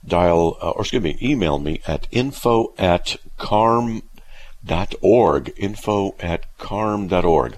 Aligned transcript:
dial, 0.04 0.58
uh, 0.60 0.72
or 0.72 0.82
excuse 0.82 1.04
me, 1.04 1.20
email 1.22 1.60
me 1.60 1.82
at 1.86 2.08
info 2.10 2.74
at 2.80 3.18
carm.org, 4.68 5.54
info 5.58 6.16
at 6.20 6.58
carm.org. 6.58 7.58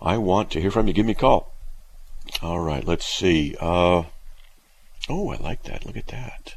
I 0.00 0.18
want 0.18 0.50
to 0.50 0.60
hear 0.60 0.70
from 0.70 0.86
you. 0.86 0.92
Give 0.92 1.06
me 1.06 1.12
a 1.12 1.16
call. 1.16 1.52
All 2.42 2.60
right, 2.60 2.84
let's 2.84 3.06
see. 3.06 3.56
Uh, 3.60 4.04
oh, 5.08 5.30
I 5.30 5.36
like 5.36 5.62
that. 5.64 5.86
Look 5.86 5.96
at 5.96 6.08
that. 6.08 6.56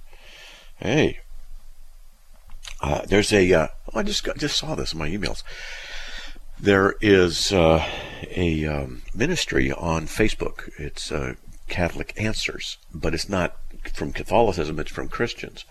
Hey, 0.78 1.20
uh, 2.82 3.06
there's 3.06 3.32
a. 3.34 3.52
Uh, 3.54 3.68
oh, 3.94 4.00
I 4.00 4.04
just 4.04 4.24
got, 4.24 4.38
just 4.38 4.58
saw 4.58 4.76
this 4.76 4.94
in 4.94 5.00
my 5.00 5.10
emails. 5.10 5.44
There 6.60 6.96
is 7.02 7.52
uh, 7.52 7.86
a 8.30 8.66
um, 8.66 9.04
ministry 9.14 9.72
on 9.72 10.08
Facebook. 10.08 10.70
It's 10.78 11.12
uh, 11.12 11.36
Catholic 11.68 12.14
Answers, 12.18 12.78
but 12.94 13.14
it's 13.14 13.30
not 13.30 13.58
from 13.94 14.12
Catholicism. 14.12 14.80
It's 14.80 14.92
from 14.92 15.08
Christians. 15.08 15.66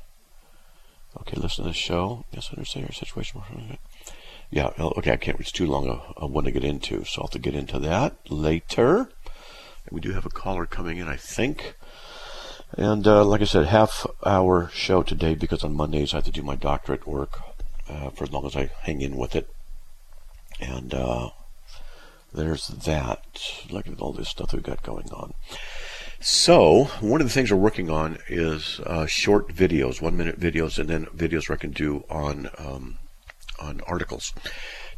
Okay, 1.20 1.36
listen 1.36 1.64
to 1.64 1.70
the 1.70 1.74
show. 1.74 2.24
Yes, 2.32 2.48
I 2.50 2.56
understand 2.56 2.86
your 2.86 2.92
situation. 2.92 3.42
Yeah, 4.50 4.70
okay, 4.78 5.12
I 5.12 5.16
can't. 5.16 5.40
It's 5.40 5.52
too 5.52 5.66
long 5.66 5.88
a, 5.88 6.02
a 6.18 6.26
one 6.26 6.44
to 6.44 6.50
get 6.50 6.64
into, 6.64 7.04
so 7.04 7.22
I'll 7.22 7.26
have 7.26 7.32
to 7.32 7.38
get 7.38 7.54
into 7.54 7.78
that 7.78 8.16
later. 8.28 9.08
We 9.90 10.00
do 10.00 10.12
have 10.12 10.26
a 10.26 10.30
caller 10.30 10.66
coming 10.66 10.98
in, 10.98 11.08
I 11.08 11.16
think. 11.16 11.74
And 12.72 13.06
uh, 13.06 13.24
like 13.24 13.40
I 13.40 13.44
said, 13.44 13.66
half 13.66 14.06
hour 14.24 14.70
show 14.72 15.02
today 15.02 15.34
because 15.34 15.64
on 15.64 15.74
Mondays 15.74 16.12
I 16.12 16.18
have 16.18 16.24
to 16.24 16.32
do 16.32 16.42
my 16.42 16.56
doctorate 16.56 17.06
work 17.06 17.40
uh, 17.88 18.10
for 18.10 18.24
as 18.24 18.32
long 18.32 18.44
as 18.44 18.56
I 18.56 18.70
hang 18.82 19.00
in 19.00 19.16
with 19.16 19.36
it. 19.36 19.48
And 20.60 20.92
uh, 20.92 21.30
there's 22.36 22.68
that. 22.68 23.24
Look 23.70 23.88
at 23.88 24.00
all 24.00 24.12
this 24.12 24.28
stuff 24.28 24.52
we've 24.52 24.62
got 24.62 24.82
going 24.82 25.10
on. 25.10 25.34
So, 26.20 26.84
one 27.00 27.20
of 27.20 27.26
the 27.26 27.32
things 27.32 27.50
we're 27.50 27.58
working 27.58 27.90
on 27.90 28.18
is 28.28 28.80
uh, 28.86 29.06
short 29.06 29.48
videos, 29.48 30.00
one 30.00 30.16
minute 30.16 30.40
videos, 30.40 30.78
and 30.78 30.88
then 30.88 31.06
videos 31.06 31.50
I 31.50 31.56
can 31.56 31.72
do 31.72 32.04
on 32.08 32.48
um, 32.58 32.98
on 33.60 33.80
articles. 33.82 34.32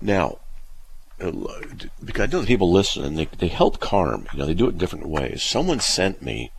Now, 0.01 0.39
uh, 1.21 1.33
because 2.05 2.29
I 2.29 2.33
know 2.33 2.41
that 2.41 2.47
people 2.47 2.71
listen 2.71 3.05
and 3.05 3.19
they, 3.19 3.29
they 3.39 3.49
help 3.49 3.81
Carm, 3.81 4.29
you 4.33 4.39
know, 4.39 4.47
they 4.47 4.55
do 4.55 4.67
it 4.67 4.73
in 4.73 4.79
different 4.79 5.09
ways. 5.09 5.43
Someone 5.43 5.81
sent 5.81 6.23
me 6.23 6.53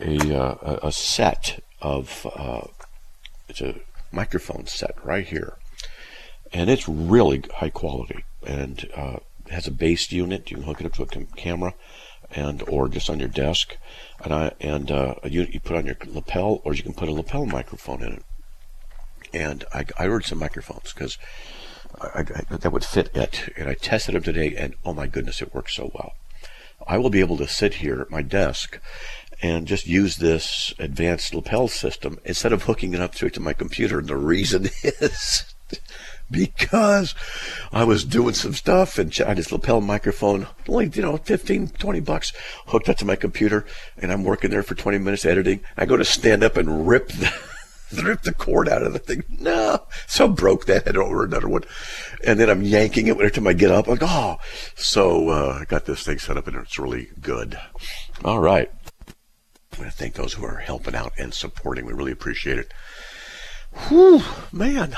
a, 0.00 0.36
uh, 0.36 0.78
a 0.82 0.92
set 0.92 1.62
of, 1.82 2.26
uh, 2.36 2.66
it's 3.48 3.60
a 3.60 3.74
microphone 4.12 4.66
set 4.66 4.94
right 5.04 5.26
here. 5.26 5.56
And 6.52 6.70
it's 6.70 6.88
really 6.88 7.42
high 7.56 7.70
quality 7.70 8.24
and 8.46 8.88
uh, 8.94 9.16
has 9.50 9.66
a 9.66 9.72
base 9.72 10.10
unit. 10.12 10.50
You 10.50 10.58
can 10.58 10.66
hook 10.66 10.80
it 10.80 10.86
up 10.86 10.94
to 10.94 11.02
a 11.02 11.06
cam- 11.06 11.28
camera 11.36 11.74
and 12.32 12.62
or 12.68 12.88
just 12.88 13.08
on 13.08 13.20
your 13.20 13.28
desk, 13.28 13.76
and 14.22 14.32
I 14.32 14.52
and 14.60 14.90
uh, 14.90 15.14
you, 15.24 15.46
you 15.50 15.60
put 15.60 15.76
on 15.76 15.86
your 15.86 15.96
lapel, 16.06 16.60
or 16.64 16.74
you 16.74 16.82
can 16.82 16.94
put 16.94 17.08
a 17.08 17.12
lapel 17.12 17.46
microphone 17.46 18.02
in 18.02 18.12
it. 18.14 18.22
And 19.32 19.64
I, 19.72 19.84
I 19.98 20.08
ordered 20.08 20.24
some 20.24 20.38
microphones 20.38 20.92
because 20.92 21.18
I, 22.00 22.20
I, 22.20 22.56
that 22.56 22.72
would 22.72 22.84
fit 22.84 23.10
it, 23.14 23.52
and 23.56 23.68
I 23.68 23.74
tested 23.74 24.14
them 24.14 24.22
today, 24.22 24.54
and 24.56 24.74
oh 24.84 24.92
my 24.92 25.06
goodness, 25.06 25.42
it 25.42 25.54
works 25.54 25.74
so 25.74 25.90
well. 25.94 26.12
I 26.86 26.98
will 26.98 27.10
be 27.10 27.20
able 27.20 27.36
to 27.38 27.48
sit 27.48 27.74
here 27.74 28.00
at 28.00 28.10
my 28.10 28.22
desk 28.22 28.78
and 29.42 29.66
just 29.66 29.86
use 29.86 30.16
this 30.16 30.74
advanced 30.78 31.34
lapel 31.34 31.68
system 31.68 32.18
instead 32.24 32.52
of 32.52 32.64
hooking 32.64 32.94
it 32.94 33.00
up 33.00 33.14
straight 33.14 33.34
to 33.34 33.40
my 33.40 33.52
computer. 33.52 33.98
And 33.98 34.08
the 34.08 34.16
reason 34.16 34.66
is 34.82 35.54
because 36.30 37.14
I 37.72 37.84
was 37.84 38.04
doing 38.04 38.34
some 38.34 38.54
stuff 38.54 38.98
and 38.98 39.16
I 39.20 39.28
had 39.28 39.38
this 39.38 39.52
lapel 39.52 39.80
microphone, 39.80 40.46
only, 40.68 40.90
you 40.92 41.02
know, 41.02 41.16
15, 41.16 41.68
20 41.68 42.00
bucks 42.00 42.32
hooked 42.66 42.88
up 42.88 42.96
to 42.98 43.04
my 43.04 43.16
computer 43.16 43.64
and 43.96 44.12
I'm 44.12 44.24
working 44.24 44.50
there 44.50 44.62
for 44.62 44.74
20 44.74 44.98
minutes 44.98 45.24
editing. 45.24 45.60
I 45.76 45.86
go 45.86 45.96
to 45.96 46.04
stand 46.04 46.42
up 46.42 46.56
and 46.56 46.88
rip 46.88 47.08
the, 47.08 47.32
rip 48.02 48.22
the 48.22 48.34
cord 48.34 48.68
out 48.68 48.82
of 48.82 48.92
the 48.92 48.98
thing. 48.98 49.22
No. 49.38 49.86
So 50.06 50.26
I 50.26 50.28
broke 50.28 50.66
that. 50.66 50.86
To 50.86 51.00
order 51.00 51.24
another 51.24 51.48
one. 51.48 51.62
And 52.24 52.40
then 52.40 52.50
I'm 52.50 52.62
yanking 52.62 53.06
it 53.06 53.12
every 53.12 53.30
time 53.30 53.46
I 53.46 53.52
get 53.52 53.70
up. 53.70 53.86
I'm 53.86 53.98
like, 53.98 54.02
oh. 54.02 54.36
So 54.74 55.28
uh, 55.28 55.58
I 55.60 55.64
got 55.64 55.84
this 55.84 56.02
thing 56.02 56.18
set 56.18 56.36
up 56.36 56.46
and 56.46 56.56
it's 56.56 56.78
really 56.78 57.08
good. 57.20 57.58
All 58.24 58.40
right. 58.40 58.70
I 59.72 59.78
want 59.78 59.90
to 59.90 59.96
thank 59.96 60.14
those 60.14 60.32
who 60.32 60.44
are 60.44 60.56
helping 60.56 60.94
out 60.94 61.12
and 61.18 61.34
supporting. 61.34 61.84
We 61.84 61.92
really 61.92 62.12
appreciate 62.12 62.58
it. 62.58 62.72
Whew, 63.88 64.22
man. 64.50 64.96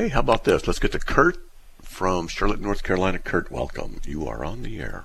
Hey, 0.00 0.08
how 0.08 0.20
about 0.20 0.44
this? 0.44 0.66
Let's 0.66 0.78
get 0.78 0.92
to 0.92 0.98
Kurt 0.98 1.36
from 1.82 2.26
Charlotte, 2.26 2.58
North 2.58 2.82
Carolina. 2.82 3.18
Kurt, 3.18 3.52
welcome. 3.52 4.00
You 4.06 4.26
are 4.28 4.46
on 4.46 4.62
the 4.62 4.80
air. 4.80 5.04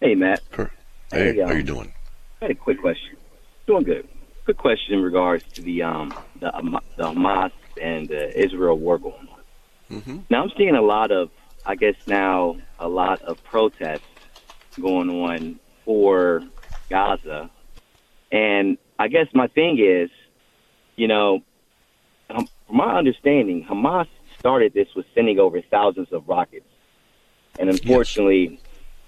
Hey, 0.00 0.14
Matt. 0.14 0.48
Kurt. 0.52 0.70
Hey, 1.10 1.32
Hey, 1.32 1.40
how 1.40 1.50
um, 1.50 1.56
you 1.56 1.64
doing? 1.64 1.92
I 2.40 2.44
had 2.44 2.50
a 2.52 2.54
quick 2.54 2.80
question. 2.80 3.16
Doing 3.66 3.82
good. 3.82 4.08
quick 4.44 4.58
question 4.58 4.94
in 4.94 5.02
regards 5.02 5.42
to 5.54 5.62
the 5.62 5.82
um 5.82 6.14
the, 6.38 6.52
the 6.96 7.02
Hamas 7.02 7.50
and 7.82 8.06
the 8.06 8.40
Israel 8.40 8.78
war 8.78 8.96
going 8.96 9.26
on. 9.28 9.98
Mm-hmm. 9.98 10.18
Now 10.30 10.44
I'm 10.44 10.52
seeing 10.56 10.76
a 10.76 10.80
lot 10.80 11.10
of, 11.10 11.30
I 11.66 11.74
guess 11.74 11.96
now 12.06 12.58
a 12.78 12.86
lot 12.86 13.22
of 13.22 13.42
protests 13.42 14.06
going 14.80 15.10
on 15.10 15.58
for 15.84 16.44
Gaza, 16.88 17.50
and 18.30 18.78
I 19.00 19.08
guess 19.08 19.26
my 19.34 19.48
thing 19.48 19.80
is, 19.80 20.10
you 20.94 21.08
know, 21.08 21.42
um, 22.30 22.46
from 22.68 22.76
my 22.76 22.96
understanding, 22.96 23.66
Hamas 23.68 24.06
started 24.38 24.72
this 24.72 24.86
with 24.94 25.06
sending 25.14 25.40
over 25.40 25.60
thousands 25.62 26.12
of 26.12 26.28
rockets, 26.28 26.68
and 27.58 27.68
unfortunately. 27.68 28.50
Yes. 28.52 28.60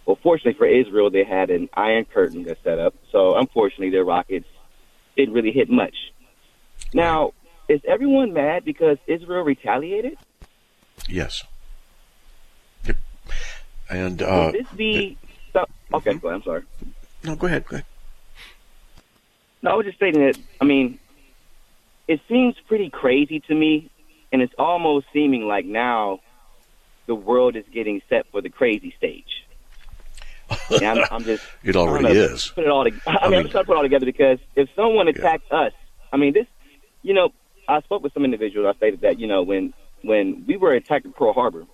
Well, 0.06 0.18
fortunately 0.22 0.54
for 0.54 0.66
Israel, 0.66 1.10
they 1.10 1.22
had 1.22 1.50
an 1.50 1.68
iron 1.74 2.04
curtain 2.04 2.42
that 2.44 2.58
set 2.64 2.80
up. 2.80 2.94
So, 3.12 3.36
unfortunately, 3.36 3.90
their 3.90 4.02
rockets 4.02 4.46
didn't 5.14 5.34
really 5.34 5.52
hit 5.52 5.70
much. 5.70 5.94
Now, 6.92 7.32
is 7.68 7.80
everyone 7.86 8.32
mad 8.32 8.64
because 8.64 8.96
Israel 9.06 9.44
retaliated? 9.44 10.18
Yes. 11.08 11.44
Yep. 12.86 12.96
And 13.88 14.22
uh, 14.22 14.50
this 14.50 14.66
be 14.74 15.16
so, 15.52 15.66
okay? 15.94 16.10
Mm-hmm. 16.10 16.18
Go 16.18 16.28
ahead. 16.28 16.36
I'm 16.40 16.42
sorry. 16.42 16.62
No, 17.22 17.36
go 17.36 17.46
ahead. 17.46 17.66
Go 17.66 17.76
ahead. 17.76 17.86
No, 19.62 19.70
I 19.70 19.74
was 19.74 19.86
just 19.86 19.98
stating 19.98 20.22
that. 20.22 20.38
I 20.60 20.64
mean, 20.64 20.98
it 22.10 22.20
seems 22.28 22.56
pretty 22.66 22.90
crazy 22.90 23.38
to 23.38 23.54
me, 23.54 23.88
and 24.32 24.42
it's 24.42 24.52
almost 24.58 25.06
seeming 25.12 25.46
like 25.46 25.64
now 25.64 26.18
the 27.06 27.14
world 27.14 27.54
is 27.54 27.64
getting 27.72 28.02
set 28.08 28.26
for 28.32 28.42
the 28.42 28.48
crazy 28.48 28.92
stage. 28.98 29.46
I'm, 30.72 31.04
I'm 31.08 31.22
just. 31.22 31.46
it 31.62 31.76
already 31.76 32.08
is. 32.08 32.48
Put 32.48 32.64
it 32.64 32.70
all. 32.70 32.82
To, 32.82 32.90
I, 33.06 33.10
I 33.22 33.22
mean, 33.22 33.30
mean, 33.30 33.38
I'm 33.38 33.44
just 33.44 33.52
trying 33.52 33.62
to 33.62 33.66
put 33.66 33.74
it 33.74 33.76
all 33.76 33.82
together 33.84 34.06
because 34.06 34.40
if 34.56 34.68
someone 34.74 35.06
attacked 35.06 35.44
yeah. 35.52 35.58
us, 35.60 35.72
I 36.12 36.16
mean, 36.16 36.32
this. 36.32 36.46
You 37.02 37.14
know, 37.14 37.32
I 37.68 37.80
spoke 37.82 38.02
with 38.02 38.12
some 38.12 38.24
individuals. 38.24 38.74
I 38.74 38.76
stated 38.76 39.02
that 39.02 39.20
you 39.20 39.28
know 39.28 39.44
when 39.44 39.72
when 40.02 40.44
we 40.48 40.56
were 40.56 40.72
attacked 40.72 41.06
at 41.06 41.14
Pearl 41.14 41.32
Harbor, 41.32 41.64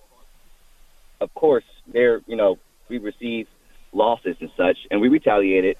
of 1.19 1.33
course, 1.33 1.65
there 1.87 2.21
you 2.27 2.35
know 2.35 2.59
we 2.89 2.99
received 2.99 3.49
losses 3.91 4.37
and 4.39 4.51
such, 4.55 4.77
and 4.91 5.01
we 5.01 5.07
retaliated 5.07 5.77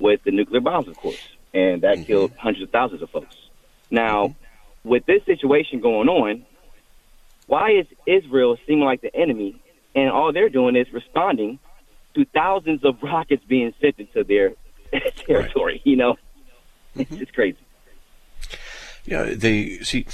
with 0.00 0.24
the 0.24 0.32
nuclear 0.32 0.60
bombs, 0.60 0.88
of 0.88 0.96
course, 0.96 1.22
and 1.54 1.82
that 1.82 1.98
mm-hmm. 1.98 2.04
killed 2.06 2.32
hundreds 2.36 2.64
of 2.64 2.70
thousands 2.70 3.00
of 3.00 3.10
folks. 3.10 3.36
Now, 3.92 4.34
with 4.84 5.04
this 5.04 5.22
situation 5.26 5.80
going 5.80 6.08
on, 6.08 6.46
why 7.46 7.72
is 7.72 7.86
Israel 8.06 8.56
seeming 8.66 8.84
like 8.84 9.02
the 9.02 9.14
enemy, 9.14 9.62
and 9.94 10.10
all 10.10 10.32
they're 10.32 10.48
doing 10.48 10.74
is 10.74 10.90
responding 10.92 11.58
to 12.14 12.24
thousands 12.24 12.84
of 12.84 13.02
rockets 13.02 13.44
being 13.46 13.74
sent 13.80 13.98
into 13.98 14.24
their 14.24 14.54
territory. 15.16 15.74
Right. 15.74 15.82
You 15.84 15.96
know, 15.96 16.16
mm-hmm. 16.96 17.22
it's 17.22 17.30
crazy. 17.30 17.58
Yeah, 19.04 19.34
they 19.34 19.78
see. 19.80 20.06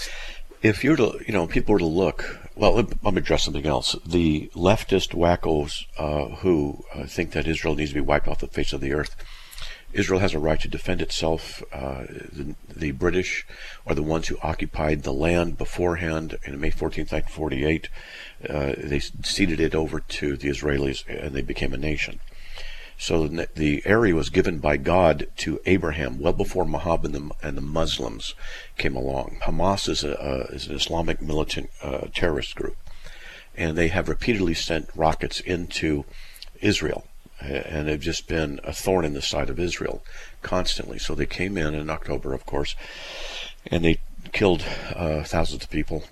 If 0.60 0.82
you're 0.82 0.96
to, 0.96 1.20
you 1.24 1.32
know, 1.32 1.46
people 1.46 1.74
were 1.74 1.78
to 1.78 1.86
look. 1.86 2.40
Well, 2.56 2.74
let 2.74 3.14
me 3.14 3.18
address 3.20 3.44
something 3.44 3.66
else. 3.66 3.94
The 4.04 4.50
leftist 4.54 5.14
wackos 5.14 5.84
uh, 5.96 6.34
who 6.36 6.84
uh, 6.92 7.04
think 7.04 7.30
that 7.30 7.46
Israel 7.46 7.76
needs 7.76 7.90
to 7.90 7.94
be 7.94 8.00
wiped 8.00 8.26
off 8.26 8.40
the 8.40 8.48
face 8.48 8.72
of 8.72 8.80
the 8.80 8.92
earth. 8.92 9.14
Israel 9.92 10.20
has 10.20 10.34
a 10.34 10.38
right 10.38 10.60
to 10.60 10.68
defend 10.68 11.00
itself. 11.00 11.62
Uh, 11.72 12.02
the, 12.32 12.54
the, 12.74 12.90
British 12.90 13.46
are 13.86 13.94
the 13.94 14.02
ones 14.02 14.28
who 14.28 14.38
occupied 14.42 15.02
the 15.02 15.12
land 15.12 15.56
beforehand 15.56 16.38
in 16.44 16.60
May 16.60 16.70
14th, 16.70 17.10
1948. 17.10 17.88
Uh, 18.48 18.74
they 18.76 18.98
ceded 18.98 19.60
it 19.60 19.74
over 19.74 20.00
to 20.00 20.36
the 20.36 20.48
Israelis 20.48 21.04
and 21.08 21.34
they 21.34 21.42
became 21.42 21.72
a 21.72 21.78
nation. 21.78 22.20
So 23.00 23.28
the 23.28 23.82
area 23.86 24.14
was 24.14 24.28
given 24.28 24.58
by 24.58 24.76
God 24.76 25.28
to 25.38 25.60
Abraham 25.66 26.18
well 26.18 26.32
before 26.32 26.64
Muhammad 26.64 27.14
and 27.14 27.30
the, 27.30 27.46
and 27.46 27.56
the 27.56 27.62
Muslims 27.62 28.34
came 28.76 28.96
along. 28.96 29.38
Hamas 29.44 29.88
is, 29.88 30.02
a, 30.02 30.20
uh, 30.20 30.46
is 30.50 30.66
an 30.66 30.74
Islamic 30.74 31.22
militant 31.22 31.70
uh, 31.80 32.08
terrorist 32.12 32.56
group, 32.56 32.76
and 33.56 33.78
they 33.78 33.86
have 33.88 34.08
repeatedly 34.08 34.54
sent 34.54 34.90
rockets 34.96 35.38
into 35.38 36.04
Israel, 36.60 37.04
and 37.40 37.88
they've 37.88 38.00
just 38.00 38.26
been 38.26 38.60
a 38.64 38.72
thorn 38.72 39.04
in 39.04 39.14
the 39.14 39.22
side 39.22 39.50
of 39.50 39.60
Israel 39.60 40.02
constantly. 40.42 40.98
So 40.98 41.14
they 41.14 41.26
came 41.26 41.56
in 41.56 41.74
in 41.74 41.90
October, 41.90 42.34
of 42.34 42.46
course, 42.46 42.74
and 43.66 43.84
they 43.84 44.00
killed 44.32 44.64
uh, 44.94 45.22
thousands 45.22 45.64
of 45.64 45.70
people 45.70 46.04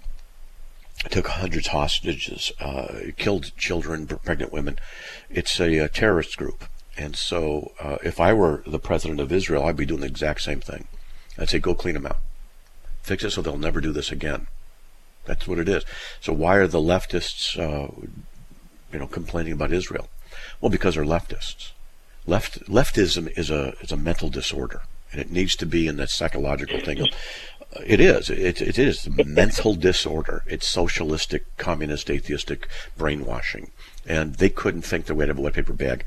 took 1.10 1.28
hundreds 1.28 1.68
hostages, 1.68 2.52
uh, 2.60 3.10
killed 3.16 3.52
children, 3.56 4.06
pregnant 4.06 4.52
women. 4.52 4.78
It's 5.30 5.60
a, 5.60 5.78
a 5.78 5.88
terrorist 5.88 6.36
group. 6.36 6.64
And 6.96 7.14
so, 7.16 7.72
uh, 7.78 7.98
if 8.02 8.18
I 8.18 8.32
were 8.32 8.62
the 8.66 8.78
president 8.78 9.20
of 9.20 9.30
Israel, 9.30 9.64
I'd 9.64 9.76
be 9.76 9.86
doing 9.86 10.00
the 10.00 10.06
exact 10.06 10.40
same 10.40 10.60
thing. 10.60 10.88
I'd 11.38 11.50
say, 11.50 11.58
go 11.58 11.74
clean 11.74 11.94
them 11.94 12.06
out. 12.06 12.18
Fix 13.02 13.22
it 13.22 13.30
so 13.30 13.42
they'll 13.42 13.58
never 13.58 13.80
do 13.80 13.92
this 13.92 14.10
again. 14.10 14.46
That's 15.26 15.46
what 15.46 15.58
it 15.58 15.68
is. 15.68 15.84
So 16.20 16.32
why 16.32 16.56
are 16.56 16.66
the 16.66 16.80
leftists, 16.80 17.58
uh, 17.58 17.92
you 18.92 18.98
know, 18.98 19.06
complaining 19.06 19.52
about 19.52 19.72
Israel? 19.72 20.08
Well, 20.60 20.70
because 20.70 20.94
they're 20.94 21.04
leftists. 21.04 21.70
Left 22.26 22.64
leftism 22.68 23.36
is 23.38 23.50
a 23.50 23.74
is 23.80 23.92
a 23.92 23.96
mental 23.96 24.28
disorder, 24.28 24.82
and 25.12 25.20
it 25.20 25.30
needs 25.30 25.54
to 25.56 25.66
be 25.66 25.86
in 25.86 25.96
that 25.96 26.10
psychological 26.10 26.80
thing. 26.80 27.00
Uh, 27.02 27.06
it 27.86 28.00
is. 28.00 28.30
It, 28.30 28.60
it 28.60 28.78
is 28.78 29.06
a 29.06 29.24
mental 29.24 29.74
disorder. 29.74 30.42
It's 30.46 30.66
socialistic, 30.66 31.44
communist, 31.56 32.10
atheistic 32.10 32.68
brainwashing, 32.96 33.70
and 34.06 34.34
they 34.36 34.48
couldn't 34.48 34.82
think 34.82 35.06
their 35.06 35.14
way 35.14 35.24
out 35.24 35.30
of 35.30 35.38
a 35.38 35.40
wet 35.42 35.54
paper 35.54 35.72
bag. 35.72 36.04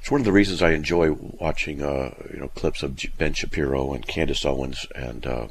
It's 0.00 0.10
one 0.10 0.22
of 0.22 0.24
the 0.24 0.32
reasons 0.32 0.62
I 0.62 0.70
enjoy 0.70 1.12
watching, 1.12 1.82
uh, 1.82 2.14
you 2.32 2.40
know, 2.40 2.48
clips 2.48 2.82
of 2.82 2.98
Ben 3.18 3.34
Shapiro 3.34 3.92
and 3.92 4.06
Candace 4.06 4.46
Owens 4.46 4.86
and 4.96 5.26
uh, 5.26 5.48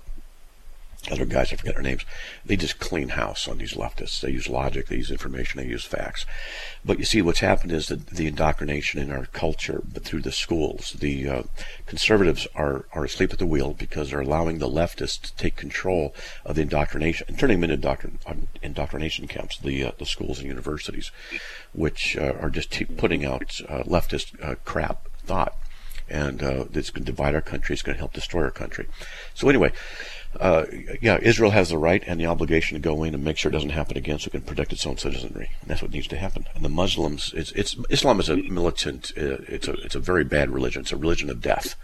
other 1.09 1.25
guys, 1.25 1.53
I 1.53 1.55
forget 1.55 1.75
their 1.75 1.83
names, 1.83 2.05
they 2.45 2.57
just 2.57 2.79
clean 2.79 3.09
house 3.09 3.47
on 3.47 3.57
these 3.57 3.73
leftists. 3.73 4.19
They 4.19 4.31
use 4.31 4.49
logic, 4.49 4.87
they 4.87 4.97
use 4.97 5.11
information, 5.11 5.61
they 5.61 5.67
use 5.67 5.85
facts. 5.85 6.25
But 6.83 6.99
you 6.99 7.05
see, 7.05 7.21
what's 7.21 7.39
happened 7.39 7.71
is 7.71 7.87
that 7.87 8.07
the 8.07 8.27
indoctrination 8.27 8.99
in 8.99 9.11
our 9.11 9.25
culture, 9.27 9.81
but 9.91 10.03
through 10.03 10.21
the 10.21 10.31
schools, 10.31 10.97
the 10.99 11.29
uh, 11.29 11.43
conservatives 11.85 12.47
are, 12.53 12.85
are 12.93 13.05
asleep 13.05 13.31
at 13.31 13.39
the 13.39 13.45
wheel 13.45 13.73
because 13.73 14.09
they're 14.09 14.19
allowing 14.19 14.57
the 14.59 14.69
leftists 14.69 15.21
to 15.21 15.35
take 15.35 15.55
control 15.55 16.13
of 16.45 16.55
the 16.55 16.63
indoctrination 16.63 17.25
and 17.29 17.39
turning 17.39 17.61
them 17.61 17.71
into 17.71 17.89
um, 18.25 18.47
indoctrination 18.61 19.27
camps, 19.27 19.57
the 19.57 19.85
uh, 19.85 19.91
the 19.97 20.05
schools 20.05 20.39
and 20.39 20.47
universities, 20.47 21.11
which 21.73 22.17
uh, 22.17 22.33
are 22.41 22.49
just 22.49 22.71
t- 22.71 22.85
putting 22.85 23.25
out 23.25 23.59
uh, 23.67 23.83
leftist 23.83 24.41
uh, 24.43 24.55
crap 24.65 25.07
thought. 25.25 25.55
And 26.07 26.41
uh, 26.41 26.65
it's 26.73 26.89
going 26.89 27.05
to 27.05 27.11
divide 27.11 27.35
our 27.35 27.41
country. 27.41 27.73
It's 27.73 27.83
going 27.83 27.95
to 27.95 27.99
help 27.99 28.13
destroy 28.13 28.43
our 28.43 28.51
country. 28.51 28.87
So 29.35 29.47
anyway, 29.47 29.71
uh, 30.39 30.65
yeah, 31.01 31.17
Israel 31.21 31.51
has 31.51 31.69
the 31.69 31.77
right 31.77 32.03
and 32.05 32.19
the 32.19 32.27
obligation 32.27 32.75
to 32.75 32.81
go 32.81 33.03
in 33.03 33.15
and 33.15 33.23
make 33.23 33.37
sure 33.37 33.49
it 33.49 33.53
doesn't 33.53 33.71
happen 33.71 33.97
again, 33.97 34.19
so 34.19 34.27
it 34.27 34.31
can 34.31 34.41
protect 34.41 34.71
its 34.71 34.85
own 34.85 34.97
citizenry. 34.97 35.49
And 35.61 35.69
that's 35.69 35.81
what 35.81 35.91
needs 35.91 36.07
to 36.07 36.17
happen. 36.17 36.45
And 36.53 36.63
the 36.63 36.69
Muslims, 36.69 37.33
it's, 37.35 37.51
it's 37.53 37.75
Islam 37.89 38.19
is 38.19 38.29
a 38.29 38.35
militant. 38.37 39.11
Uh, 39.17 39.41
it's 39.47 39.67
a 39.67 39.73
it's 39.73 39.95
a 39.95 39.99
very 39.99 40.23
bad 40.23 40.51
religion. 40.51 40.81
It's 40.81 40.91
a 40.91 40.97
religion 40.97 41.29
of 41.29 41.41
death. 41.41 41.75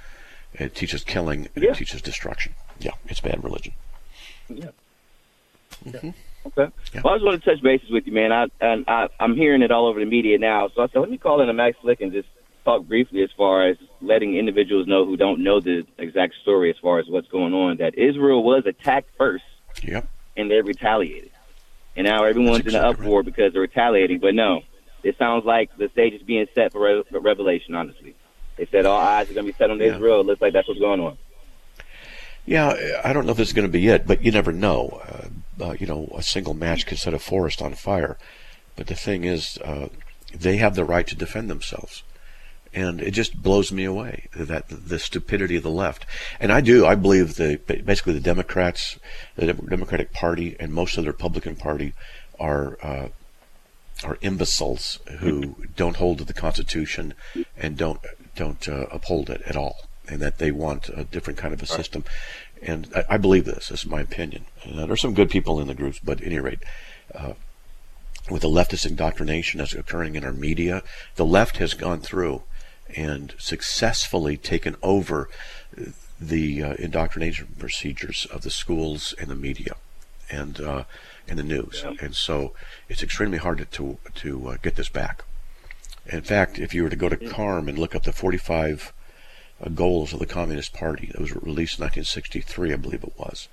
It 0.53 0.75
teaches 0.75 1.03
killing. 1.03 1.49
Yeah. 1.55 1.71
It 1.71 1.75
teaches 1.75 2.01
destruction. 2.01 2.53
Yeah, 2.79 2.91
it's 3.07 3.19
bad 3.19 3.43
religion. 3.43 3.73
Yeah. 4.47 4.69
Mm-hmm. 5.83 6.09
Okay. 6.47 6.71
Yeah. 6.93 7.01
Well, 7.03 7.13
I 7.13 7.17
just 7.17 7.25
want 7.25 7.43
to 7.43 7.49
touch 7.49 7.63
bases 7.63 7.89
with 7.89 8.05
you, 8.05 8.13
man. 8.13 8.31
I 8.31 8.45
and 8.61 8.85
I, 8.87 9.09
I'm 9.19 9.35
hearing 9.35 9.63
it 9.63 9.71
all 9.71 9.87
over 9.87 9.99
the 9.99 10.05
media 10.05 10.37
now, 10.37 10.69
so 10.69 10.83
I 10.83 10.87
said 10.87 10.99
let 10.99 11.09
me 11.09 11.17
call 11.17 11.41
in 11.41 11.49
a 11.49 11.53
Matt 11.53 11.75
Slick 11.81 12.01
and 12.01 12.11
just 12.11 12.29
talk 12.63 12.85
briefly 12.87 13.23
as 13.23 13.31
far 13.35 13.67
as 13.67 13.77
letting 14.05 14.35
individuals 14.35 14.87
know 14.87 15.05
who 15.05 15.17
don't 15.17 15.43
know 15.43 15.59
the 15.59 15.85
exact 15.97 16.35
story 16.41 16.69
as 16.69 16.77
far 16.81 16.99
as 16.99 17.07
what's 17.07 17.27
going 17.27 17.53
on 17.53 17.77
that 17.77 17.97
Israel 17.97 18.43
was 18.43 18.65
attacked 18.65 19.09
first. 19.17 19.43
Yep. 19.83 20.07
And 20.37 20.49
they 20.49 20.61
retaliated. 20.61 21.31
And 21.95 22.07
now 22.07 22.23
everyone's 22.23 22.59
exactly 22.59 22.79
in 22.79 22.85
an 22.85 22.91
uproar 22.91 23.19
right. 23.19 23.25
because 23.25 23.53
they're 23.53 23.61
retaliating. 23.61 24.19
But 24.19 24.35
no, 24.35 24.61
it 25.03 25.17
sounds 25.17 25.45
like 25.45 25.75
the 25.77 25.89
stage 25.89 26.13
is 26.13 26.23
being 26.23 26.45
set 26.53 26.71
for, 26.71 26.81
re- 26.81 27.03
for 27.09 27.19
Revelation, 27.19 27.75
honestly. 27.75 28.15
They 28.57 28.65
said 28.65 28.85
all 28.85 28.99
eyes 28.99 29.29
are 29.29 29.33
going 29.33 29.45
to 29.45 29.51
be 29.51 29.57
set 29.57 29.69
on 29.69 29.79
yeah. 29.79 29.95
Israel. 29.95 30.21
It 30.21 30.25
looks 30.25 30.41
like 30.41 30.53
that's 30.53 30.67
what's 30.67 30.79
going 30.79 30.99
on. 30.99 31.17
Yeah, 32.45 33.01
I 33.03 33.11
don't 33.11 33.25
know 33.25 33.31
if 33.31 33.37
this 33.37 33.47
is 33.47 33.53
going 33.53 33.67
to 33.67 33.71
be 33.71 33.87
it, 33.87 34.05
but 34.05 34.23
you 34.23 34.31
never 34.31 34.51
know. 34.51 35.01
Uh, 35.07 35.63
uh, 35.63 35.75
you 35.79 35.87
know, 35.87 36.09
a 36.15 36.21
single 36.21 36.53
match 36.53 36.85
could 36.85 36.99
set 36.99 37.13
a 37.13 37.19
forest 37.19 37.61
on 37.61 37.73
fire. 37.73 38.17
But 38.75 38.87
the 38.87 38.95
thing 38.95 39.23
is, 39.23 39.57
uh, 39.63 39.89
they 40.33 40.57
have 40.57 40.75
the 40.75 40.85
right 40.85 41.07
to 41.07 41.15
defend 41.15 41.49
themselves 41.49 42.03
and 42.75 42.99
it 43.01 43.11
just 43.11 43.41
blows 43.41 43.71
me 43.71 43.85
away 43.85 44.27
that 44.35 44.65
the 44.67 44.99
stupidity 44.99 45.55
of 45.55 45.63
the 45.63 45.69
left. 45.69 46.05
And 46.41 46.51
I 46.51 46.59
do. 46.59 46.85
I 46.85 46.95
believe 46.95 47.35
the 47.35 47.57
basically 47.65 48.13
the 48.13 48.19
Democrats, 48.19 48.99
the 49.37 49.53
Democratic 49.53 50.11
Party, 50.11 50.57
and 50.59 50.73
most 50.73 50.97
of 50.97 51.05
the 51.05 51.11
Republican 51.11 51.55
Party 51.55 51.93
are 52.37 52.77
uh, 52.83 53.07
are 54.03 54.17
imbeciles 54.21 54.99
who 55.19 55.55
don't 55.77 55.95
hold 55.95 56.17
to 56.17 56.25
the 56.25 56.33
Constitution 56.33 57.13
and 57.55 57.77
don't 57.77 58.01
don't 58.35 58.67
uh, 58.67 58.87
uphold 58.91 59.29
it 59.29 59.41
at 59.43 59.55
all, 59.55 59.87
and 60.09 60.21
that 60.21 60.37
they 60.37 60.51
want 60.51 60.89
a 60.89 61.05
different 61.05 61.39
kind 61.39 61.53
of 61.53 61.63
a 61.63 61.65
system. 61.65 62.03
And 62.61 62.91
I, 62.93 63.05
I 63.11 63.17
believe 63.17 63.45
this. 63.45 63.69
This 63.69 63.85
is 63.85 63.85
my 63.85 64.01
opinion. 64.01 64.45
There 64.65 64.91
are 64.91 64.97
some 64.97 65.13
good 65.13 65.29
people 65.29 65.61
in 65.61 65.67
the 65.67 65.73
groups, 65.73 65.99
but 66.03 66.19
at 66.19 66.27
any 66.27 66.39
rate. 66.39 66.59
Uh, 67.13 67.33
with 68.29 68.41
the 68.41 68.49
leftist 68.49 68.87
indoctrination 68.87 69.59
that's 69.59 69.75
occurring 69.75 70.15
in 70.15 70.25
our 70.25 70.33
media, 70.33 70.81
the 71.15 71.25
left 71.25 71.57
has 71.57 71.75
gone 71.75 72.01
through 72.01 72.41
and 72.95 73.33
successfully 73.37 74.37
taken 74.37 74.75
over 74.83 75.29
the 76.19 76.63
uh, 76.63 76.73
indoctrination 76.75 77.55
procedures 77.59 78.25
of 78.31 78.41
the 78.41 78.49
schools 78.49 79.13
and 79.19 79.29
the 79.29 79.35
media 79.35 79.75
and 80.29 80.59
uh, 80.59 80.83
and 81.27 81.39
the 81.39 81.43
news, 81.43 81.83
yeah. 81.83 81.93
and 82.01 82.15
so 82.15 82.53
it's 82.87 83.03
extremely 83.03 83.37
hard 83.37 83.57
to 83.57 83.65
to, 83.65 83.97
to 84.13 84.49
uh, 84.49 84.57
get 84.61 84.75
this 84.75 84.89
back. 84.89 85.23
In 86.07 86.21
fact, 86.21 86.59
if 86.59 86.73
you 86.73 86.83
were 86.83 86.89
to 86.89 86.95
go 86.95 87.09
to 87.09 87.17
CARM 87.17 87.67
and 87.67 87.79
look 87.79 87.95
up 87.95 88.03
the 88.03 88.13
45 88.13 88.93
uh, 89.59 89.69
goals 89.69 90.13
of 90.13 90.19
the 90.19 90.27
Communist 90.27 90.71
Party 90.71 91.07
that 91.07 91.19
was 91.19 91.33
released 91.33 91.79
in 91.79 91.85
1963, 91.85 92.73
I 92.73 92.75
believe 92.75 93.03
it 93.03 93.17
was, 93.17 93.47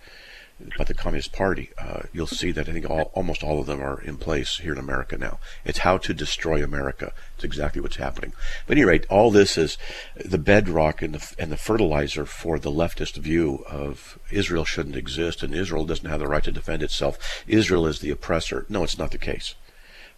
by 0.77 0.85
the 0.85 0.95
Communist 0.95 1.33
Party, 1.33 1.71
uh, 1.79 2.03
you'll 2.13 2.27
see 2.27 2.53
that 2.53 2.69
I 2.69 2.73
think 2.73 2.89
all, 2.89 3.11
almost 3.15 3.43
all 3.43 3.61
of 3.61 3.67
them 3.67 3.81
are 3.83 4.01
in 4.01 4.17
place 4.17 4.59
here 4.59 4.73
in 4.73 4.79
America 4.79 5.17
now. 5.17 5.39
It's 5.65 5.79
how 5.79 5.99
to 5.99 6.15
destroy 6.15 6.63
America. 6.63 7.13
It's 7.37 7.45
exactly 7.45 7.81
what's 7.81 7.97
happening. 7.97 8.33
But 8.67 8.77
at 8.77 8.79
any 8.79 8.85
rate, 8.85 9.07
all 9.11 9.31
this 9.31 9.59
is 9.59 9.79
the 10.17 10.39
bedrock 10.39 11.03
and 11.03 11.15
the, 11.15 11.35
and 11.39 11.51
the 11.51 11.57
fertilizer 11.57 12.25
for 12.25 12.59
the 12.59 12.71
leftist 12.71 13.17
view 13.17 13.65
of 13.69 14.19
Israel 14.31 14.65
shouldn't 14.65 14.97
exist 14.97 15.43
and 15.43 15.55
Israel 15.55 15.85
doesn't 15.85 16.09
have 16.09 16.21
the 16.21 16.29
right 16.29 16.45
to 16.45 16.53
defend 16.53 16.83
itself. 16.83 17.45
Israel 17.47 17.87
is 17.87 18.01
the 18.01 18.11
oppressor. 18.11 18.67
No, 18.69 18.85
it's 18.85 18.99
not 18.99 19.11
the 19.11 19.19
case. 19.19 19.55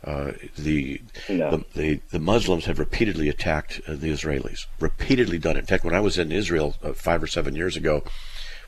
Uh, 0.04 0.32
the, 0.58 1.00
no. 1.30 1.50
the, 1.50 1.64
the 1.74 2.00
the 2.10 2.18
Muslims 2.18 2.66
have 2.66 2.78
repeatedly 2.78 3.30
attacked 3.30 3.80
uh, 3.88 3.94
the 3.94 4.12
Israelis. 4.12 4.66
Repeatedly 4.78 5.38
done 5.38 5.56
it. 5.56 5.60
In 5.60 5.66
fact, 5.66 5.82
when 5.82 5.94
I 5.94 6.00
was 6.00 6.18
in 6.18 6.30
Israel 6.30 6.74
uh, 6.82 6.92
five 6.92 7.22
or 7.22 7.26
seven 7.26 7.56
years 7.56 7.74
ago, 7.74 8.04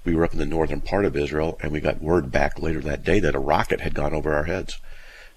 we 0.07 0.15
were 0.15 0.25
up 0.25 0.33
in 0.33 0.39
the 0.39 0.47
northern 0.47 0.81
part 0.81 1.05
of 1.05 1.17
Israel, 1.17 1.59
and 1.61 1.73
we 1.73 1.81
got 1.81 2.01
word 2.01 2.31
back 2.31 2.63
later 2.63 2.81
that 2.81 3.05
day 3.05 3.19
that 3.21 3.35
a 3.35 3.41
rocket 3.41 3.81
had 3.81 3.95
gone 3.95 4.15
over 4.15 4.33
our 4.33 4.45
heads 4.45 4.81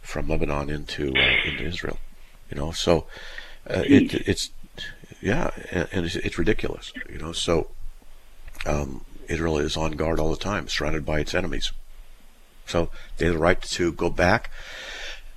from 0.01 0.29
Lebanon 0.29 0.69
into 0.69 1.11
uh, 1.15 1.35
into 1.45 1.63
Israel. 1.63 1.97
You 2.49 2.57
know, 2.57 2.71
so 2.71 3.07
uh, 3.69 3.83
it, 3.85 4.13
it's 4.27 4.51
yeah, 5.21 5.49
and, 5.71 6.05
it's, 6.05 6.15
it's, 6.15 6.37
ridiculous. 6.37 6.93
You 7.09 7.17
know, 7.17 7.31
so 7.31 7.71
um, 8.65 9.03
Israel 9.27 9.57
is 9.57 9.75
on 9.75 9.93
guard 9.93 10.19
all 10.19 10.29
the 10.29 10.37
time, 10.37 10.67
surrounded 10.67 11.05
by 11.05 11.19
its 11.19 11.33
enemies. 11.33 11.71
So 12.65 12.89
they 13.17 13.25
have 13.25 13.33
the 13.33 13.39
right 13.39 13.61
to 13.61 13.91
go 13.91 14.09
back 14.09 14.51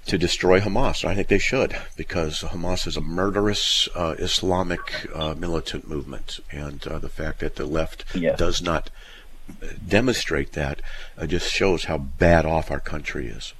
to 0.07 0.19
destroy 0.19 0.61
Hamas. 0.61 1.05
I 1.05 1.15
think 1.15 1.29
they 1.29 1.39
should 1.39 1.77
because 1.97 2.41
Hamas 2.41 2.87
is 2.87 2.97
a 2.97 3.01
murderous 3.01 3.89
uh, 3.95 4.15
Islamic 4.19 5.09
uh, 5.15 5.35
militant 5.35 5.89
movement, 5.89 6.41
and 6.51 6.87
uh, 6.87 6.99
the 6.99 7.09
fact 7.09 7.41
that 7.41 7.57
the 7.57 7.67
left 7.67 8.05
yes. 8.15 8.39
does 8.39 8.61
not 8.61 8.91
demonstrate 9.87 10.53
that 10.53 10.81
uh, 11.19 11.27
just 11.27 11.51
shows 11.53 11.85
how 11.85 11.99
bad 11.99 12.47
off 12.47 12.71
our 12.71 12.81
country 12.81 13.27
is. 13.27 13.55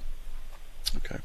Okay. 0.97 1.19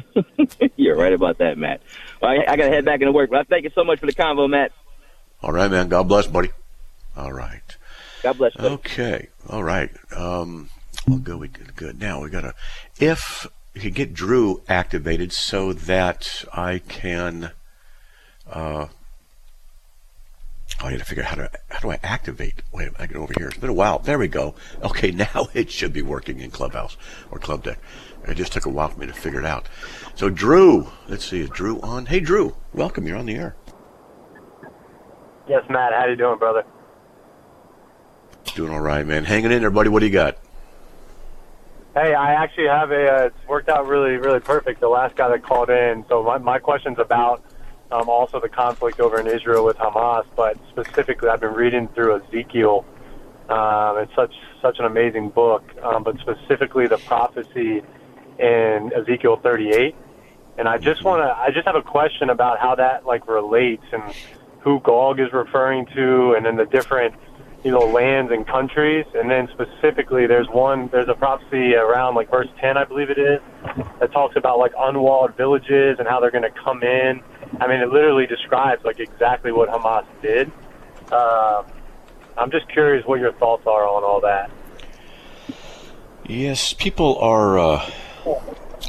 You're 0.76 0.96
right 0.96 1.12
about 1.12 1.38
that, 1.38 1.58
Matt. 1.58 1.80
Well, 2.20 2.30
I, 2.30 2.52
I 2.52 2.56
got 2.56 2.64
to 2.64 2.70
head 2.70 2.84
back 2.84 3.00
into 3.00 3.12
work, 3.12 3.30
but 3.30 3.40
I 3.40 3.42
thank 3.44 3.64
you 3.64 3.70
so 3.74 3.84
much 3.84 4.00
for 4.00 4.06
the 4.06 4.12
convo, 4.12 4.48
Matt. 4.48 4.72
All 5.42 5.52
right, 5.52 5.70
man. 5.70 5.88
God 5.88 6.08
bless, 6.08 6.26
buddy. 6.26 6.50
All 7.16 7.32
right. 7.32 7.76
God 8.22 8.38
bless. 8.38 8.54
Buddy. 8.54 8.74
Okay. 8.74 9.28
All 9.48 9.64
right. 9.64 9.90
Um, 10.16 10.70
we'll 11.06 11.18
go. 11.18 11.36
We 11.36 11.48
good. 11.48 11.74
Good. 11.76 12.00
Now 12.00 12.22
we 12.22 12.30
got 12.30 12.42
to. 12.42 12.54
If 13.00 13.46
you 13.74 13.90
get 13.90 14.14
Drew 14.14 14.62
activated 14.68 15.32
so 15.32 15.72
that 15.72 16.44
I 16.52 16.78
can 16.78 17.50
uh, 18.50 18.86
I 20.82 20.90
got 20.90 20.98
to 20.98 21.04
figure 21.04 21.22
out 21.22 21.28
how 21.30 21.36
to 21.36 21.50
how 21.68 21.78
do 21.78 21.90
I 21.92 21.98
activate. 22.02 22.62
Wait, 22.72 22.88
I 22.98 23.06
get 23.06 23.16
over 23.16 23.32
here. 23.38 23.48
It's 23.48 23.58
been 23.58 23.70
a 23.70 23.74
while. 23.74 24.00
There 24.00 24.18
we 24.18 24.26
go. 24.26 24.56
Okay, 24.82 25.10
now 25.12 25.48
it 25.54 25.70
should 25.70 25.92
be 25.92 26.02
working 26.02 26.40
in 26.40 26.50
Clubhouse 26.50 26.96
or 27.30 27.38
Club 27.38 27.62
Deck. 27.62 27.78
It 28.26 28.34
just 28.34 28.52
took 28.52 28.66
a 28.66 28.68
while 28.68 28.88
for 28.88 28.98
me 28.98 29.06
to 29.06 29.12
figure 29.12 29.38
it 29.38 29.46
out. 29.46 29.68
So 30.16 30.28
Drew, 30.28 30.88
let's 31.08 31.24
see, 31.24 31.40
is 31.40 31.50
Drew 31.50 31.80
on? 31.80 32.06
Hey 32.06 32.20
Drew, 32.20 32.56
welcome. 32.74 33.06
You're 33.06 33.16
on 33.16 33.26
the 33.26 33.36
air. 33.36 33.54
Yes, 35.48 35.64
Matt. 35.68 35.92
How 35.92 36.06
you 36.06 36.16
doing, 36.16 36.38
brother? 36.38 36.64
Doing 38.54 38.72
all 38.72 38.80
right, 38.80 39.06
man. 39.06 39.24
Hanging 39.24 39.52
in 39.52 39.60
there, 39.60 39.70
buddy. 39.70 39.88
What 39.88 40.00
do 40.00 40.06
you 40.06 40.12
got? 40.12 40.38
Hey, 41.94 42.14
I 42.14 42.32
actually 42.32 42.66
have 42.66 42.90
a. 42.90 43.08
Uh, 43.08 43.26
it's 43.26 43.48
worked 43.48 43.68
out 43.68 43.86
really, 43.86 44.16
really 44.16 44.40
perfect. 44.40 44.80
The 44.80 44.88
last 44.88 45.14
guy 45.14 45.28
that 45.28 45.42
called 45.44 45.70
in. 45.70 46.04
So 46.08 46.22
my 46.22 46.38
my 46.38 46.58
question's 46.58 46.98
about 46.98 47.44
um, 47.92 48.08
also 48.08 48.40
the 48.40 48.48
conflict 48.48 49.00
over 49.00 49.20
in 49.20 49.26
Israel 49.26 49.64
with 49.64 49.76
Hamas, 49.76 50.24
but 50.34 50.56
specifically, 50.70 51.28
I've 51.28 51.40
been 51.40 51.52
reading 51.52 51.88
through 51.88 52.22
Ezekiel. 52.22 52.84
Um, 53.48 53.98
it's 53.98 54.14
such 54.16 54.34
such 54.62 54.78
an 54.78 54.86
amazing 54.86 55.28
book, 55.30 55.62
um, 55.82 56.02
but 56.02 56.16
specifically 56.18 56.86
the 56.86 56.98
prophecy 56.98 57.82
in 58.38 58.92
Ezekiel 58.96 59.36
38. 59.42 59.94
And 60.56 60.68
I 60.68 60.78
just 60.78 61.02
want 61.02 61.22
to, 61.22 61.36
I 61.36 61.50
just 61.50 61.66
have 61.66 61.74
a 61.74 61.82
question 61.82 62.30
about 62.30 62.58
how 62.60 62.74
that 62.76 63.04
like 63.04 63.26
relates 63.28 63.84
and 63.92 64.02
who 64.60 64.80
Gog 64.80 65.20
is 65.20 65.32
referring 65.32 65.86
to, 65.94 66.34
and 66.34 66.46
then 66.46 66.56
the 66.56 66.66
different 66.66 67.14
you 67.62 67.72
know 67.72 67.80
lands 67.80 68.32
and 68.32 68.46
countries. 68.46 69.04
And 69.14 69.30
then 69.30 69.48
specifically, 69.52 70.26
there's 70.26 70.48
one, 70.48 70.88
there's 70.92 71.08
a 71.08 71.14
prophecy 71.14 71.74
around 71.74 72.14
like 72.14 72.30
verse 72.30 72.48
10, 72.58 72.78
I 72.78 72.84
believe 72.84 73.10
it 73.10 73.18
is, 73.18 73.40
that 74.00 74.12
talks 74.12 74.36
about 74.36 74.58
like 74.58 74.72
unwalled 74.78 75.36
villages 75.36 75.96
and 75.98 76.08
how 76.08 76.20
they're 76.20 76.30
going 76.30 76.50
to 76.50 76.60
come 76.64 76.82
in 76.82 77.22
I 77.60 77.66
mean, 77.66 77.80
it 77.80 77.90
literally 77.90 78.26
describes 78.26 78.84
like 78.84 78.98
exactly 78.98 79.52
what 79.52 79.68
Hamas 79.68 80.06
did. 80.20 80.50
Uh, 81.10 81.62
I'm 82.36 82.50
just 82.50 82.68
curious 82.68 83.06
what 83.06 83.20
your 83.20 83.32
thoughts 83.32 83.66
are 83.66 83.86
on 83.86 84.02
all 84.04 84.20
that. 84.22 84.50
Yes, 86.26 86.72
people 86.72 87.18
are 87.18 87.58
uh, 87.58 87.90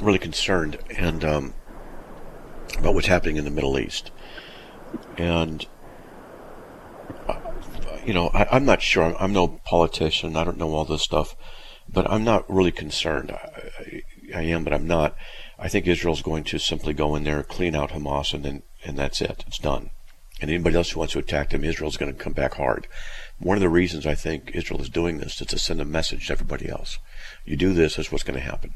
really 0.02 0.20
concerned 0.20 0.78
and 0.96 1.26
um, 1.26 1.54
about 2.78 2.94
what's 2.96 3.08
happening 3.08 3.38
in 3.38 3.44
the 3.44 3.52
Middle 3.52 3.78
East, 3.78 4.12
and 5.18 5.66
uh, 7.28 7.40
you 8.06 8.14
know, 8.14 8.28
I, 8.34 8.56
am 8.56 8.66
not 8.66 8.82
sure. 8.82 9.04
I'm, 9.04 9.16
I'm, 9.20 9.34
no 9.34 9.48
politician. 9.66 10.38
I 10.38 10.44
don't 10.44 10.58
know 10.58 10.74
all 10.74 10.86
this 10.86 11.02
stuff, 11.02 11.36
but 11.90 12.10
I'm 12.10 12.24
not 12.24 12.50
really 12.50 12.72
concerned. 12.72 13.32
I, 13.32 13.72
I, 13.80 14.40
I 14.40 14.42
am, 14.44 14.64
but 14.64 14.74
I'm 14.74 14.88
not. 14.88 15.16
I 15.64 15.70
think 15.70 15.88
Israel's 15.88 16.22
going 16.22 16.44
to 16.44 16.60
simply 16.60 16.94
go 16.94 17.16
in 17.16 17.24
there, 17.24 17.42
clean 17.42 17.74
out 17.74 17.92
Hamas, 17.92 18.34
and 18.34 18.44
then 18.44 18.64
and 18.84 18.98
that's 18.98 19.22
it. 19.22 19.46
It's 19.48 19.58
done. 19.58 19.92
And 20.42 20.52
anybody 20.52 20.76
else 20.76 20.92
who 20.92 21.00
wants 21.00 21.14
to 21.14 21.20
attack 21.20 21.52
them, 21.52 21.64
Israel's 21.64 21.96
going 21.96 22.14
to 22.14 22.22
come 22.22 22.34
back 22.34 22.56
hard. 22.56 22.86
One 23.40 23.56
of 23.56 23.62
the 23.62 23.70
reasons 23.70 24.06
I 24.06 24.14
think 24.14 24.52
Israel 24.54 24.82
is 24.82 24.90
doing 24.90 25.20
this 25.20 25.40
is 25.40 25.48
to 25.48 25.58
send 25.58 25.80
a 25.80 25.86
message 25.86 26.28
to 26.28 26.34
everybody 26.34 26.68
else. 26.68 27.00
You 27.46 27.56
do 27.56 27.74
this, 27.74 27.98
is 27.98 28.12
what's 28.12 28.26
going 28.26 28.38
to 28.38 28.46
happen. 28.46 28.74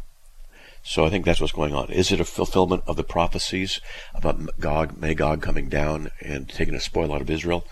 So 0.82 1.06
I 1.06 1.10
think 1.10 1.26
that's 1.26 1.42
what's 1.42 1.52
going 1.52 1.74
on. 1.74 1.92
Is 1.92 2.10
it 2.14 2.22
a 2.22 2.26
fulfillment 2.26 2.84
of 2.88 2.96
the 2.96 3.04
prophecies 3.04 3.82
about 4.14 4.58
Gog, 4.58 4.98
Magog 4.98 5.42
coming 5.42 5.68
down 5.68 6.12
and 6.22 6.48
taking 6.48 6.74
a 6.74 6.80
spoil 6.80 7.14
out 7.14 7.20
of 7.20 7.30
Israel? 7.30 7.66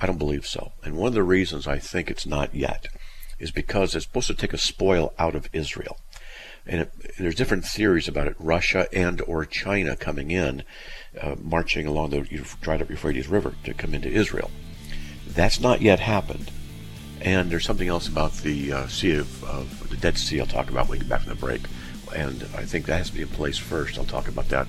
I 0.00 0.06
don't 0.06 0.16
believe 0.16 0.46
so. 0.46 0.72
And 0.82 0.96
one 0.96 1.08
of 1.08 1.14
the 1.14 1.22
reasons 1.22 1.66
I 1.66 1.78
think 1.78 2.10
it's 2.10 2.24
not 2.24 2.54
yet 2.54 2.86
is 3.38 3.50
because 3.50 3.94
it's 3.94 4.06
supposed 4.06 4.28
to 4.28 4.34
take 4.34 4.54
a 4.54 4.58
spoil 4.58 5.12
out 5.18 5.34
of 5.34 5.50
Israel 5.52 5.98
and 6.66 6.82
it, 6.82 6.92
there's 7.18 7.34
different 7.34 7.64
theories 7.64 8.08
about 8.08 8.28
it. 8.28 8.36
Russia 8.38 8.86
and 8.92 9.20
or 9.22 9.44
China 9.44 9.96
coming 9.96 10.30
in, 10.30 10.62
uh, 11.20 11.34
marching 11.40 11.86
along 11.86 12.10
the 12.10 12.20
dried 12.60 12.82
up 12.82 12.90
Euphrates 12.90 13.28
River 13.28 13.54
to 13.64 13.74
come 13.74 13.94
into 13.94 14.08
Israel. 14.08 14.50
That's 15.26 15.60
not 15.60 15.80
yet 15.80 16.00
happened. 16.00 16.50
And 17.20 17.50
there's 17.50 17.64
something 17.64 17.88
else 17.88 18.08
about 18.08 18.32
the 18.38 18.72
uh, 18.72 18.86
Sea 18.88 19.16
of, 19.16 19.88
the 19.88 19.96
Dead 19.96 20.18
Sea 20.18 20.40
I'll 20.40 20.46
talk 20.46 20.70
about 20.70 20.88
when 20.88 20.98
we 20.98 21.04
get 21.04 21.08
back 21.08 21.20
from 21.20 21.30
the 21.30 21.36
break. 21.36 21.62
And 22.14 22.42
I 22.56 22.64
think 22.64 22.86
that 22.86 22.98
has 22.98 23.10
to 23.10 23.14
be 23.14 23.22
in 23.22 23.28
place 23.28 23.58
first. 23.58 23.98
I'll 23.98 24.04
talk 24.04 24.28
about 24.28 24.48
that. 24.48 24.66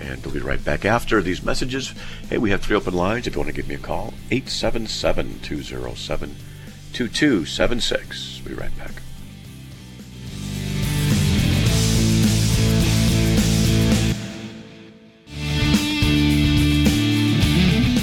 And 0.00 0.22
we'll 0.24 0.34
be 0.34 0.40
right 0.40 0.62
back 0.62 0.84
after 0.84 1.22
these 1.22 1.42
messages. 1.42 1.94
Hey, 2.28 2.36
we 2.36 2.50
have 2.50 2.60
three 2.60 2.76
open 2.76 2.94
lines 2.94 3.26
if 3.26 3.34
you 3.34 3.40
want 3.40 3.48
to 3.48 3.56
give 3.56 3.66
me 3.66 3.76
a 3.76 3.78
call 3.78 4.12
877 4.30 5.40
207 5.40 6.36
2276. 6.92 8.42
We'll 8.44 8.56
be 8.56 8.60
right 8.60 8.76
back. 8.78 9.05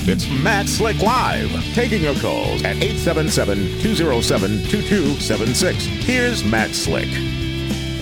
It's 0.06 0.28
Matt 0.44 0.68
Slick 0.68 1.02
Live, 1.02 1.50
taking 1.74 2.02
your 2.02 2.16
calls 2.16 2.62
at 2.64 2.76
877-207-2276. 2.76 5.76
Here's 6.04 6.44
Matt 6.44 6.72
Slick. 6.72 7.08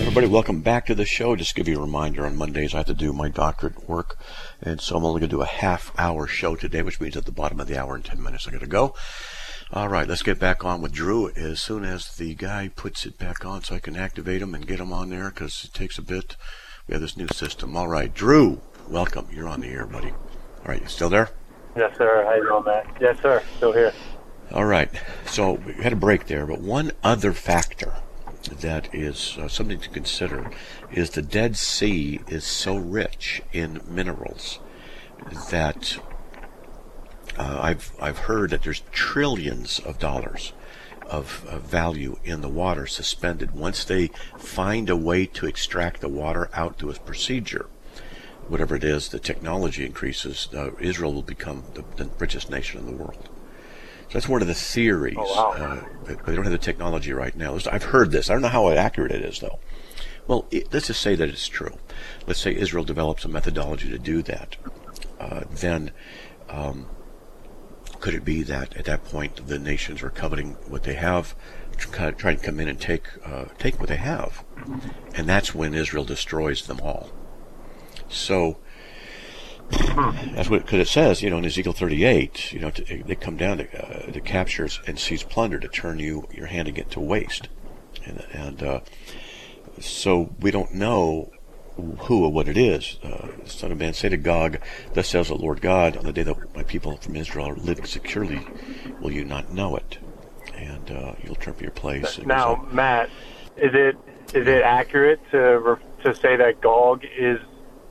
Everybody, 0.00 0.26
welcome 0.26 0.62
back 0.62 0.86
to 0.86 0.96
the 0.96 1.04
show. 1.04 1.36
Just 1.36 1.54
give 1.54 1.68
you 1.68 1.78
a 1.78 1.80
reminder, 1.80 2.26
on 2.26 2.34
Mondays 2.34 2.74
I 2.74 2.78
have 2.78 2.86
to 2.86 2.94
do 2.94 3.12
my 3.12 3.28
doctorate 3.28 3.88
work, 3.88 4.18
and 4.60 4.80
so 4.80 4.96
I'm 4.96 5.04
only 5.04 5.20
going 5.20 5.30
to 5.30 5.36
do 5.36 5.42
a 5.42 5.46
half 5.46 5.92
hour 5.96 6.26
show 6.26 6.56
today, 6.56 6.82
which 6.82 7.00
means 7.00 7.16
at 7.16 7.24
the 7.24 7.30
bottom 7.30 7.60
of 7.60 7.68
the 7.68 7.80
hour 7.80 7.94
in 7.94 8.02
10 8.02 8.20
minutes 8.20 8.48
I 8.48 8.50
got 8.50 8.62
to 8.62 8.66
go. 8.66 8.96
All 9.72 9.88
right, 9.88 10.08
let's 10.08 10.24
get 10.24 10.40
back 10.40 10.64
on 10.64 10.82
with 10.82 10.90
Drew 10.90 11.30
as 11.36 11.60
soon 11.60 11.84
as 11.84 12.16
the 12.16 12.34
guy 12.34 12.66
puts 12.74 13.06
it 13.06 13.16
back 13.16 13.46
on 13.46 13.62
so 13.62 13.76
I 13.76 13.78
can 13.78 13.94
activate 13.94 14.42
him 14.42 14.56
and 14.56 14.66
get 14.66 14.80
him 14.80 14.92
on 14.92 15.10
there 15.10 15.30
because 15.30 15.66
it 15.66 15.72
takes 15.72 15.98
a 15.98 16.02
bit. 16.02 16.34
We 16.88 16.94
have 16.94 17.00
this 17.00 17.16
new 17.16 17.28
system. 17.28 17.76
All 17.76 17.86
right, 17.86 18.12
Drew, 18.12 18.60
welcome. 18.88 19.28
You're 19.30 19.48
on 19.48 19.60
the 19.60 19.68
air, 19.68 19.86
buddy. 19.86 20.10
All 20.10 20.66
right, 20.66 20.82
you 20.82 20.88
still 20.88 21.08
there? 21.08 21.30
Yes, 21.76 21.96
sir. 21.96 22.24
How 22.24 22.34
you 22.34 22.44
doing, 22.44 22.64
Matt? 22.64 22.86
Yes, 23.00 23.18
sir. 23.20 23.42
Still 23.56 23.72
here. 23.72 23.92
All 24.52 24.66
right. 24.66 24.90
So 25.26 25.52
we 25.52 25.74
had 25.74 25.92
a 25.92 25.96
break 25.96 26.26
there, 26.26 26.46
but 26.46 26.60
one 26.60 26.92
other 27.02 27.32
factor 27.32 27.94
that 28.60 28.94
is 28.94 29.38
uh, 29.38 29.48
something 29.48 29.80
to 29.80 29.88
consider 29.88 30.50
is 30.90 31.10
the 31.10 31.22
Dead 31.22 31.56
Sea 31.56 32.20
is 32.28 32.44
so 32.44 32.76
rich 32.76 33.42
in 33.52 33.80
minerals 33.88 34.58
that 35.50 35.98
uh, 37.38 37.58
I've 37.62 37.92
I've 38.00 38.18
heard 38.18 38.50
that 38.50 38.62
there's 38.62 38.82
trillions 38.90 39.78
of 39.78 39.98
dollars 39.98 40.52
of, 41.08 41.46
of, 41.48 41.62
value 41.62 42.18
in 42.24 42.40
the 42.40 42.48
water 42.48 42.86
suspended. 42.86 43.52
Once 43.52 43.84
they 43.84 44.08
find 44.38 44.88
a 44.88 44.96
way 44.96 45.26
to 45.26 45.46
extract 45.46 46.00
the 46.00 46.08
water 46.08 46.48
out 46.54 46.78
through 46.78 46.90
a 46.90 46.94
procedure, 46.94 47.68
whatever 48.48 48.76
it 48.76 48.84
is, 48.84 49.08
the 49.08 49.18
technology 49.18 49.84
increases. 49.86 50.48
Uh, 50.54 50.70
Israel 50.80 51.12
will 51.12 51.22
become 51.22 51.64
the, 51.74 51.84
the, 51.96 52.10
richest 52.18 52.50
nation 52.50 52.80
in 52.80 52.86
the 52.86 52.92
world. 52.92 53.28
So 54.08 54.14
that's 54.14 54.28
one 54.28 54.42
of 54.42 54.48
the 54.48 54.54
theories. 54.54 55.16
Oh, 55.18 55.34
wow. 55.34 55.52
uh, 55.52 55.84
but 56.06 56.26
they 56.26 56.34
don't 56.34 56.44
have 56.44 56.52
the 56.52 56.58
technology 56.58 57.12
right 57.12 57.34
now. 57.34 57.56
I've 57.70 57.84
heard 57.84 58.10
this. 58.10 58.28
I 58.28 58.34
don't 58.34 58.42
know 58.42 58.48
how 58.48 58.68
accurate 58.70 59.12
it 59.12 59.24
is, 59.24 59.40
though. 59.40 59.58
Well, 60.26 60.46
it, 60.50 60.72
let's 60.72 60.88
just 60.88 61.00
say 61.00 61.14
that 61.14 61.28
it's 61.28 61.48
true. 61.48 61.76
Let's 62.26 62.40
say 62.40 62.54
Israel 62.54 62.84
develops 62.84 63.24
a 63.24 63.28
methodology 63.28 63.88
to 63.90 63.98
do 63.98 64.22
that. 64.22 64.56
Uh, 65.18 65.42
then 65.50 65.92
um, 66.48 66.86
could 68.00 68.14
it 68.14 68.24
be 68.24 68.42
that 68.42 68.76
at 68.76 68.84
that 68.84 69.04
point 69.04 69.46
the 69.46 69.58
nations 69.58 70.02
are 70.02 70.10
coveting 70.10 70.56
what 70.68 70.82
they 70.82 70.94
have, 70.94 71.34
trying 71.78 72.16
to 72.16 72.36
come 72.36 72.60
in 72.60 72.68
and 72.68 72.80
take 72.80 73.06
uh, 73.24 73.44
take 73.58 73.78
what 73.78 73.88
they 73.88 73.96
have, 73.96 74.44
and 75.14 75.28
that's 75.28 75.54
when 75.54 75.72
Israel 75.72 76.04
destroys 76.04 76.66
them 76.66 76.80
all. 76.80 77.10
So 78.12 78.58
that's 80.34 80.50
what 80.50 80.62
because 80.62 80.80
it 80.80 80.88
says 80.88 81.22
you 81.22 81.30
know 81.30 81.38
in 81.38 81.46
Ezekiel 81.46 81.72
38 81.72 82.52
you 82.52 82.60
know 82.60 82.70
to, 82.70 83.02
they 83.04 83.14
come 83.14 83.36
down 83.36 83.56
to, 83.58 83.82
uh, 83.82 84.12
to 84.12 84.20
captures 84.20 84.80
and 84.86 84.98
seize 84.98 85.22
plunder 85.22 85.58
to 85.58 85.68
turn 85.68 85.98
you 85.98 86.28
your 86.30 86.46
hand 86.46 86.68
again 86.68 86.86
to 86.90 87.00
waste, 87.00 87.48
and, 88.04 88.24
and 88.32 88.62
uh, 88.62 88.80
so 89.80 90.34
we 90.40 90.50
don't 90.50 90.74
know 90.74 91.30
who 91.76 92.24
or 92.24 92.32
what 92.32 92.48
it 92.48 92.56
is. 92.56 92.98
Uh, 93.02 93.28
Son 93.46 93.72
of 93.72 93.78
man, 93.78 93.94
say 93.94 94.08
to 94.08 94.16
Gog, 94.16 94.58
Thus 94.92 95.08
says 95.08 95.28
the 95.28 95.34
Lord 95.34 95.60
God, 95.60 95.96
on 95.96 96.04
the 96.04 96.12
day 96.12 96.22
that 96.22 96.54
my 96.54 96.62
people 96.62 96.96
from 96.98 97.16
Israel 97.16 97.48
are 97.48 97.56
living 97.56 97.86
securely, 97.86 98.46
will 99.00 99.12
you 99.12 99.24
not 99.24 99.52
know 99.52 99.76
it? 99.76 99.98
And 100.54 100.90
uh, 100.90 101.14
you'll 101.22 101.34
turn 101.36 101.54
for 101.54 101.62
your 101.62 101.72
place. 101.72 102.18
Now, 102.18 102.66
Matt, 102.70 103.08
is 103.56 103.72
it 103.74 103.96
is 104.34 104.46
it 104.46 104.62
accurate 104.62 105.20
to 105.30 105.38
re- 105.38 105.76
to 106.04 106.14
say 106.14 106.36
that 106.36 106.60
Gog 106.60 107.04
is 107.18 107.38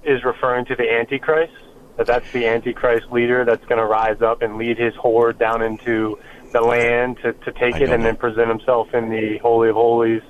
is 0.04 0.24
referring 0.24 0.66
to 0.66 0.76
the 0.76 0.92
Antichrist? 0.92 1.54
That 1.98 2.08
that's 2.08 2.32
the 2.32 2.48
Antichrist 2.48 3.12
leader 3.12 3.46
that's 3.46 3.66
going 3.66 3.80
to 3.80 3.86
rise 3.86 4.22
up 4.22 4.42
and 4.42 4.58
lead 4.58 4.78
his 4.78 4.96
horde 4.96 5.38
down 5.38 5.62
into 5.62 6.18
the 6.52 6.62
land 6.62 7.18
to, 7.24 7.34
to 7.34 7.52
take 7.52 7.76
it 7.76 7.90
and 7.90 8.02
know. 8.02 8.10
then 8.10 8.16
present 8.16 8.48
himself 8.48 8.94
in 8.94 9.10
the 9.10 9.38
Holy 9.40 9.70
of 9.70 9.76
Holies? 9.76 10.22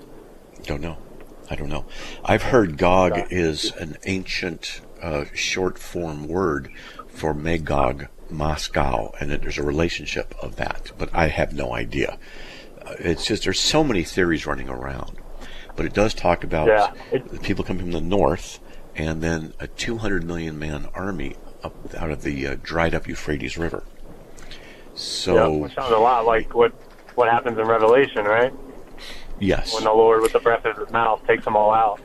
Don't 0.63 0.81
know. 0.81 0.97
I 1.49 1.55
don't 1.55 1.69
know. 1.69 1.85
I've 2.23 2.43
heard 2.43 2.77
Gog 2.77 3.27
is 3.29 3.71
an 3.73 3.97
ancient 4.05 4.81
uh, 5.01 5.25
short 5.33 5.77
form 5.77 6.27
word 6.27 6.71
for 7.07 7.33
Magog, 7.33 8.07
Moscow, 8.29 9.11
and 9.19 9.29
that 9.31 9.41
there's 9.41 9.57
a 9.57 9.63
relationship 9.63 10.33
of 10.41 10.55
that, 10.55 10.91
but 10.97 11.09
I 11.13 11.27
have 11.27 11.53
no 11.53 11.73
idea. 11.73 12.17
Uh, 12.81 12.93
it's 12.99 13.25
just 13.25 13.43
there's 13.43 13.59
so 13.59 13.83
many 13.83 14.03
theories 14.03 14.45
running 14.45 14.69
around, 14.69 15.17
but 15.75 15.85
it 15.85 15.93
does 15.93 16.13
talk 16.13 16.43
about 16.43 16.67
yeah, 16.67 16.93
it, 17.11 17.41
people 17.41 17.65
coming 17.65 17.83
from 17.83 17.91
the 17.91 18.01
north, 18.01 18.59
and 18.95 19.21
then 19.21 19.53
a 19.59 19.67
200 19.67 20.23
million 20.23 20.57
man 20.57 20.87
army 20.93 21.35
up 21.63 21.73
out 21.95 22.11
of 22.11 22.23
the 22.23 22.47
uh, 22.47 22.57
dried 22.61 22.93
up 22.93 23.07
Euphrates 23.07 23.57
River. 23.57 23.83
So 24.95 25.65
yeah, 25.65 25.73
sounds 25.73 25.93
a 25.93 25.97
lot 25.97 26.25
like 26.25 26.53
what 26.53 26.73
what 27.15 27.29
happens 27.29 27.57
in 27.57 27.65
Revelation, 27.65 28.25
right? 28.25 28.53
Yes. 29.39 29.73
When 29.73 29.83
the 29.83 29.93
Lord, 29.93 30.21
with 30.21 30.33
the 30.33 30.39
breath 30.39 30.65
of 30.65 30.77
His 30.77 30.89
mouth, 30.91 31.25
takes 31.25 31.45
them 31.45 31.55
all 31.55 31.73
out. 31.73 31.99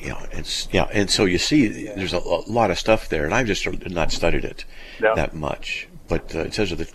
Yeah, 0.00 0.24
it's 0.30 0.68
yeah, 0.70 0.88
and 0.92 1.10
so 1.10 1.24
you 1.24 1.38
see, 1.38 1.86
there's 1.86 2.12
a, 2.12 2.18
a 2.18 2.46
lot 2.46 2.70
of 2.70 2.78
stuff 2.78 3.08
there, 3.08 3.24
and 3.24 3.34
I've 3.34 3.46
just 3.46 3.66
not 3.88 4.12
studied 4.12 4.44
it 4.44 4.64
that 5.00 5.34
much. 5.34 5.88
But 6.06 6.34
uh, 6.34 6.40
it 6.40 6.54
says 6.54 6.70
that 6.70 6.92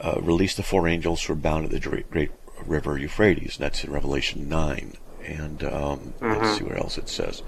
uh, 0.00 0.20
release 0.20 0.54
the 0.54 0.62
four 0.62 0.88
angels 0.88 1.22
who 1.24 1.32
are 1.32 1.36
bound 1.36 1.64
at 1.66 1.70
the 1.70 1.80
great 1.80 2.30
river 2.66 2.98
Euphrates. 2.98 3.56
And 3.56 3.64
that's 3.64 3.84
in 3.84 3.92
Revelation 3.92 4.48
nine. 4.48 4.94
And 5.24 5.62
um, 5.64 6.14
mm-hmm. 6.20 6.42
let's 6.42 6.58
see 6.58 6.64
what 6.64 6.78
else 6.78 6.98
it 6.98 7.08
says. 7.08 7.42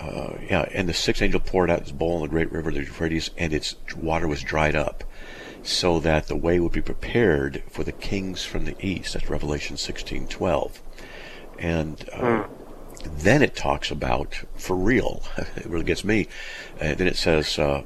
Uh, 0.00 0.38
yeah, 0.48 0.66
and 0.72 0.88
the 0.88 0.94
sixth 0.94 1.20
angel 1.20 1.40
poured 1.40 1.70
out 1.70 1.80
his 1.82 1.92
bowl 1.92 2.16
in 2.16 2.22
the 2.22 2.28
great 2.28 2.50
river, 2.50 2.70
the 2.70 2.80
Euphrates, 2.80 3.30
and 3.36 3.52
its 3.52 3.76
water 3.94 4.26
was 4.26 4.42
dried 4.42 4.74
up 4.74 5.04
so 5.62 6.00
that 6.00 6.26
the 6.26 6.36
way 6.36 6.58
would 6.58 6.72
be 6.72 6.80
prepared 6.80 7.62
for 7.68 7.84
the 7.84 7.92
kings 7.92 8.44
from 8.44 8.64
the 8.64 8.74
east. 8.80 9.12
That's 9.12 9.28
Revelation 9.28 9.76
16:12. 9.76 10.80
And 11.58 12.08
uh, 12.12 12.18
mm. 12.18 12.48
then 13.04 13.42
it 13.42 13.54
talks 13.54 13.90
about, 13.90 14.42
for 14.54 14.74
real, 14.74 15.22
it 15.36 15.66
really 15.66 15.84
gets 15.84 16.04
me. 16.04 16.28
Uh, 16.80 16.94
then 16.94 17.06
it 17.06 17.16
says, 17.16 17.58
uh, 17.58 17.82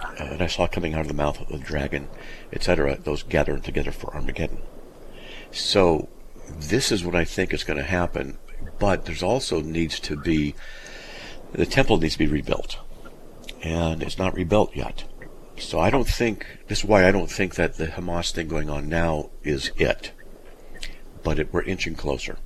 uh, 0.00 0.24
and 0.24 0.42
I 0.42 0.46
saw 0.46 0.66
coming 0.66 0.94
out 0.94 1.00
of 1.00 1.08
the 1.08 1.14
mouth 1.14 1.40
of 1.40 1.48
the 1.48 1.58
dragon, 1.58 2.08
etc., 2.52 2.96
those 2.96 3.22
gathered 3.22 3.64
together 3.64 3.90
for 3.90 4.14
Armageddon. 4.14 4.62
So 5.50 6.08
this 6.48 6.92
is 6.92 7.04
what 7.04 7.14
I 7.14 7.24
think 7.24 7.52
is 7.52 7.64
going 7.64 7.78
to 7.78 7.84
happen, 7.84 8.38
but 8.78 9.04
there's 9.04 9.22
also 9.22 9.60
needs 9.60 9.98
to 10.00 10.16
be, 10.16 10.54
the 11.52 11.66
temple 11.66 11.98
needs 11.98 12.14
to 12.14 12.18
be 12.18 12.26
rebuilt. 12.26 12.78
And 13.62 14.02
it's 14.02 14.18
not 14.18 14.34
rebuilt 14.34 14.74
yet. 14.74 15.04
So 15.58 15.78
I 15.78 15.90
don't 15.90 16.08
think 16.08 16.46
this 16.68 16.80
is 16.80 16.84
why 16.84 17.06
I 17.06 17.12
don't 17.12 17.30
think 17.30 17.54
that 17.54 17.76
the 17.76 17.86
Hamas 17.86 18.32
thing 18.32 18.48
going 18.48 18.68
on 18.68 18.88
now 18.88 19.30
is 19.44 19.70
it. 19.76 20.12
But 21.22 21.38
it, 21.38 21.52
we're 21.52 21.62
inching 21.62 21.94
closer. 21.94 22.38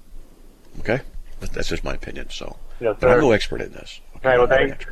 Okay, 0.81 1.01
that's 1.41 1.69
just 1.69 1.83
my 1.83 1.95
opinion. 1.95 2.29
So, 2.31 2.57
yes, 2.79 2.97
but 3.01 3.11
I'm 3.11 3.21
no 3.21 3.33
expert 3.33 3.63
in 3.63 3.73
this. 3.73 4.01
Okay? 4.17 4.29
Right, 4.29 4.39
well, 4.39 4.47
thanks. 4.47 4.85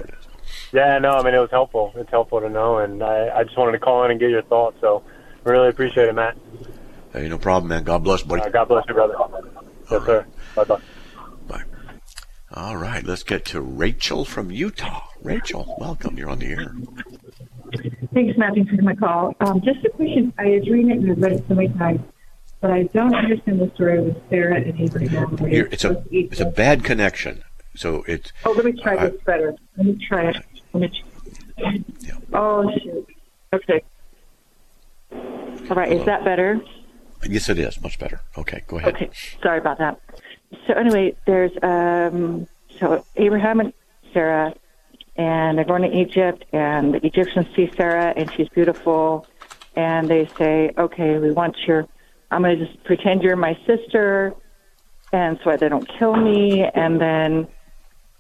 Yeah, 0.72 0.98
no, 0.98 1.10
I 1.10 1.22
mean 1.22 1.34
it 1.34 1.38
was 1.38 1.50
helpful. 1.50 1.92
It's 1.96 2.10
helpful 2.10 2.40
to 2.40 2.48
know, 2.48 2.78
and 2.78 3.02
I, 3.02 3.40
I 3.40 3.44
just 3.44 3.58
wanted 3.58 3.72
to 3.72 3.78
call 3.78 4.04
in 4.04 4.10
and 4.10 4.18
get 4.18 4.30
your 4.30 4.42
thoughts. 4.42 4.78
So, 4.80 5.02
really 5.44 5.68
appreciate 5.68 6.08
it, 6.08 6.14
Matt. 6.14 6.36
Hey, 7.12 7.28
no 7.28 7.38
problem, 7.38 7.68
man. 7.68 7.84
God 7.84 8.02
bless, 8.02 8.22
buddy. 8.22 8.42
Uh, 8.42 8.48
God 8.48 8.68
bless 8.68 8.84
you, 8.88 8.94
brother. 8.94 9.14
Yes, 9.18 9.90
right. 9.90 10.06
sir. 10.06 10.26
Bye. 10.56 10.64
Bye. 10.64 10.80
All 12.56 12.76
right, 12.76 13.02
let's 13.02 13.24
get 13.24 13.44
to 13.46 13.60
Rachel 13.60 14.24
from 14.24 14.52
Utah. 14.52 15.08
Rachel, 15.22 15.76
welcome. 15.80 16.16
You're 16.16 16.30
on 16.30 16.38
the 16.38 16.46
air. 16.46 16.72
Thanks, 18.12 18.38
Matthew, 18.38 18.64
for 18.64 18.80
my 18.80 18.94
call. 18.94 19.34
Um, 19.40 19.60
just 19.60 19.84
a 19.84 19.90
question. 19.90 20.32
I 20.38 20.44
was 20.50 20.68
reading 20.68 20.90
it 20.92 20.98
and 20.98 21.10
I've 21.10 21.18
read 21.20 21.32
it 21.32 21.44
so 21.48 21.54
many 21.54 21.68
times, 21.70 22.00
but 22.60 22.70
I 22.70 22.84
don't 22.84 23.12
understand 23.12 23.60
the 23.60 23.72
story 23.74 24.00
with 24.00 24.16
Sarah 24.30 24.54
and 24.60 24.80
Abraham. 24.80 25.36
It's 25.40 25.84
a 25.84 26.04
it's 26.12 26.38
a 26.38 26.44
bad 26.44 26.84
connection. 26.84 27.42
So 27.74 28.04
it's. 28.06 28.32
Oh, 28.44 28.52
let 28.52 28.64
me 28.64 28.80
try 28.80 28.98
uh, 28.98 29.08
this 29.08 29.20
better. 29.22 29.56
Let 29.76 29.86
me 29.86 30.06
try 30.06 30.28
it. 30.28 30.36
Let 30.72 30.80
me. 30.80 31.02
Try. 31.58 31.84
Yeah. 31.98 32.18
Oh 32.34 32.70
shoot. 32.78 33.08
Okay. 33.52 33.82
All 35.10 35.76
right. 35.76 35.92
Is 35.92 36.04
that 36.06 36.24
better? 36.24 36.60
Yes, 37.28 37.48
it 37.48 37.58
is. 37.58 37.80
Much 37.80 37.98
better. 37.98 38.20
Okay, 38.38 38.62
go 38.68 38.78
ahead. 38.78 38.94
Okay. 38.94 39.10
Sorry 39.42 39.58
about 39.58 39.78
that. 39.78 40.00
So 40.66 40.74
anyway, 40.74 41.16
there's 41.26 41.52
um, 41.62 42.46
so 42.78 43.04
Abraham 43.16 43.60
and 43.60 43.72
Sarah 44.12 44.54
and 45.16 45.58
they're 45.58 45.64
going 45.64 45.82
to 45.82 45.96
Egypt, 45.96 46.44
and 46.52 46.94
the 46.94 47.06
Egyptians 47.06 47.46
see 47.54 47.70
Sarah, 47.76 48.12
and 48.16 48.32
she's 48.32 48.48
beautiful, 48.48 49.26
and 49.76 50.08
they 50.08 50.26
say, 50.38 50.72
"Okay, 50.76 51.18
we 51.18 51.30
want 51.30 51.56
your. 51.66 51.86
I'm 52.30 52.42
going 52.42 52.58
to 52.58 52.66
just 52.66 52.82
pretend 52.84 53.22
you're 53.22 53.36
my 53.36 53.56
sister, 53.66 54.34
and 55.12 55.38
so 55.44 55.56
they 55.56 55.68
don't 55.68 55.88
kill 55.98 56.16
me." 56.16 56.64
And 56.64 57.00
then, 57.00 57.46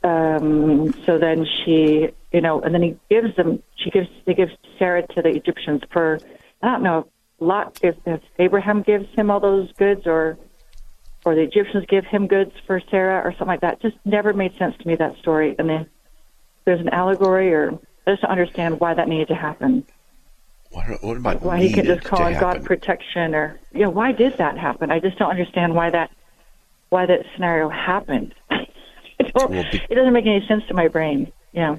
um, 0.04 0.94
so 1.04 1.18
then 1.18 1.44
she, 1.44 2.10
you 2.32 2.40
know, 2.40 2.60
and 2.60 2.72
then 2.72 2.82
he 2.82 2.96
gives 3.10 3.34
them. 3.36 3.62
She 3.76 3.90
gives. 3.90 4.08
They 4.24 4.34
give 4.34 4.50
Sarah 4.78 5.06
to 5.14 5.22
the 5.22 5.30
Egyptians 5.30 5.82
for. 5.90 6.20
I 6.62 6.68
don't 6.68 6.82
know. 6.82 7.08
Lot 7.40 7.80
if, 7.82 7.96
if 8.06 8.22
Abraham 8.38 8.82
gives 8.82 9.12
him 9.16 9.30
all 9.30 9.40
those 9.40 9.70
goods, 9.72 10.06
or 10.06 10.38
or 11.24 11.34
the 11.34 11.42
Egyptians 11.42 11.84
give 11.88 12.04
him 12.04 12.26
goods 12.26 12.52
for 12.66 12.80
Sarah, 12.90 13.26
or 13.26 13.32
something 13.32 13.46
like 13.46 13.60
that. 13.60 13.80
Just 13.80 13.96
never 14.04 14.32
made 14.32 14.56
sense 14.58 14.76
to 14.78 14.86
me 14.86 14.94
that 14.96 15.16
story, 15.18 15.54
and 15.58 15.68
then 15.68 15.86
there's 16.64 16.80
an 16.80 16.90
allegory, 16.90 17.52
or 17.52 17.78
I 18.06 18.10
just 18.10 18.22
don't 18.22 18.30
understand 18.30 18.80
why 18.80 18.94
that 18.94 19.08
needed 19.08 19.28
to 19.28 19.34
happen. 19.34 19.84
What, 20.70 21.02
what 21.02 21.16
about 21.16 21.42
why 21.42 21.58
he 21.58 21.72
could 21.72 21.84
just 21.84 22.04
call 22.04 22.22
on 22.22 22.32
God 22.34 22.64
protection, 22.64 23.34
or 23.34 23.58
you 23.72 23.82
know, 23.82 23.90
why 23.90 24.12
did 24.12 24.38
that 24.38 24.58
happen? 24.58 24.90
I 24.90 24.98
just 24.98 25.18
don't 25.18 25.30
understand 25.30 25.74
why 25.74 25.90
that 25.90 26.10
why 26.88 27.06
that 27.06 27.20
scenario 27.34 27.68
happened. 27.68 28.34
it, 28.50 29.32
well, 29.34 29.48
be, 29.48 29.80
it 29.88 29.94
doesn't 29.94 30.12
make 30.12 30.26
any 30.26 30.44
sense 30.46 30.64
to 30.68 30.74
my 30.74 30.88
brain. 30.88 31.32
Yeah. 31.52 31.76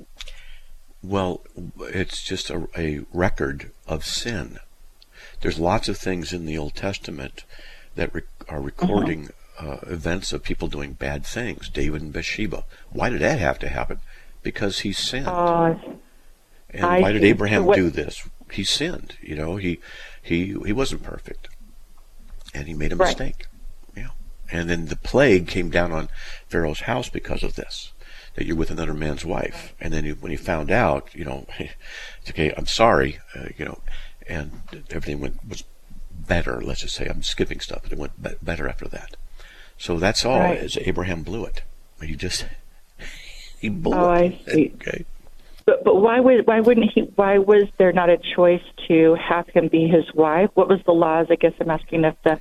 Well, 1.04 1.44
it's 1.80 2.24
just 2.24 2.50
a, 2.50 2.68
a 2.76 3.02
record 3.14 3.72
of 3.88 4.06
sin. 4.06 4.60
There's 5.42 5.60
lots 5.60 5.88
of 5.90 5.98
things 5.98 6.34
in 6.34 6.46
the 6.46 6.58
Old 6.58 6.74
Testament 6.74 7.44
that 7.96 8.14
re- 8.14 8.24
are 8.50 8.62
recording 8.62 9.30
uh-huh. 9.58 9.70
uh, 9.70 9.80
events 9.88 10.34
of 10.34 10.44
people 10.44 10.68
doing 10.68 10.94
bad 10.94 11.26
things. 11.26 11.70
David 11.70 12.02
and 12.02 12.14
Bathsheba. 12.14 12.66
Why 12.90 13.10
did 13.10 13.22
that 13.22 13.40
have 13.40 13.60
to 13.60 13.70
happen? 13.70 14.00
because 14.46 14.82
he 14.82 14.94
sinned. 14.94 15.28
Uh, 15.28 15.76
and 16.70 16.86
I 16.86 17.02
why 17.02 17.12
did 17.12 17.26
Abraham 17.26 17.66
what, 17.66 17.76
do 17.76 17.90
this? 17.90 18.30
He 18.52 18.64
sinned. 18.64 19.18
You 19.22 19.36
know, 19.36 19.58
he 19.58 19.80
he 20.22 20.56
he 20.66 20.72
wasn't 20.72 21.04
perfect, 21.04 21.50
and 22.54 22.68
he 22.68 22.74
made 22.74 22.94
a 22.94 22.96
mistake. 22.96 23.48
Right. 23.96 24.06
Yeah, 24.06 24.10
and 24.52 24.70
then 24.70 24.86
the 24.86 24.96
plague 24.96 25.48
came 25.48 25.70
down 25.70 25.92
on 25.92 26.10
Pharaoh's 26.48 26.82
house 26.82 27.10
because 27.10 27.44
of 27.44 27.56
this. 27.56 27.92
That 28.36 28.46
you're 28.46 28.58
with 28.58 28.70
another 28.70 28.94
man's 28.94 29.26
wife, 29.26 29.74
and 29.80 29.94
then 29.94 30.04
he, 30.04 30.12
when 30.12 30.30
he 30.30 30.38
found 30.38 30.70
out, 30.70 31.10
you 31.16 31.26
know, 31.26 31.48
it's 31.58 32.30
okay. 32.30 32.54
I'm 32.56 32.68
sorry, 32.68 33.20
uh, 33.34 33.48
you 33.58 33.66
know, 33.66 33.80
and 34.28 34.62
everything 34.92 35.22
went 35.22 35.40
was 35.48 35.64
better. 36.28 36.62
Let's 36.62 36.82
just 36.82 36.96
say 36.96 37.08
I'm 37.08 37.24
skipping 37.24 37.60
stuff, 37.60 37.82
but 37.84 37.92
it 37.92 37.98
went 37.98 38.22
be- 38.22 38.36
better 38.42 38.68
after 38.68 38.88
that. 38.90 39.16
So 39.78 40.00
that's 40.00 40.26
all. 40.26 40.40
Right. 40.40 40.58
Is 40.58 40.78
Abraham 40.82 41.24
blew 41.24 41.46
it. 41.46 41.62
He 42.02 42.16
just 42.16 42.46
he 43.60 43.70
blew 43.70 43.96
Oh, 43.96 44.12
it. 44.14 44.36
I 44.48 44.52
see. 44.52 44.74
Okay. 44.76 45.06
But 45.66 45.84
but 45.84 45.96
why 45.96 46.20
would 46.20 46.46
why 46.46 46.60
wouldn't 46.60 46.92
he? 46.94 47.02
Why 47.16 47.40
was 47.40 47.66
there 47.78 47.92
not 47.92 48.10
a 48.10 48.18
choice 48.36 48.62
to 48.88 49.16
have 49.16 49.48
him 49.50 49.68
be 49.68 49.88
his 49.88 50.06
wife? 50.14 50.50
What 50.54 50.70
was 50.70 50.80
the 50.86 50.92
laws? 50.94 51.28
I 51.30 51.36
guess 51.36 51.54
I'm 51.60 51.70
asking 51.72 52.04
if 52.06 52.16
the 52.24 52.40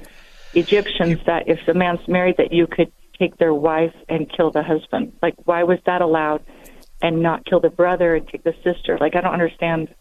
Egyptians 0.54 1.20
that 1.26 1.48
if 1.48 1.58
the 1.66 1.74
man's 1.74 2.06
married 2.06 2.36
that 2.36 2.52
you 2.52 2.66
could 2.66 2.92
take 3.18 3.38
their 3.38 3.54
wife 3.54 3.94
and 4.08 4.30
kill 4.30 4.50
the 4.50 4.62
husband. 4.62 5.12
Like 5.22 5.34
why 5.44 5.62
was 5.62 5.78
that 5.86 6.02
allowed, 6.02 6.42
and 7.00 7.22
not 7.22 7.46
kill 7.46 7.60
the 7.60 7.70
brother 7.70 8.14
and 8.14 8.28
take 8.28 8.44
the 8.44 8.54
sister? 8.62 8.98
Like 9.00 9.16
I 9.16 9.20
don't 9.22 9.32
understand. 9.32 9.94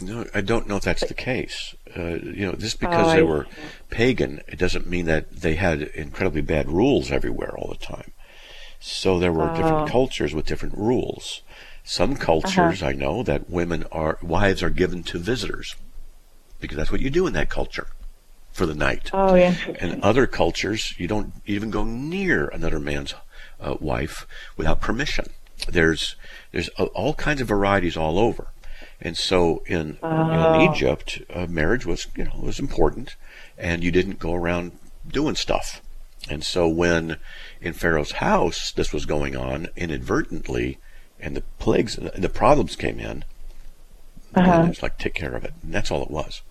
No, 0.00 0.26
I 0.34 0.42
don't 0.42 0.68
know 0.68 0.76
if 0.76 0.82
that's 0.84 1.06
the 1.06 1.14
case. 1.14 1.74
Uh, 1.96 2.16
you 2.16 2.46
know, 2.46 2.52
just 2.52 2.80
because 2.80 3.08
Oh, 3.08 3.16
they 3.16 3.22
were 3.22 3.46
pagan, 3.88 4.42
it 4.46 4.58
doesn't 4.58 4.86
mean 4.86 5.06
that 5.06 5.30
they 5.40 5.54
had 5.54 5.82
incredibly 5.82 6.42
bad 6.42 6.68
rules 6.70 7.10
everywhere 7.10 7.54
all 7.56 7.68
the 7.68 7.82
time. 7.84 8.12
So 8.78 9.18
there 9.18 9.32
were 9.32 9.50
Oh. 9.50 9.54
different 9.56 9.88
cultures 9.88 10.34
with 10.34 10.44
different 10.46 10.76
rules. 10.76 11.40
Some 11.82 12.16
cultures, 12.16 12.82
I 12.82 12.92
know, 12.92 13.22
that 13.22 13.48
women 13.48 13.84
are 13.90 14.18
wives 14.22 14.62
are 14.62 14.70
given 14.70 15.02
to 15.04 15.18
visitors 15.18 15.76
because 16.60 16.76
that's 16.76 16.90
what 16.92 17.00
you 17.00 17.08
do 17.10 17.26
in 17.26 17.32
that 17.32 17.48
culture 17.48 17.86
for 18.52 18.66
the 18.66 18.74
night. 18.74 19.10
Oh, 19.14 19.34
interesting. 19.36 19.76
And 19.92 20.02
other 20.02 20.26
cultures, 20.26 20.94
you 20.98 21.06
don't 21.08 21.32
even 21.46 21.70
go 21.70 21.84
near 21.84 22.48
another 22.48 22.80
man's 22.80 23.14
uh, 23.60 23.76
wife 23.80 24.26
without 24.58 24.80
permission. 24.80 25.26
There's 25.68 26.16
there's 26.52 26.68
uh, 26.76 26.84
all 26.86 27.14
kinds 27.14 27.40
of 27.40 27.48
varieties 27.48 27.96
all 27.96 28.18
over, 28.18 28.48
and 29.00 29.16
so 29.16 29.62
in 29.66 29.98
in 30.02 30.60
Egypt, 30.72 31.22
uh, 31.32 31.46
marriage 31.46 31.86
was 31.86 32.06
you 32.16 32.24
know 32.24 32.32
was 32.40 32.58
important, 32.58 33.16
and 33.58 33.84
you 33.84 33.90
didn't 33.90 34.18
go 34.18 34.34
around 34.34 34.72
doing 35.06 35.34
stuff. 35.34 35.80
And 36.28 36.42
so 36.42 36.66
when 36.66 37.18
in 37.60 37.72
Pharaoh's 37.72 38.12
house 38.12 38.72
this 38.72 38.92
was 38.92 39.06
going 39.06 39.36
on 39.36 39.68
inadvertently, 39.76 40.78
and 41.20 41.36
the 41.36 41.42
plagues, 41.58 41.96
the 41.96 42.28
problems 42.28 42.74
came 42.76 42.98
in, 42.98 43.24
then 44.32 44.70
it's 44.70 44.82
like 44.82 44.98
take 44.98 45.14
care 45.14 45.34
of 45.34 45.44
it, 45.44 45.52
and 45.62 45.72
that's 45.72 45.90
all 45.90 46.02
it 46.02 46.10
was. 46.10 46.42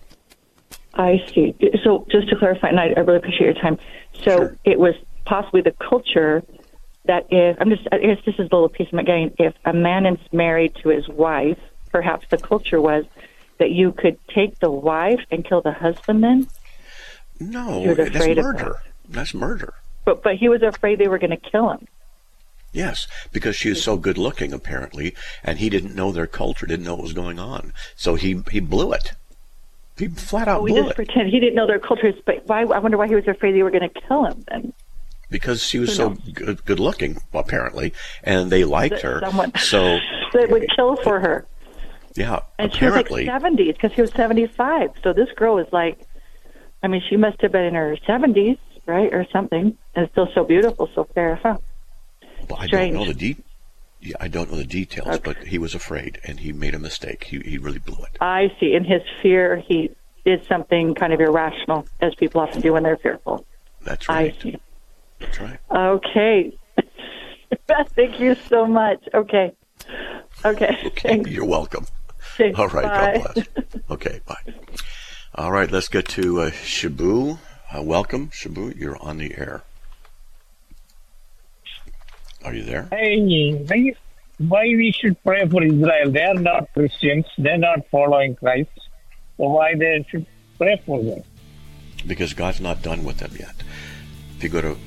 I 0.94 1.22
see. 1.34 1.54
So 1.84 2.08
just 2.10 2.30
to 2.30 2.36
clarify, 2.38 2.70
and 2.70 2.80
I, 2.80 2.94
I 2.96 3.02
really 3.02 3.18
appreciate 3.18 3.54
your 3.56 3.62
time. 3.62 3.78
So 4.24 4.38
Sure. 4.38 4.58
it 4.64 4.80
was 4.80 4.96
possibly 5.26 5.62
the 5.62 5.74
culture 5.74 6.42
that 7.06 7.28
if 7.30 7.58
I'm 7.60 7.70
just, 7.70 7.88
I 7.92 7.98
guess 7.98 8.18
this 8.26 8.36
is 8.36 8.40
a 8.52 8.56
little 8.56 8.70
piece 8.70 8.88
I'm 8.94 9.04
getting. 9.04 9.34
If 9.38 9.54
a 9.66 9.74
man 9.74 10.06
is 10.06 10.18
married 10.32 10.74
to 10.84 10.90
his 10.90 11.08
wife, 11.10 11.60
perhaps 11.96 12.28
the 12.30 12.38
culture 12.38 12.82
was 12.82 13.06
that 13.58 13.72
you 13.72 13.94
could 13.94 14.20
take 14.28 14.60
the 14.60 14.70
wife 14.70 15.22
and 15.32 15.46
kill 15.46 15.62
the 15.62 15.72
husband. 15.72 16.22
Then, 16.22 16.48
No, 17.40 17.94
that's 17.96 18.14
murder. 18.14 18.76
That's 19.08 19.34
murder. 19.34 19.76
but 20.04 20.22
but 20.22 20.36
he 20.36 20.50
was 20.50 20.62
afraid 20.62 21.00
they 21.00 21.08
were 21.08 21.20
going 21.20 21.38
to 21.40 21.50
kill 21.52 21.70
him. 21.70 21.88
Yes, 22.74 23.08
because 23.32 23.56
she 23.56 23.70
is 23.70 23.82
so 23.82 23.96
good 23.96 24.18
looking, 24.18 24.52
apparently, 24.52 25.16
and 25.42 25.58
he 25.60 25.70
didn't 25.70 25.96
know 25.96 26.12
their 26.12 26.28
culture, 26.28 26.66
didn't 26.66 26.86
know 26.86 26.96
what 26.96 27.04
was 27.04 27.14
going 27.14 27.40
on. 27.40 27.72
So 27.96 28.16
he 28.16 28.42
he 28.52 28.60
blew 28.60 28.92
it. 28.92 29.14
He 29.98 30.10
flat 30.10 30.50
out 30.50 30.62
We 30.62 30.72
blew 30.72 30.82
just 30.82 30.92
it 30.92 30.96
pretend 30.98 31.30
he 31.30 31.40
didn't 31.40 31.56
know 31.56 31.66
their 31.66 31.80
cultures. 31.80 32.16
But 32.26 32.46
why? 32.46 32.64
I 32.64 32.80
wonder 32.80 32.98
why 32.98 33.08
he 33.08 33.16
was 33.16 33.26
afraid 33.30 33.54
they 33.54 33.64
were 33.64 33.72
going 33.72 33.90
to 33.90 34.02
kill 34.02 34.26
him. 34.26 34.44
Then 34.50 34.74
because 35.30 35.64
she 35.64 35.80
was 35.80 35.96
so 35.96 36.18
good, 36.34 36.66
good 36.66 36.80
looking, 36.82 37.22
apparently, 37.34 37.94
and 38.22 38.52
they 38.52 38.66
liked 38.66 39.02
her. 39.02 39.22
someone 39.22 39.54
So 39.56 39.98
they 40.34 40.46
would 40.46 40.68
kill 40.76 40.98
for 40.98 41.22
her. 41.22 41.48
Yeah, 42.16 42.40
And 42.58 42.74
she 42.74 42.86
was 42.86 42.96
like 42.96 43.06
apparently, 43.06 43.26
seventies 43.26 43.74
because 43.74 43.94
he 43.94 44.02
was 44.02 44.12
seventy 44.12 44.48
five. 44.48 44.92
So 45.04 45.14
this 45.14 45.30
girl 45.36 45.56
was 45.56 45.68
like, 45.72 46.00
I 46.82 46.88
mean, 46.88 47.02
she 47.10 47.18
must 47.18 47.42
have 47.42 47.52
been 47.52 47.66
in 47.66 47.76
her 47.76 47.98
seventies, 48.08 48.58
right, 48.86 49.14
or 49.14 49.26
something, 49.32 49.78
and 49.96 50.10
still 50.12 50.30
so 50.34 50.44
beautiful, 50.44 50.90
so 50.96 51.04
fair. 51.14 51.36
Huh? 51.36 51.58
well, 52.50 52.60
I 52.60 52.68
don't 52.68 52.94
know 52.94 53.06
the 53.06 53.14
de- 53.14 53.38
yeah, 54.00 54.16
I 54.20 54.28
don't 54.28 54.52
know 54.52 54.58
the 54.58 54.66
details, 54.66 55.20
but 55.20 55.38
he 55.38 55.58
was 55.58 55.74
afraid 55.74 56.20
and 56.24 56.40
he 56.40 56.54
made 56.54 56.76
a 56.76 56.80
mistake. 56.80 57.26
He 57.26 57.40
he 57.40 57.58
really 57.58 57.80
blew 57.80 58.04
it. 58.06 58.18
I 58.22 58.52
see. 58.60 58.74
In 58.74 58.84
his 58.84 59.02
fear, 59.22 59.64
he 59.68 59.92
did 60.26 60.46
something 60.48 60.96
kind 60.96 61.14
of 61.14 61.20
irrational, 61.20 61.88
as 62.02 62.16
people 62.16 62.42
often 62.42 62.62
do 62.62 62.74
when 62.74 62.84
they're 62.84 62.98
fearful. 62.98 63.46
That's 63.84 64.08
right. 64.10 64.36
I 64.38 64.42
see. 64.42 64.58
That's 65.20 65.40
right. 65.40 65.60
Okay. 65.74 66.58
Thank 67.96 68.20
you 68.20 68.36
so 68.50 68.66
much. 68.66 69.04
Okay. 69.14 69.54
Okay. 70.44 70.78
Okay, 70.86 71.10
Thanks. 71.10 71.30
you're 71.30 71.46
welcome. 71.46 71.86
Okay, 72.40 72.52
All 72.54 72.68
right, 72.68 72.84
bye. 72.84 73.22
God 73.24 73.34
bless. 73.34 73.48
Okay, 73.92 74.20
bye. 74.26 74.54
All 75.36 75.52
right, 75.52 75.72
let's 75.72 75.88
get 75.88 76.08
to 76.10 76.42
uh, 76.42 76.52
Shabu. 76.52 77.40
Uh, 77.74 77.82
welcome, 77.82 78.30
Shabu. 78.30 78.78
You're 78.78 78.98
on 79.02 79.18
the 79.18 79.34
air. 79.38 79.64
Are 82.44 82.54
you 82.54 82.64
there? 82.64 82.88
Hey, 82.92 83.54
why, 83.54 83.94
why 84.38 84.64
we 84.66 84.92
should 84.92 85.22
pray 85.24 85.48
for 85.48 85.64
Israel? 85.64 86.12
They 86.12 86.24
are 86.24 86.34
not 86.34 86.72
Christians. 86.74 87.26
They're 87.38 87.58
not 87.58 87.88
following 87.90 88.36
Christ. 88.36 88.70
So 89.38 89.50
why 89.50 89.76
they 89.76 90.06
should 90.10 90.26
pray 90.58 90.82
for 90.86 91.02
them? 91.02 91.24
Because 92.06 92.34
God's 92.34 92.60
not 92.60 92.82
done 92.82 93.04
with 93.04 93.18
them 93.20 93.32
yet. 93.40 93.56
If 94.38 94.44
you 94.44 94.50
go 94.50 94.62
to 94.62 94.78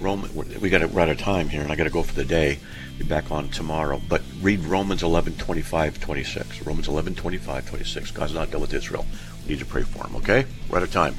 Roman, 0.00 0.34
we 0.60 0.70
got 0.70 0.78
to 0.78 0.86
run 0.86 1.08
out 1.08 1.16
of 1.16 1.18
time 1.18 1.48
here, 1.48 1.62
and 1.62 1.72
I 1.72 1.76
got 1.76 1.84
to 1.84 1.90
go 1.90 2.02
for 2.02 2.14
the 2.14 2.24
day. 2.24 2.58
Be 2.98 3.04
back 3.04 3.30
on 3.30 3.48
tomorrow. 3.50 4.00
But 4.08 4.22
read 4.40 4.60
Romans 4.60 5.02
11, 5.02 5.36
25, 5.36 6.00
26. 6.00 6.66
Romans 6.66 6.88
11, 6.88 7.14
25, 7.14 7.68
26. 7.68 8.10
God's 8.12 8.34
not 8.34 8.50
done 8.50 8.60
with 8.60 8.72
Israel. 8.72 9.06
We 9.44 9.54
need 9.54 9.60
to 9.60 9.66
pray 9.66 9.82
for 9.82 10.06
him, 10.06 10.16
okay? 10.16 10.46
We're 10.68 10.78
out 10.78 10.84
of 10.84 10.92
time. 10.92 11.14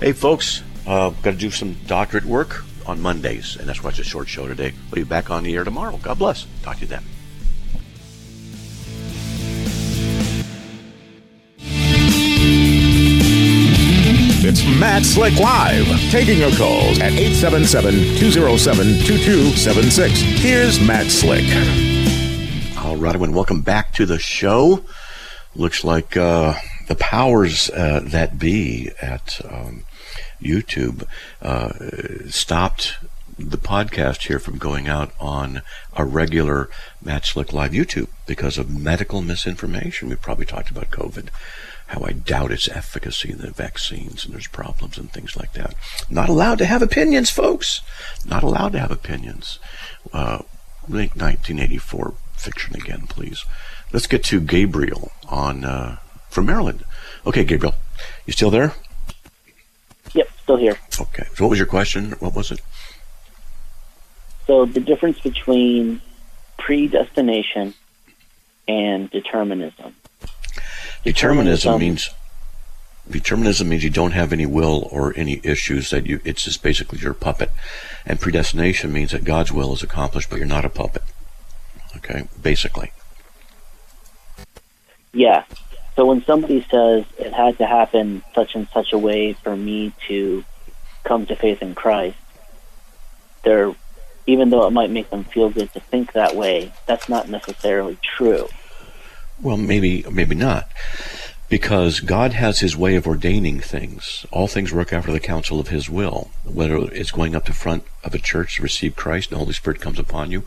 Hey, 0.00 0.12
folks, 0.12 0.62
uh, 0.86 1.10
got 1.10 1.32
to 1.32 1.36
do 1.36 1.50
some 1.50 1.74
doctorate 1.86 2.24
work 2.24 2.64
on 2.86 3.00
Mondays, 3.00 3.56
and 3.56 3.68
that's 3.68 3.82
why 3.82 3.90
it's 3.90 3.98
a 3.98 4.04
short 4.04 4.28
show 4.28 4.46
today. 4.46 4.72
We'll 4.90 5.04
be 5.04 5.08
back 5.08 5.30
on 5.30 5.42
the 5.42 5.54
air 5.54 5.64
tomorrow. 5.64 5.98
God 6.02 6.18
bless. 6.18 6.46
Talk 6.62 6.76
to 6.76 6.82
you 6.82 6.86
then. 6.86 7.02
It's 14.58 14.80
Matt 14.80 15.04
Slick 15.04 15.38
Live, 15.38 15.86
taking 16.10 16.38
your 16.38 16.50
calls 16.52 16.98
at 16.98 17.12
877-207-2276. 17.12 20.08
Here's 20.38 20.80
Matt 20.80 21.08
Slick. 21.08 21.44
All 22.78 22.96
right, 22.96 23.14
everyone, 23.14 23.34
welcome 23.34 23.60
back 23.60 23.92
to 23.96 24.06
the 24.06 24.18
show. 24.18 24.82
Looks 25.54 25.84
like 25.84 26.16
uh, 26.16 26.54
the 26.88 26.94
powers 26.94 27.68
uh, 27.68 28.00
that 28.04 28.38
be 28.38 28.92
at 29.02 29.42
um, 29.46 29.84
YouTube 30.40 31.06
uh, 31.42 31.74
stopped 32.30 32.94
the 33.38 33.58
podcast 33.58 34.28
here 34.28 34.38
from 34.38 34.56
going 34.56 34.88
out 34.88 35.12
on 35.20 35.60
a 35.94 36.06
regular 36.06 36.70
Matt 37.02 37.26
Slick 37.26 37.52
Live 37.52 37.72
YouTube 37.72 38.08
because 38.24 38.56
of 38.56 38.74
medical 38.74 39.20
misinformation. 39.20 40.08
We 40.08 40.16
probably 40.16 40.46
talked 40.46 40.70
about 40.70 40.90
COVID, 40.90 41.28
how 41.86 42.02
I 42.04 42.12
doubt 42.12 42.50
its 42.50 42.68
efficacy 42.68 43.30
in 43.30 43.38
the 43.38 43.50
vaccines, 43.50 44.24
and 44.24 44.34
there's 44.34 44.48
problems 44.48 44.98
and 44.98 45.10
things 45.10 45.36
like 45.36 45.52
that. 45.52 45.74
Not 46.10 46.28
allowed 46.28 46.58
to 46.58 46.66
have 46.66 46.82
opinions, 46.82 47.30
folks. 47.30 47.80
Not 48.24 48.42
allowed 48.42 48.72
to 48.72 48.80
have 48.80 48.90
opinions. 48.90 49.58
Uh, 50.12 50.42
link 50.88 51.12
1984 51.14 52.14
fiction 52.36 52.74
again, 52.74 53.06
please. 53.08 53.44
Let's 53.92 54.06
get 54.06 54.24
to 54.24 54.40
Gabriel 54.40 55.12
on 55.28 55.64
uh, 55.64 55.98
from 56.28 56.46
Maryland. 56.46 56.84
Okay, 57.24 57.44
Gabriel, 57.44 57.74
you 58.26 58.32
still 58.32 58.50
there? 58.50 58.72
Yep, 60.12 60.28
still 60.42 60.56
here. 60.56 60.78
Okay. 61.00 61.24
So, 61.34 61.44
what 61.44 61.50
was 61.50 61.58
your 61.58 61.66
question? 61.66 62.12
What 62.18 62.34
was 62.34 62.50
it? 62.50 62.60
So 64.46 64.64
the 64.64 64.80
difference 64.80 65.18
between 65.20 66.00
predestination 66.58 67.74
and 68.68 69.10
determinism. 69.10 69.94
Determinism 71.06 71.78
Determinism. 71.78 71.80
means 71.80 72.10
determinism 73.08 73.68
means 73.68 73.84
you 73.84 73.90
don't 73.90 74.10
have 74.10 74.32
any 74.32 74.46
will 74.46 74.88
or 74.90 75.12
any 75.16 75.40
issues 75.44 75.90
that 75.90 76.06
you. 76.06 76.20
It's 76.24 76.44
just 76.44 76.62
basically 76.62 76.98
your 76.98 77.14
puppet, 77.14 77.50
and 78.04 78.20
predestination 78.20 78.92
means 78.92 79.12
that 79.12 79.24
God's 79.24 79.52
will 79.52 79.72
is 79.72 79.82
accomplished, 79.82 80.28
but 80.28 80.38
you're 80.38 80.46
not 80.46 80.64
a 80.64 80.68
puppet. 80.68 81.02
Okay, 81.96 82.28
basically. 82.42 82.92
Yeah. 85.12 85.44
So 85.94 86.04
when 86.04 86.24
somebody 86.24 86.66
says 86.70 87.04
it 87.18 87.32
had 87.32 87.56
to 87.58 87.66
happen 87.66 88.22
such 88.34 88.54
and 88.54 88.68
such 88.74 88.92
a 88.92 88.98
way 88.98 89.32
for 89.32 89.56
me 89.56 89.94
to 90.08 90.44
come 91.04 91.24
to 91.26 91.36
faith 91.36 91.62
in 91.62 91.74
Christ, 91.74 92.18
they're 93.44 93.74
even 94.26 94.50
though 94.50 94.66
it 94.66 94.72
might 94.72 94.90
make 94.90 95.10
them 95.10 95.22
feel 95.22 95.50
good 95.50 95.72
to 95.72 95.78
think 95.78 96.12
that 96.12 96.34
way, 96.34 96.72
that's 96.86 97.08
not 97.08 97.28
necessarily 97.28 97.96
true. 98.02 98.48
Well, 99.40 99.56
maybe, 99.56 100.04
maybe 100.10 100.34
not. 100.34 100.68
because 101.48 102.00
God 102.00 102.32
has 102.32 102.58
His 102.60 102.76
way 102.76 102.96
of 102.96 103.06
ordaining 103.06 103.60
things. 103.60 104.26
All 104.32 104.48
things 104.48 104.72
work 104.72 104.92
after 104.92 105.12
the 105.12 105.20
counsel 105.20 105.60
of 105.60 105.68
His 105.68 105.88
will. 105.88 106.30
Whether 106.44 106.76
it's 106.92 107.12
going 107.12 107.34
up 107.36 107.44
to 107.44 107.52
front 107.52 107.84
of 108.02 108.14
a 108.14 108.18
church 108.18 108.56
to 108.56 108.62
receive 108.62 108.96
Christ, 108.96 109.30
the 109.30 109.36
Holy 109.36 109.52
Spirit 109.52 109.80
comes 109.80 109.98
upon 109.98 110.30
you, 110.30 110.42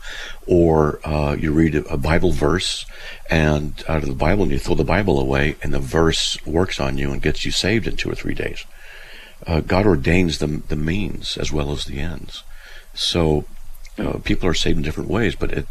or 0.46 1.00
uh, 1.06 1.36
you 1.38 1.52
read 1.52 1.74
a, 1.74 1.96
Bible 1.96 2.32
verse, 2.32 2.84
and 3.30 3.82
out 3.88 4.02
of 4.02 4.08
the 4.08 4.14
Bible, 4.14 4.42
and 4.42 4.52
you 4.52 4.58
throw 4.58 4.74
the 4.74 4.84
Bible 4.84 5.18
away, 5.18 5.56
and 5.62 5.72
the 5.72 5.78
verse 5.80 6.36
works 6.46 6.78
on 6.78 6.98
you 6.98 7.12
and 7.12 7.22
gets 7.22 7.44
you 7.44 7.50
saved 7.50 7.86
in 7.86 7.96
two 7.96 8.10
or 8.10 8.14
three 8.14 8.34
days. 8.34 8.64
Uh, 9.46 9.60
God 9.60 9.86
ordains 9.86 10.38
the 10.38 10.46
the 10.46 10.76
means 10.76 11.38
as 11.38 11.50
well 11.50 11.72
as 11.72 11.86
the 11.86 11.98
ends. 11.98 12.42
So 12.92 13.46
uh, 13.98 14.18
people 14.18 14.48
are 14.48 14.54
saved 14.54 14.78
in 14.78 14.82
different 14.82 15.10
ways, 15.10 15.34
but 15.34 15.52
it, 15.52 15.66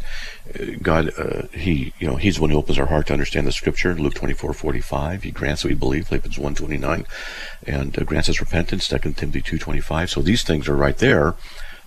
God, 0.82 1.10
uh, 1.18 1.48
He, 1.52 1.92
you 1.98 2.06
know, 2.06 2.16
He's 2.16 2.36
the 2.36 2.42
one 2.42 2.50
who 2.50 2.58
opens 2.58 2.78
our 2.78 2.86
heart 2.86 3.06
to 3.08 3.12
understand 3.12 3.46
the 3.46 3.52
Scripture. 3.52 3.94
Luke 3.94 4.14
twenty 4.14 4.34
four 4.34 4.52
forty 4.52 4.80
five. 4.80 5.22
He 5.22 5.30
grants 5.30 5.62
that 5.62 5.68
we 5.68 5.74
believe. 5.74 6.08
Philippians 6.08 6.38
one 6.38 6.54
twenty 6.54 6.76
nine, 6.76 7.06
and 7.66 7.98
uh, 7.98 8.04
grants 8.04 8.28
us 8.28 8.40
repentance. 8.40 8.86
Second 8.86 9.16
Timothy 9.16 9.40
two 9.40 9.58
twenty 9.58 9.80
five. 9.80 10.10
So 10.10 10.22
these 10.22 10.42
things 10.44 10.68
are 10.68 10.76
right 10.76 10.96
there, 10.98 11.34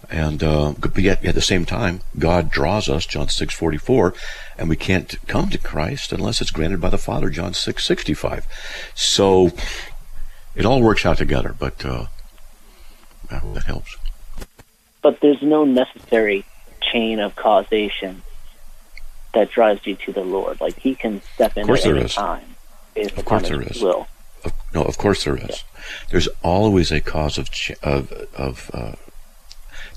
and 0.09 0.43
uh, 0.43 0.73
but 0.79 0.97
yet 0.97 1.23
at 1.23 1.35
the 1.35 1.41
same 1.41 1.65
time, 1.65 2.01
God 2.17 2.49
draws 2.49 2.89
us. 2.89 3.05
John 3.05 3.29
six 3.29 3.53
forty 3.53 3.77
four, 3.77 4.13
and 4.57 4.67
we 4.69 4.75
can't 4.75 5.15
come 5.27 5.49
to 5.49 5.57
Christ 5.57 6.11
unless 6.11 6.41
it's 6.41 6.51
granted 6.51 6.81
by 6.81 6.89
the 6.89 6.97
Father. 6.97 7.29
John 7.29 7.53
six 7.53 7.85
sixty 7.85 8.13
five. 8.13 8.45
So 8.95 9.51
it 10.55 10.65
all 10.65 10.81
works 10.81 11.05
out 11.05 11.17
together, 11.17 11.55
but 11.57 11.85
uh, 11.85 12.07
that 13.29 13.63
helps 13.63 13.95
but 15.03 15.19
there's 15.19 15.43
no 15.43 15.65
necessary 15.65 16.45
chain 16.81 17.19
of 17.19 17.35
causation 17.35 18.23
that 19.33 19.51
drives 19.51 19.85
you 19.85 19.95
to 19.95 20.11
the 20.11 20.23
Lord. 20.23 20.59
Like 20.61 20.79
He 20.79 20.95
can 20.95 21.21
step 21.35 21.57
in 21.57 21.69
at 21.69 21.85
any 21.85 22.07
time. 22.07 22.55
Of 22.95 23.25
course 23.25 23.47
there 23.47 23.61
is. 23.61 23.81
Will. 23.81 24.07
Of, 24.43 24.53
no, 24.73 24.83
of 24.83 24.97
course 24.97 25.23
there 25.23 25.37
is. 25.37 25.49
Yeah. 25.49 25.81
There's 26.09 26.27
always 26.43 26.91
a 26.91 27.01
cause 27.01 27.37
of 27.37 27.51
ch- 27.51 27.71
of 27.83 28.11
of. 28.35 28.71
Uh, 28.73 28.93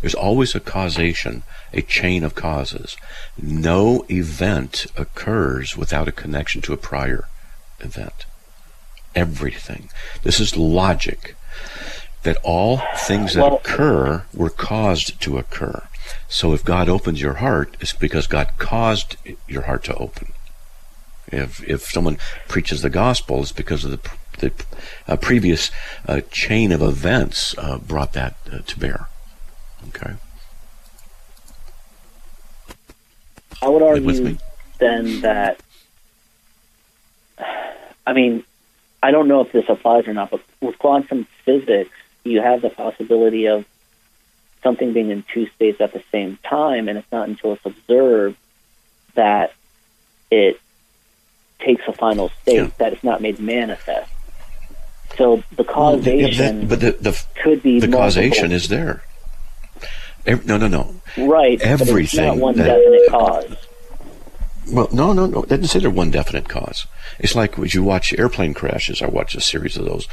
there's 0.01 0.15
always 0.15 0.55
a 0.55 0.61
causation, 0.61 1.43
a 1.73 1.81
chain 1.83 2.23
of 2.23 2.35
causes. 2.35 2.97
No 3.41 4.05
event 4.11 4.87
occurs 4.97 5.77
without 5.77 6.07
a 6.07 6.13
connection 6.13 6.61
to 6.63 6.73
a 6.73 6.77
prior 6.77 7.25
event. 7.81 8.27
Everything. 9.15 9.89
This 10.23 10.39
is 10.39 10.57
logic 10.57 11.35
that 12.27 12.37
all 12.43 12.83
things 12.97 13.35
that 13.35 13.43
well, 13.43 13.57
occur 13.57 14.25
were 14.35 14.51
caused 14.51 15.21
to 15.21 15.39
occur. 15.39 15.87
So 16.29 16.53
if 16.53 16.65
God 16.65 16.89
opens 16.89 17.23
your 17.23 17.35
heart, 17.35 17.77
it's 17.81 17.93
because 17.93 18.27
God 18.27 18.51
caused 18.59 19.17
your 19.47 19.63
heart 19.63 19.85
to 19.85 19.95
open. 19.95 20.33
If 21.29 21.63
if 21.69 21.85
someone 21.85 22.19
preaches 22.49 22.83
the 22.83 22.91
gospel, 22.91 23.43
it's 23.43 23.53
because 23.53 23.85
of 23.85 23.93
the 23.93 24.11
the 24.39 24.53
uh, 25.09 25.17
previous 25.17 25.71
uh, 26.07 26.21
chain 26.31 26.73
of 26.73 26.83
events 26.83 27.55
uh, 27.59 27.79
brought 27.79 28.13
that 28.15 28.37
uh, 28.53 28.59
to 28.59 28.79
bear. 28.79 29.09
Okay. 29.89 30.15
I 33.63 33.69
would 33.69 33.83
argue 33.83 34.37
then 34.79 35.21
that 35.23 35.61
I 38.07 38.13
mean 38.13 38.45
I 39.03 39.13
don't 39.13 39.29
know 39.29 39.41
if 39.43 39.53
this 39.53 39.69
applies 39.69 40.09
or 40.09 40.15
not, 40.15 40.31
but 40.31 40.41
with 40.61 40.79
quantum 40.79 41.27
physics, 41.45 41.96
you 42.27 42.41
have 42.41 42.63
the 42.63 42.71
possibility 42.71 43.47
of 43.47 43.65
something 44.63 44.93
being 44.93 45.11
in 45.11 45.25
two 45.33 45.47
states 45.55 45.81
at 45.81 45.93
the 45.93 46.03
same 46.11 46.39
time, 46.43 46.89
and 46.89 46.99
it's 46.99 47.11
not 47.13 47.29
until 47.29 47.53
it's 47.53 47.65
observed 47.65 48.37
that 49.15 49.53
it 50.31 50.61
takes 51.59 51.83
a 51.87 51.93
final 51.93 52.31
state 52.43 52.57
yeah. 52.57 52.71
that 52.79 52.93
it's 52.93 53.05
not 53.05 53.21
made 53.23 53.39
manifest. 53.39 54.11
So 55.17 55.43
the 55.57 55.65
causation, 55.65 56.59
well, 56.61 56.67
that, 56.67 56.69
but 56.69 56.81
the, 56.81 57.11
the 57.11 57.25
could 57.43 57.63
be 57.63 57.81
the 57.81 57.87
multiple. 57.87 58.01
causation 58.01 58.53
is 58.53 58.69
there. 58.69 59.03
Every, 60.27 60.45
no, 60.45 60.57
no, 60.57 60.67
no. 60.67 60.95
Right. 61.17 61.61
Everything. 61.61 62.41
one 62.41 62.57
that, 62.57 62.67
definite 62.67 63.09
cause. 63.09 63.57
Well, 64.71 64.89
no, 64.93 65.13
no, 65.13 65.27
no. 65.27 65.45
Say 65.45 65.79
there's 65.79 65.95
one 65.95 66.11
definite 66.11 66.49
cause. 66.49 66.87
It's 67.21 67.35
like 67.37 67.57
when 67.57 67.69
you 67.73 67.85
watch 67.85 68.13
airplane 68.13 68.53
crashes. 68.53 69.01
I 69.01 69.07
watch 69.07 69.35
a 69.37 69.41
series 69.41 69.77
of 69.77 69.85
those. 69.85 70.09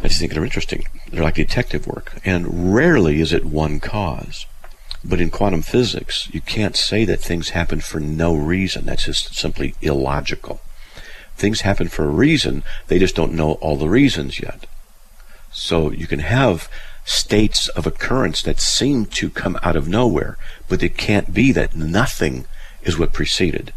I 0.00 0.08
just 0.08 0.20
think 0.20 0.32
they're 0.32 0.44
interesting. 0.44 0.84
They're 1.10 1.24
like 1.24 1.34
detective 1.34 1.86
work. 1.86 2.18
And 2.24 2.74
rarely 2.74 3.20
is 3.20 3.32
it 3.32 3.44
one 3.44 3.80
cause. 3.80 4.46
But 5.04 5.20
in 5.20 5.30
quantum 5.30 5.62
physics, 5.62 6.28
you 6.32 6.40
can't 6.40 6.76
say 6.76 7.04
that 7.04 7.20
things 7.20 7.50
happen 7.50 7.80
for 7.80 8.00
no 8.00 8.34
reason. 8.34 8.86
That's 8.86 9.04
just 9.04 9.34
simply 9.34 9.74
illogical. 9.80 10.60
Things 11.36 11.60
happen 11.60 11.88
for 11.88 12.04
a 12.04 12.08
reason, 12.08 12.64
they 12.88 12.98
just 12.98 13.14
don't 13.14 13.32
know 13.32 13.52
all 13.54 13.76
the 13.76 13.88
reasons 13.88 14.40
yet. 14.40 14.66
So 15.52 15.92
you 15.92 16.08
can 16.08 16.18
have 16.18 16.68
states 17.04 17.68
of 17.68 17.86
occurrence 17.86 18.42
that 18.42 18.60
seem 18.60 19.06
to 19.06 19.30
come 19.30 19.56
out 19.62 19.76
of 19.76 19.88
nowhere, 19.88 20.36
but 20.68 20.82
it 20.82 20.96
can't 20.96 21.32
be 21.32 21.52
that 21.52 21.76
nothing 21.76 22.44
is 22.82 22.98
what 22.98 23.12
preceded. 23.12 23.72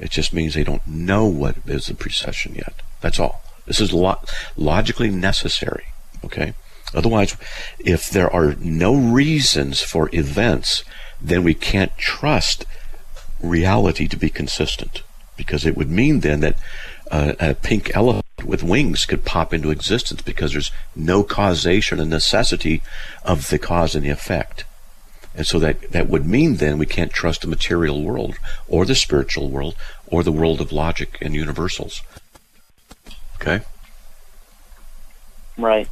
It 0.00 0.10
just 0.10 0.32
means 0.32 0.54
they 0.54 0.64
don't 0.64 0.86
know 0.86 1.24
what 1.24 1.56
is 1.66 1.86
the 1.86 1.94
precession 1.94 2.56
yet. 2.56 2.74
That's 3.00 3.20
all. 3.20 3.43
This 3.66 3.80
is 3.80 3.92
lo- 3.92 4.20
logically 4.56 5.10
necessary. 5.10 5.86
Okay? 6.24 6.54
Otherwise, 6.94 7.36
if 7.78 8.08
there 8.10 8.32
are 8.32 8.54
no 8.60 8.94
reasons 8.94 9.80
for 9.80 10.08
events, 10.12 10.84
then 11.20 11.42
we 11.42 11.54
can't 11.54 11.96
trust 11.98 12.64
reality 13.42 14.06
to 14.08 14.16
be 14.16 14.30
consistent. 14.30 15.02
Because 15.36 15.66
it 15.66 15.76
would 15.76 15.90
mean 15.90 16.20
then 16.20 16.40
that 16.40 16.58
uh, 17.10 17.32
a 17.40 17.54
pink 17.54 17.90
elephant 17.94 18.24
with 18.44 18.62
wings 18.62 19.06
could 19.06 19.24
pop 19.24 19.52
into 19.52 19.70
existence 19.70 20.22
because 20.22 20.52
there's 20.52 20.70
no 20.94 21.22
causation 21.22 21.98
and 21.98 22.10
necessity 22.10 22.82
of 23.24 23.50
the 23.50 23.58
cause 23.58 23.94
and 23.94 24.04
the 24.04 24.10
effect. 24.10 24.64
And 25.34 25.46
so 25.46 25.58
that, 25.58 25.90
that 25.90 26.08
would 26.08 26.26
mean 26.26 26.56
then 26.56 26.78
we 26.78 26.86
can't 26.86 27.12
trust 27.12 27.42
the 27.42 27.48
material 27.48 28.02
world 28.02 28.36
or 28.68 28.84
the 28.84 28.94
spiritual 28.94 29.50
world 29.50 29.74
or 30.06 30.22
the 30.22 30.32
world 30.32 30.60
of 30.60 30.70
logic 30.70 31.18
and 31.20 31.34
universals. 31.34 32.02
Okay? 33.36 33.64
Right. 35.56 35.88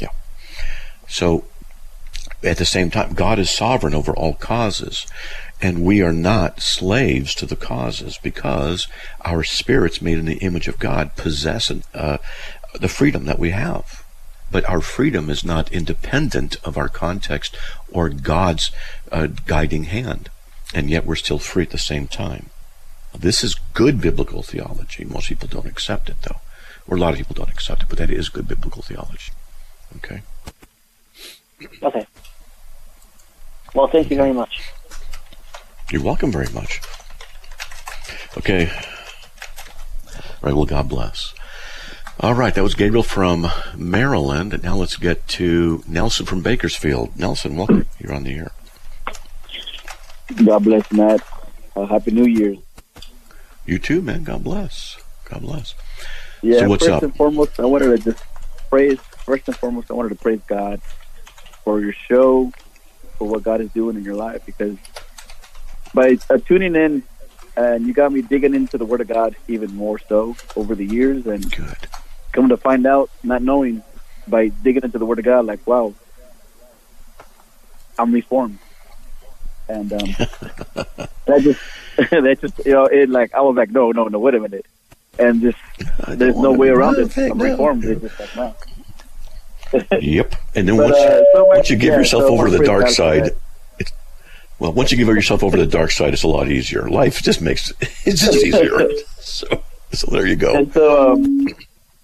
Yeah. 0.00 0.08
So, 1.08 1.44
at 2.42 2.58
the 2.58 2.64
same 2.64 2.90
time, 2.90 3.14
God 3.14 3.38
is 3.38 3.50
sovereign 3.50 3.94
over 3.94 4.14
all 4.14 4.34
causes, 4.34 5.06
and 5.60 5.84
we 5.84 6.02
are 6.02 6.12
not 6.12 6.60
slaves 6.60 7.34
to 7.36 7.46
the 7.46 7.56
causes 7.56 8.18
because 8.22 8.86
our 9.24 9.42
spirits 9.42 10.00
made 10.00 10.18
in 10.18 10.26
the 10.26 10.38
image 10.38 10.68
of 10.68 10.78
God 10.78 11.16
possess 11.16 11.72
uh, 11.94 12.18
the 12.78 12.88
freedom 12.88 13.24
that 13.24 13.38
we 13.38 13.50
have. 13.50 14.04
But 14.50 14.68
our 14.68 14.80
freedom 14.80 15.28
is 15.28 15.44
not 15.44 15.72
independent 15.72 16.56
of 16.64 16.78
our 16.78 16.88
context 16.88 17.56
or 17.90 18.08
God's 18.08 18.70
uh, 19.10 19.28
guiding 19.46 19.84
hand, 19.84 20.30
and 20.72 20.88
yet 20.88 21.04
we're 21.04 21.16
still 21.16 21.38
free 21.38 21.64
at 21.64 21.70
the 21.70 21.78
same 21.78 22.06
time. 22.06 22.50
This 23.16 23.42
is 23.44 23.56
good 23.74 24.00
biblical 24.00 24.42
theology. 24.42 25.04
Most 25.04 25.28
people 25.28 25.48
don't 25.48 25.66
accept 25.66 26.08
it, 26.08 26.16
though. 26.22 26.40
Or 26.86 26.96
a 26.96 27.00
lot 27.00 27.12
of 27.12 27.18
people 27.18 27.34
don't 27.34 27.50
accept 27.50 27.82
it, 27.82 27.88
but 27.88 27.98
that 27.98 28.10
is 28.10 28.28
good 28.28 28.48
biblical 28.48 28.82
theology. 28.82 29.32
Okay? 29.96 30.22
Okay. 31.82 32.06
Well, 33.74 33.88
thank 33.88 34.10
you 34.10 34.16
very 34.16 34.32
much. 34.32 34.62
You're 35.90 36.02
welcome 36.02 36.30
very 36.30 36.50
much. 36.52 36.80
Okay. 38.36 38.70
All 38.70 40.42
right, 40.42 40.54
well, 40.54 40.66
God 40.66 40.88
bless. 40.88 41.34
All 42.20 42.34
right, 42.34 42.54
that 42.54 42.62
was 42.62 42.74
Gabriel 42.74 43.02
from 43.02 43.46
Maryland. 43.76 44.54
And 44.54 44.62
now 44.62 44.76
let's 44.76 44.96
get 44.96 45.26
to 45.28 45.82
Nelson 45.86 46.26
from 46.26 46.42
Bakersfield. 46.42 47.18
Nelson, 47.18 47.56
welcome. 47.56 47.86
You're 47.98 48.14
on 48.14 48.24
the 48.24 48.34
air. 48.34 48.52
God 50.44 50.64
bless, 50.64 50.90
Matt. 50.92 51.20
Uh, 51.74 51.86
Happy 51.86 52.10
New 52.10 52.26
Year's. 52.26 52.58
You 53.68 53.78
too, 53.78 54.00
man. 54.00 54.24
God 54.24 54.44
bless. 54.44 54.96
God 55.28 55.42
bless. 55.42 55.74
Yeah, 56.40 56.60
so 56.60 56.68
what's 56.70 56.84
first 56.86 56.94
up? 56.94 57.02
and 57.02 57.14
foremost, 57.14 57.60
I 57.60 57.66
wanted 57.66 58.02
to 58.02 58.12
just 58.12 58.24
praise. 58.70 58.98
First 59.26 59.46
and 59.46 59.54
foremost, 59.58 59.90
I 59.90 59.92
wanted 59.92 60.08
to 60.08 60.14
praise 60.14 60.40
God 60.48 60.80
for 61.64 61.78
your 61.78 61.92
show, 61.92 62.50
for 63.18 63.28
what 63.28 63.42
God 63.42 63.60
is 63.60 63.70
doing 63.72 63.96
in 63.96 64.04
your 64.04 64.14
life. 64.14 64.40
Because 64.46 64.78
by 65.92 66.16
uh, 66.30 66.38
tuning 66.38 66.76
in, 66.76 67.02
and 67.58 67.86
you 67.86 67.92
got 67.92 68.10
me 68.10 68.22
digging 68.22 68.54
into 68.54 68.78
the 68.78 68.86
Word 68.86 69.02
of 69.02 69.08
God 69.08 69.36
even 69.48 69.74
more 69.74 69.98
so 70.08 70.34
over 70.56 70.74
the 70.74 70.86
years, 70.86 71.26
and 71.26 71.54
Good. 71.54 71.76
coming 72.32 72.48
to 72.48 72.56
find 72.56 72.86
out, 72.86 73.10
not 73.22 73.42
knowing, 73.42 73.82
by 74.26 74.48
digging 74.48 74.82
into 74.82 74.98
the 74.98 75.04
Word 75.04 75.18
of 75.18 75.26
God, 75.26 75.44
like 75.44 75.66
wow, 75.66 75.92
I'm 77.98 78.12
reformed, 78.14 78.60
and 79.68 79.92
um, 79.92 80.08
that 81.26 81.42
just 81.42 81.60
that 82.10 82.38
just 82.40 82.58
you 82.64 82.72
know 82.72 82.86
it 82.86 83.08
like 83.10 83.34
I 83.34 83.40
was 83.40 83.56
like 83.56 83.70
no 83.70 83.92
no 83.92 84.04
no 84.04 84.18
wait 84.18 84.34
a 84.34 84.40
minute 84.40 84.66
and 85.18 85.40
just 85.40 85.58
there's 86.08 86.36
no 86.36 86.52
way 86.52 86.68
around 86.68 86.98
it 86.98 87.16
I'm 87.16 87.40
reformed 87.40 87.84
it's 87.84 88.00
just 88.00 88.18
like 88.18 88.36
no 88.36 88.54
yep 90.00 90.34
and 90.54 90.68
then 90.68 90.76
but, 90.76 90.90
once, 90.90 90.96
uh, 90.96 91.24
so 91.32 91.46
much, 91.46 91.56
once 91.56 91.70
you 91.70 91.76
give 91.76 91.92
yeah, 91.92 91.98
yourself 91.98 92.22
so 92.22 92.28
over 92.28 92.48
to 92.48 92.56
the 92.56 92.64
dark 92.64 92.88
side 92.88 93.32
it's, 93.78 93.92
well 94.58 94.72
once 94.72 94.92
you 94.92 94.96
give 94.96 95.08
yourself 95.08 95.42
over 95.42 95.56
to 95.56 95.64
the 95.64 95.70
dark 95.70 95.90
side 95.90 96.14
it's 96.14 96.22
a 96.22 96.28
lot 96.28 96.48
easier 96.48 96.88
life 96.88 97.22
just 97.22 97.42
makes 97.42 97.72
it's 97.80 98.20
just 98.20 98.44
easier 98.44 98.88
so 99.18 99.62
So 99.92 100.10
there 100.10 100.26
you 100.26 100.36
go. 100.36 100.54
And 100.54 100.72
so, 100.72 101.12
um, 101.12 101.48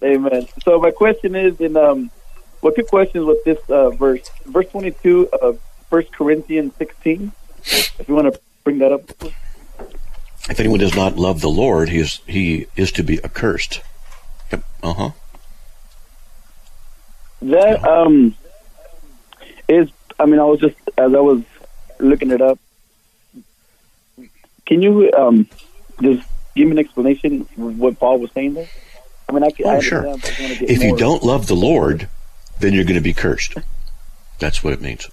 amen. 0.03 0.47
So 0.63 0.79
my 0.79 0.91
question 0.91 1.35
is, 1.35 1.59
in 1.59 1.77
um, 1.77 2.09
well, 2.61 2.73
two 2.73 2.83
questions 2.83 3.25
with 3.25 3.43
this 3.43 3.59
uh, 3.69 3.91
verse, 3.91 4.29
verse 4.45 4.67
twenty-two 4.69 5.29
of 5.41 5.59
First 5.89 6.11
Corinthians 6.11 6.73
sixteen. 6.77 7.31
If 7.63 8.05
you 8.07 8.15
want 8.15 8.33
to 8.33 8.39
bring 8.63 8.79
that 8.79 8.91
up. 8.91 9.01
If 10.49 10.59
anyone 10.59 10.79
does 10.79 10.95
not 10.95 11.15
love 11.17 11.41
the 11.41 11.49
Lord, 11.49 11.89
he 11.89 11.99
is 11.99 12.21
he 12.27 12.67
is 12.75 12.91
to 12.93 13.03
be 13.03 13.23
accursed. 13.23 13.81
Yep. 14.51 14.63
Uh 14.83 14.93
huh. 14.93 15.09
That 17.41 17.83
um 17.87 18.35
is 19.67 19.89
I 20.19 20.25
mean 20.25 20.39
I 20.39 20.43
was 20.43 20.59
just 20.59 20.75
as 20.97 21.13
I 21.13 21.19
was 21.19 21.41
looking 21.99 22.31
it 22.31 22.41
up. 22.41 22.59
Can 24.65 24.81
you 24.81 25.11
um 25.13 25.47
just 26.01 26.27
give 26.55 26.67
me 26.67 26.71
an 26.71 26.79
explanation 26.79 27.47
what 27.55 27.99
Paul 27.99 28.19
was 28.19 28.31
saying 28.33 28.53
there? 28.53 28.67
I 29.27 29.31
mean 29.33 29.43
I 29.43 29.49
can 29.51 29.65
Oh, 29.65 29.71
I 29.71 29.79
sure. 29.81 29.99
understand, 29.99 30.21
but 30.21 30.39
I 30.39 30.41
wanna 30.41 30.55
get 30.55 30.69
If 30.69 30.83
you 30.83 30.95
don't 30.95 31.23
love 31.23 31.47
the 31.47 31.55
Lord, 31.55 32.07
then 32.59 32.73
you're 32.73 32.83
going 32.83 32.95
to 32.95 33.01
be 33.01 33.13
cursed. 33.13 33.55
That's 34.39 34.63
what 34.63 34.73
it 34.73 34.81
means. 34.81 35.09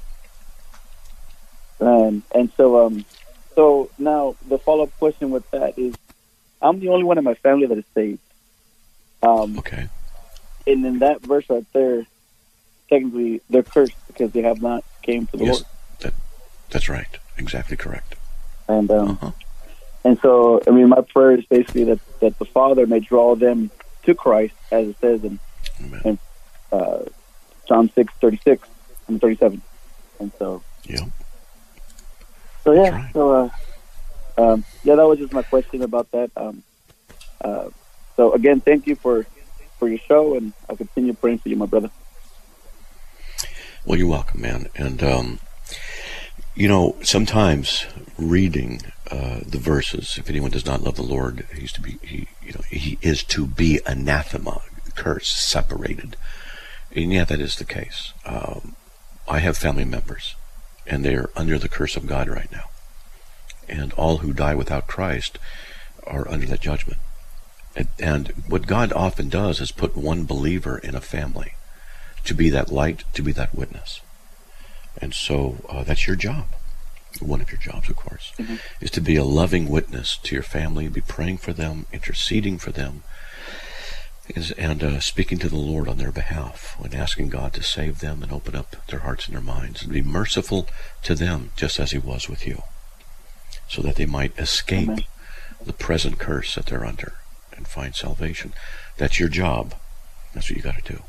Um, 1.81 2.23
and 2.35 2.51
so, 2.57 2.87
um, 2.87 3.05
so 3.55 3.91
now 3.99 4.37
the 4.49 4.59
follow 4.59 4.85
up 4.85 4.99
question 4.99 5.31
with 5.31 5.49
that 5.51 5.79
is, 5.79 5.95
I'm 6.61 6.81
the 6.81 6.89
only 6.89 7.05
one 7.05 7.19
in 7.19 7.25
my 7.25 7.35
family 7.35 7.67
that 7.67 7.79
is 7.79 7.85
saved. 7.95 8.21
Um, 9.23 9.59
okay. 9.59 9.89
And 10.67 10.85
in 10.85 10.99
that 11.01 11.21
verse 11.23 11.45
right 11.49 11.67
there, 11.73 12.07
technically 12.89 13.41
they're 13.51 13.63
cursed 13.63 13.95
because 14.07 14.33
they 14.33 14.43
have 14.43 14.61
not 14.63 14.85
came 15.03 15.27
to 15.29 15.37
the 15.37 15.45
Yes, 15.45 15.55
Lord. 15.55 15.65
that, 16.01 16.15
that's 16.71 16.89
right. 16.89 17.07
Exactly 17.37 17.77
correct. 17.77 18.15
And 18.69 18.91
um, 18.91 19.11
Uh-huh. 19.11 19.31
and 20.05 20.19
so, 20.21 20.63
I 20.67 20.71
mean, 20.71 20.89
my 20.89 21.01
prayer 21.01 21.33
is 21.33 21.45
basically 21.47 21.85
that 21.85 22.01
that 22.21 22.39
the 22.39 22.45
Father 22.45 22.87
may 22.87 23.01
draw 23.01 23.35
them 23.35 23.71
to 24.05 24.15
Christ, 24.15 24.55
as 24.71 24.89
it 24.89 24.97
says 25.01 25.25
in, 25.25 25.39
in 26.05 26.19
uh, 26.71 27.01
Psalm 27.67 27.91
six 27.95 28.13
thirty 28.21 28.39
six 28.45 28.69
and 29.09 29.21
thirty 29.21 29.37
seven. 29.37 29.63
And 30.21 30.31
so, 30.39 30.63
Yeah. 30.85 31.07
So 32.65 32.73
yeah, 32.73 33.11
so 33.13 33.33
uh, 33.33 33.51
um, 34.39 34.65
yeah, 34.85 34.95
that 34.95 35.07
was 35.07 35.19
just 35.19 35.33
my 35.33 35.43
question 35.43 35.83
about 35.83 36.11
that. 36.13 36.31
Um, 36.37 36.63
uh, 37.41 37.71
so 38.17 38.33
again, 38.33 38.61
thank 38.61 38.87
you 38.87 38.95
for 38.95 39.27
for 39.79 39.89
your 39.89 39.99
show, 39.99 40.37
and 40.37 40.53
I'll 40.69 40.77
continue 40.77 41.13
praying 41.13 41.39
for 41.39 41.49
you, 41.49 41.57
my 41.57 41.67
brother. 41.67 41.91
Well, 43.85 43.99
you're 43.99 44.09
welcome, 44.09 44.41
man. 44.41 44.69
And 44.77 45.03
um, 45.03 45.41
you 46.55 46.69
know, 46.69 46.97
sometimes 47.03 47.87
reading 48.17 48.83
uh, 49.11 49.41
the 49.45 49.59
verses, 49.59 50.17
if 50.19 50.31
anyone 50.31 50.53
does 50.53 50.67
not 50.67 50.83
love 50.83 50.97
the 50.97 51.03
Lord, 51.03 51.47
he's 51.55 51.73
to 51.73 51.81
be 51.81 51.99
he 52.03 52.29
you 52.45 52.53
know 52.53 52.61
he 52.71 52.99
is 53.03 53.25
to 53.25 53.47
be 53.47 53.81
anathema, 53.87 54.63
cursed, 54.95 55.49
separated. 55.49 56.17
And 56.95 57.13
yeah, 57.13 57.25
that 57.25 57.41
is 57.41 57.57
the 57.57 57.65
case. 57.65 58.13
Um, 58.25 58.77
I 59.29 59.39
have 59.39 59.57
family 59.57 59.85
members, 59.85 60.37
and 60.87 61.05
they 61.05 61.15
are 61.15 61.31
under 61.37 61.59
the 61.59 61.69
curse 61.69 61.97
of 61.97 62.07
God 62.07 62.29
right 62.29 62.51
now. 62.53 62.65
And 63.69 63.93
all 63.95 64.19
who 64.19 64.33
die 64.33 64.55
without 64.55 64.87
Christ 64.87 65.39
are 66.05 66.29
under 66.29 66.47
that 66.47 66.61
judgment. 66.61 66.99
And, 67.75 67.89
and 67.99 68.29
what 68.49 68.67
God 68.67 68.93
often 68.93 69.29
does 69.29 69.61
is 69.61 69.73
put 69.73 69.97
one 69.97 70.25
believer 70.25 70.79
in 70.79 70.95
a 70.95 71.01
family 71.01 71.55
to 72.25 72.35
be 72.35 72.51
that 72.51 72.71
light, 72.71 73.05
to 73.15 73.23
be 73.23 73.33
that 73.33 73.55
witness. 73.55 74.01
And 75.01 75.15
so 75.15 75.59
uh, 75.69 75.85
that's 75.85 76.07
your 76.07 76.17
job. 76.17 76.47
One 77.21 77.41
of 77.41 77.51
your 77.51 77.61
jobs, 77.61 77.89
of 77.89 77.97
course, 77.97 78.33
is 78.81 78.91
to 78.93 79.01
be 79.01 79.17
a 79.17 79.25
loving 79.25 79.69
witness 79.69 80.17
to 80.19 80.35
your 80.35 80.43
family, 80.43 80.89
be 80.89 81.03
praying 81.03 81.39
for 81.39 81.53
them, 81.53 81.87
interceding 81.93 82.59
for 82.59 82.73
them, 82.73 83.03
and 84.57 84.83
uh, 84.85 85.01
speaking 85.01 85.39
to 85.39 85.49
the 85.49 85.57
Lord 85.57 85.89
on 85.89 85.99
their 85.99 86.13
behalf, 86.13 86.77
and 86.83 86.95
asking 86.95 87.29
God 87.29 87.53
to 87.55 87.63
save 87.63 87.99
them 87.99 88.23
and 88.23 88.33
open 88.33 88.55
up 88.55 88.77
their 88.87 89.01
hearts 89.01 89.27
and 89.27 89.35
their 89.35 89.43
minds, 89.43 89.83
and 89.83 89.93
be 89.93 90.03
merciful 90.03 90.69
to 91.03 91.15
them 91.15 91.51
just 91.57 91.79
as 91.81 91.91
He 91.91 91.99
was 91.99 92.29
with 92.29 92.47
you, 92.47 92.63
so 93.69 93.83
that 93.83 93.97
they 93.97 94.07
might 94.07 94.39
escape 94.39 94.91
the 95.65 95.73
present 95.73 96.19
curse 96.19 96.55
that 96.55 96.67
they're 96.67 96.85
under 96.85 97.15
and 97.57 97.67
find 97.67 97.95
salvation. 97.95 98.53
That's 98.97 99.19
your 99.21 99.29
job. 99.29 99.75
That's 100.35 100.49
what 100.49 100.57
you 100.57 100.63
got 100.63 100.83
to 100.83 100.93
do. 100.93 101.03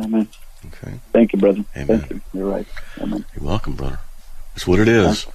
Amen. 0.00 0.28
Okay. 0.66 0.98
Thank 1.12 1.32
you, 1.32 1.38
brother. 1.38 1.64
Amen. 1.76 2.00
Thank 2.00 2.10
you. 2.10 2.20
You're 2.32 2.50
right. 2.50 2.66
Amen. 3.00 3.24
You're 3.36 3.44
welcome, 3.46 3.74
brother. 3.74 4.00
It's 4.56 4.66
what 4.66 4.80
it 4.80 4.88
is. 4.88 5.26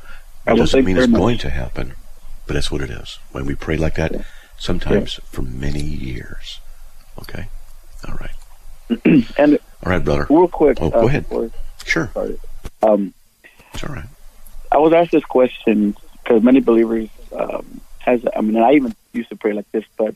I 0.45 0.53
It 0.53 0.57
doesn't 0.57 0.83
mean 0.83 0.97
it's 0.97 1.07
much. 1.07 1.19
going 1.19 1.37
to 1.39 1.49
happen, 1.49 1.93
but 2.47 2.55
that's 2.55 2.71
what 2.71 2.81
it 2.81 2.89
is. 2.89 3.19
When 3.31 3.45
we 3.45 3.55
pray 3.55 3.77
like 3.77 3.95
that, 3.95 4.25
sometimes 4.59 5.19
for 5.25 5.41
many 5.41 5.81
years. 5.81 6.59
Okay? 7.21 7.47
All 8.07 8.15
right. 8.15 9.25
and 9.37 9.59
All 9.83 9.91
right, 9.91 10.03
brother. 10.03 10.27
real 10.29 10.47
quick, 10.47 10.77
Oh, 10.81 10.87
uh, 10.87 11.01
go 11.01 11.07
ahead. 11.07 11.25
Sure. 11.85 12.09
sorry. 12.13 12.39
Um, 12.83 13.13
It's 13.73 13.83
all 13.83 13.93
right. 13.95 14.05
I 14.71 14.77
was 14.77 14.93
asked 14.93 15.11
this 15.11 15.25
question 15.25 15.95
because 16.23 16.43
many 16.43 16.59
believers 16.59 17.09
um, 17.35 17.81
has. 17.99 18.21
I 18.35 18.41
mean, 18.41 18.57
I 18.57 18.73
even 18.73 18.93
used 19.13 19.29
to 19.29 19.35
pray 19.35 19.53
like 19.53 19.69
this, 19.71 19.83
but 19.97 20.13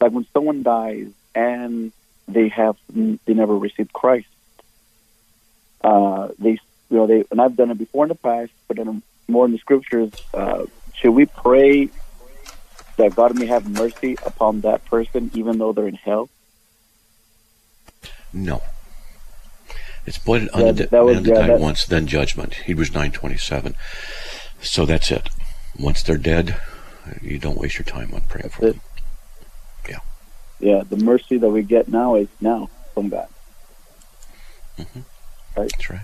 like 0.00 0.12
when 0.12 0.26
someone 0.32 0.62
dies 0.62 1.08
and 1.34 1.90
they 2.28 2.48
have 2.48 2.76
they 2.94 3.34
never 3.34 3.56
received 3.56 3.92
Christ, 3.92 4.28
uh, 5.82 6.28
they 6.38 6.50
you 6.90 6.96
know 6.96 7.06
they 7.06 7.24
and 7.30 7.40
I've 7.40 7.56
done 7.56 7.70
it 7.70 7.78
before 7.78 8.04
in 8.04 8.08
the 8.08 8.14
past, 8.14 8.52
but 8.68 8.76
then 8.76 9.02
more 9.26 9.44
in 9.46 9.52
the 9.52 9.58
scriptures. 9.58 10.12
Uh, 10.32 10.66
should 10.94 11.10
we 11.12 11.26
pray 11.26 11.88
that 12.98 13.14
God 13.16 13.36
may 13.38 13.46
have 13.46 13.68
mercy 13.68 14.16
upon 14.26 14.60
that 14.62 14.84
person, 14.84 15.30
even 15.34 15.58
though 15.58 15.72
they're 15.72 15.88
in 15.88 15.94
hell? 15.94 16.28
No. 18.32 18.60
It's 20.06 20.16
appointed 20.18 20.50
Yeah, 20.54 20.66
unto 20.66 20.86
that 20.86 21.04
was- 21.04 21.20
yeah, 21.26 21.46
that- 21.46 21.60
once, 21.60 21.84
then 21.86 22.06
judgment. 22.06 22.54
Hebrews 22.66 22.90
9.27. 22.90 23.74
So 24.60 24.84
that's 24.86 25.10
it. 25.10 25.28
Once 25.78 26.02
they're 26.02 26.16
dead, 26.18 26.60
you 27.22 27.38
don't 27.38 27.56
waste 27.58 27.78
your 27.78 27.84
time 27.84 28.12
on 28.12 28.22
praying 28.28 28.50
for 28.50 28.60
them. 28.62 28.80
Yeah, 29.88 29.98
Yeah, 30.60 30.82
the 30.88 30.96
mercy 30.96 31.38
that 31.38 31.48
we 31.48 31.62
get 31.62 31.88
now 31.88 32.16
is 32.16 32.28
now 32.40 32.68
from 32.94 33.08
God. 33.10 33.28
Mhm. 34.78 35.04
Right. 35.56 35.70
That's 35.70 35.90
right. 35.90 36.00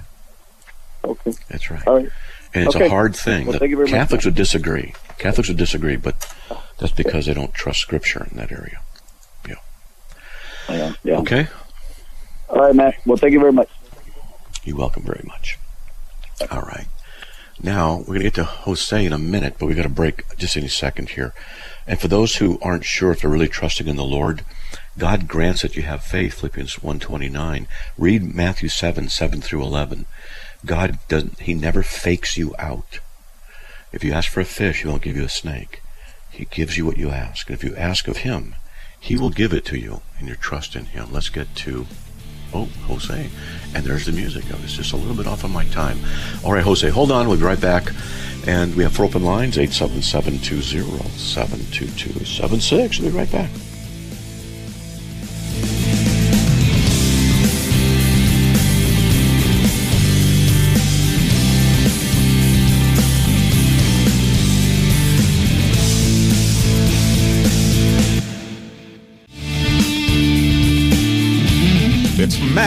Okay. 1.04 1.32
That's 1.48 1.70
right. 1.70 1.86
All 1.86 1.96
right. 1.96 2.08
And 2.54 2.66
it's 2.66 2.76
Okay. 2.76 2.86
a 2.86 2.88
hard 2.88 3.14
thing. 3.16 3.46
Well, 3.46 3.54
The 3.54 3.58
thank 3.58 3.70
you 3.70 3.76
very 3.76 3.88
much. 3.90 3.98
Catholics 3.98 4.24
would 4.24 4.34
disagree. 4.36 4.94
Catholics 5.18 5.48
would 5.48 5.58
disagree, 5.58 5.96
but 5.96 6.32
that's 6.78 6.92
because 6.92 7.26
they 7.26 7.34
don't 7.34 7.54
trust 7.54 7.80
Scripture 7.80 8.26
in 8.30 8.36
that 8.36 8.52
area. 8.52 8.80
Yeah. 10.68 10.92
yeah. 11.02 11.18
Okay? 11.18 11.48
All 12.48 12.60
right, 12.60 12.74
Matt. 12.74 12.94
Well, 13.06 13.16
thank 13.16 13.32
you 13.32 13.40
very 13.40 13.52
much. 13.52 13.68
You're 14.64 14.76
welcome 14.76 15.02
very 15.02 15.24
much. 15.24 15.58
All 16.50 16.62
right. 16.62 16.86
Now, 17.62 17.98
we're 17.98 18.06
going 18.06 18.18
to 18.18 18.24
get 18.24 18.34
to 18.34 18.44
Jose 18.44 19.04
in 19.04 19.12
a 19.12 19.18
minute, 19.18 19.56
but 19.58 19.66
we've 19.66 19.76
got 19.76 19.84
to 19.84 19.88
break 19.88 20.24
just 20.36 20.56
any 20.56 20.68
second 20.68 21.10
here. 21.10 21.32
And 21.86 22.00
for 22.00 22.08
those 22.08 22.36
who 22.36 22.58
aren't 22.60 22.84
sure 22.84 23.12
if 23.12 23.20
they're 23.20 23.30
really 23.30 23.48
trusting 23.48 23.86
in 23.86 23.96
the 23.96 24.04
Lord, 24.04 24.44
God 24.98 25.28
grants 25.28 25.62
that 25.62 25.76
you 25.76 25.82
have 25.82 26.02
faith, 26.02 26.40
Philippians 26.40 26.76
1.29. 26.76 27.66
Read 27.96 28.34
Matthew 28.34 28.68
7, 28.68 29.08
7 29.08 29.40
through 29.40 29.62
11. 29.62 30.06
God 30.64 30.98
doesn't, 31.08 31.40
He 31.40 31.54
never 31.54 31.82
fakes 31.82 32.36
you 32.36 32.54
out. 32.58 32.98
If 33.94 34.02
you 34.02 34.12
ask 34.12 34.28
for 34.28 34.40
a 34.40 34.44
fish, 34.44 34.82
He 34.82 34.88
won't 34.88 35.02
give 35.02 35.16
you 35.16 35.24
a 35.24 35.28
snake. 35.28 35.80
He 36.28 36.46
gives 36.46 36.76
you 36.76 36.84
what 36.84 36.98
you 36.98 37.10
ask. 37.10 37.48
And 37.48 37.56
if 37.56 37.62
you 37.62 37.76
ask 37.76 38.08
of 38.08 38.18
Him, 38.18 38.56
He 38.98 39.16
will 39.16 39.30
give 39.30 39.52
it 39.52 39.64
to 39.66 39.78
you, 39.78 40.02
and 40.18 40.26
your 40.26 40.36
trust 40.36 40.74
in 40.74 40.86
Him. 40.86 41.12
Let's 41.12 41.28
get 41.28 41.54
to 41.56 41.86
Oh, 42.52 42.68
Jose. 42.86 43.30
And 43.74 43.84
there's 43.84 44.06
the 44.06 44.12
music. 44.12 44.44
I 44.52 44.60
was 44.60 44.76
just 44.76 44.92
a 44.92 44.96
little 44.96 45.16
bit 45.16 45.26
off 45.26 45.44
on 45.44 45.52
my 45.52 45.64
time. 45.66 45.98
All 46.44 46.52
right, 46.52 46.62
Jose, 46.62 46.88
hold 46.88 47.10
on. 47.10 47.28
We'll 47.28 47.36
be 47.36 47.44
right 47.44 47.60
back. 47.60 47.92
And 48.46 48.74
we 48.74 48.82
have 48.82 48.94
four 48.94 49.06
open 49.06 49.24
lines 49.24 49.58
877 49.58 50.38
20 50.38 51.08
722 51.18 53.00
We'll 53.00 53.12
be 53.12 53.18
right 53.18 53.32
back. 53.32 53.50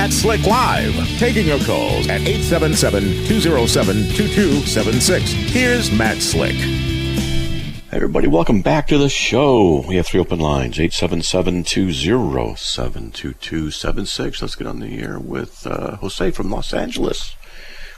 Matt 0.07 0.13
Slick 0.13 0.47
Live, 0.47 0.95
taking 1.19 1.47
your 1.47 1.59
calls 1.59 2.07
at 2.07 2.21
877-207-2276. 2.21 5.19
Here's 5.49 5.91
Matt 5.91 6.19
Slick. 6.19 6.55
Hey, 6.55 7.73
everybody, 7.91 8.29
welcome 8.29 8.61
back 8.61 8.87
to 8.87 8.97
the 8.97 9.09
show. 9.09 9.83
We 9.85 9.97
have 9.97 10.07
three 10.07 10.21
open 10.21 10.39
lines 10.39 10.79
877 10.79 11.65
20 11.65 12.55
72276. 12.55 14.41
Let's 14.41 14.55
get 14.55 14.65
on 14.65 14.79
the 14.79 14.97
air 14.97 15.19
with 15.19 15.67
uh, 15.67 15.97
Jose 15.97 16.31
from 16.31 16.51
Los 16.51 16.73
Angeles. 16.73 17.35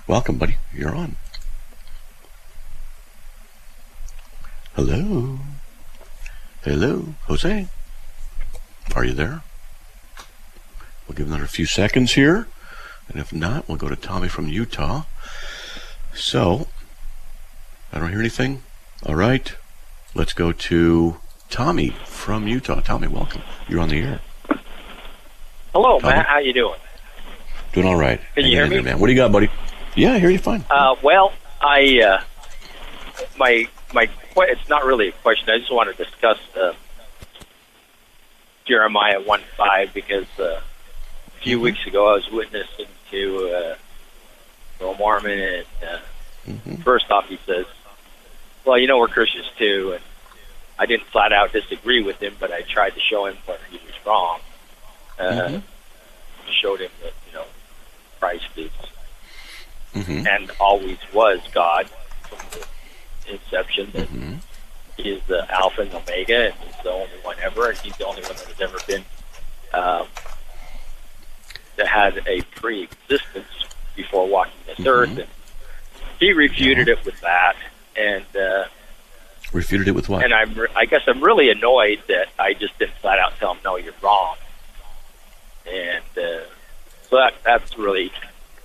Welcome, 0.07 0.39
buddy. 0.39 0.55
You're 0.73 0.95
on. 0.95 1.15
Hello. 4.73 5.37
Hello, 6.63 7.13
Jose. 7.27 7.67
Are 8.95 9.05
you 9.05 9.13
there? 9.13 9.43
We'll 11.09 11.15
give 11.15 11.27
another 11.27 11.47
few 11.47 11.65
seconds 11.65 12.13
here. 12.13 12.47
And 13.07 13.19
if 13.19 13.33
not, 13.33 13.67
we'll 13.67 13.79
go 13.79 13.89
to 13.89 13.95
Tommy 13.95 14.27
from 14.27 14.47
Utah. 14.47 15.05
So, 16.13 16.67
I 17.91 17.97
don't 17.97 18.11
hear 18.11 18.19
anything. 18.19 18.61
All 19.07 19.15
right. 19.15 19.51
Let's 20.13 20.33
go 20.33 20.51
to 20.51 21.17
Tommy 21.49 21.95
from 22.05 22.47
Utah. 22.47 22.81
Tommy, 22.81 23.07
welcome. 23.07 23.41
You're 23.67 23.79
on 23.79 23.89
the 23.89 24.01
air. 24.01 24.21
Hello, 25.73 25.99
Tommy? 25.99 26.13
Matt. 26.13 26.27
How 26.27 26.37
you 26.37 26.53
doing? 26.53 26.79
Doing 27.73 27.87
all 27.87 27.95
right. 27.95 28.21
Can 28.35 28.45
you 28.45 28.51
hear 28.51 28.65
in 28.65 28.69
there, 28.69 28.83
me? 28.83 28.85
man. 28.85 28.99
What 28.99 29.07
do 29.07 29.13
you 29.13 29.17
got, 29.17 29.31
buddy? 29.31 29.49
Yeah, 29.95 30.13
I 30.13 30.19
hear 30.19 30.29
you 30.29 30.37
fine. 30.37 30.63
Uh, 30.69 30.95
well, 31.01 31.33
I 31.59 32.01
uh, 32.01 32.23
my 33.37 33.67
my 33.93 34.07
it's 34.37 34.69
not 34.69 34.85
really 34.85 35.07
a 35.07 35.11
question. 35.11 35.49
I 35.49 35.57
just 35.57 35.71
want 35.71 35.95
to 35.95 36.03
discuss 36.03 36.37
uh, 36.55 36.73
Jeremiah 38.65 39.21
one 39.21 39.41
five 39.57 39.93
because 39.93 40.27
uh, 40.39 40.61
a 41.39 41.43
few 41.43 41.55
Mm-hmm. 41.57 41.63
weeks 41.63 41.85
ago 41.87 42.09
I 42.09 42.13
was 42.15 42.29
witnessing 42.31 42.87
to 43.11 43.75
uh, 44.81 44.85
a 44.91 44.97
Mormon, 44.97 45.39
and 45.39 45.65
uh, 45.83 45.97
Mm-hmm. 46.47 46.75
first 46.81 47.11
off 47.11 47.27
he 47.27 47.37
says, 47.45 47.65
"Well, 48.65 48.77
you 48.77 48.87
know 48.87 48.97
we're 48.97 49.07
Christians 49.09 49.45
too," 49.57 49.91
and 49.93 50.03
I 50.79 50.85
didn't 50.85 51.05
flat 51.07 51.31
out 51.33 51.51
disagree 51.51 52.01
with 52.01 52.21
him, 52.23 52.35
but 52.39 52.51
I 52.51 52.61
tried 52.61 52.91
to 52.91 52.99
show 52.99 53.25
him 53.25 53.37
where 53.45 53.59
he 53.69 53.77
was 53.85 53.93
wrong. 54.05 54.39
Uh, 55.19 55.23
Mhm. 55.23 55.61
Showed 56.61 56.79
him 56.81 56.89
that 57.03 57.13
you 57.27 57.33
know 57.33 57.45
Christ 58.19 58.45
is 58.55 58.71
Mm-hmm. 59.95 60.27
and 60.27 60.51
always 60.59 60.97
was 61.13 61.39
God 61.51 61.87
from 62.29 62.39
the 62.51 63.33
inception. 63.33 63.91
That 63.93 64.07
Mm-hmm. 64.07 64.35
He 64.97 65.11
is 65.11 65.21
the 65.27 65.45
Alpha 65.53 65.81
and 65.81 65.93
Omega, 65.93 66.47
and 66.47 66.53
He's 66.65 66.83
the 66.83 66.91
only 66.91 67.17
one 67.21 67.35
ever, 67.41 67.69
and 67.69 67.77
He's 67.79 67.95
the 67.97 68.05
only 68.05 68.21
one 68.23 68.35
that 68.35 68.45
has 68.47 68.61
ever 68.61 68.79
been 68.87 69.03
um, 69.73 70.07
that 71.79 71.87
had 71.87 72.21
a 72.27 72.41
pre-existence 72.59 73.47
before 73.95 74.27
walking 74.27 74.53
this 74.67 74.77
Mhm. 74.77 74.87
earth. 74.87 75.09
And 75.17 75.27
he 76.19 76.33
refuted 76.33 76.87
it 76.89 77.03
with 77.05 77.19
that, 77.21 77.55
and 77.95 78.25
uh, 78.35 78.65
Refuted 79.53 79.87
it 79.87 79.91
with 79.91 80.09
what? 80.09 80.23
and 80.23 80.33
I'm 80.33 80.53
re- 80.53 80.67
I 80.75 80.85
guess 80.85 81.01
I'm 81.07 81.23
really 81.23 81.49
annoyed 81.49 82.03
that 82.07 82.27
I 82.37 82.53
just 82.53 82.77
didn't 82.77 82.95
flat 83.01 83.17
out 83.17 83.33
tell 83.39 83.53
him 83.53 83.59
no, 83.63 83.77
you're 83.77 83.93
wrong. 84.01 84.35
And 85.65 86.03
uh, 86.17 86.43
so 87.09 87.15
that 87.17 87.33
that's 87.43 87.77
really 87.77 88.11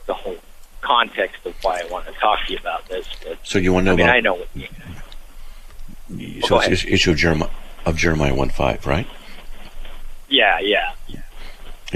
the 0.07 0.15
whole 0.15 0.37
context 0.83 1.47
of 1.47 1.55
why 1.63 1.81
I 1.81 1.85
want 1.87 2.07
to 2.07 2.13
talk 2.13 2.45
to 2.47 2.53
you 2.53 2.59
about 2.59 2.87
this. 2.89 3.07
But, 3.23 3.39
So 3.45 3.59
you 3.59 3.73
want 3.73 3.85
to 3.87 3.87
know 3.87 3.93
I 3.93 3.97
mean, 3.97 4.07
about 4.07 4.17
I 4.17 4.21
know 4.21 4.35
what 4.35 4.49
you, 4.55 6.43
so 6.43 6.49
go 6.49 6.59
it's 6.61 6.83
ahead. 6.83 6.93
issue 6.93 7.13
of 7.13 7.17
Jeremiah 7.17 7.51
of 7.87 7.97
Jeremiah 7.97 8.35
one 8.35 8.51
five, 8.51 8.85
right? 8.87 9.07
yeah, 10.29 10.59
yeah, 10.59 10.93
Yeah, 11.07 11.21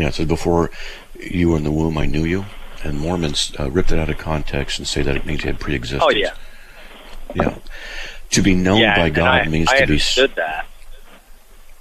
it 0.06 0.14
says 0.14 0.26
before 0.26 0.70
you 1.18 1.50
were 1.50 1.56
in 1.56 1.64
the 1.64 1.70
womb, 1.70 1.98
I 1.98 2.06
knew 2.06 2.24
you. 2.24 2.44
And 2.84 2.98
Mormons 2.98 3.52
uh, 3.58 3.70
ripped 3.70 3.90
it 3.90 3.98
out 3.98 4.08
of 4.08 4.18
context 4.18 4.78
and 4.78 4.86
say 4.86 5.02
that 5.02 5.16
it 5.16 5.26
means 5.26 5.42
you 5.42 5.48
had 5.48 5.58
pre-existence. 5.58 6.04
oh 6.04 6.10
yeah, 6.10 6.34
Yeah. 7.34 7.58
To 8.30 8.42
be 8.42 8.54
known 8.54 8.80
yeah. 8.80 8.96
by 8.96 9.10
God 9.10 9.46
I, 9.46 9.48
means 9.48 9.68
I 9.68 9.80
to 9.80 9.86
be 9.86 9.98
that. 10.36 10.66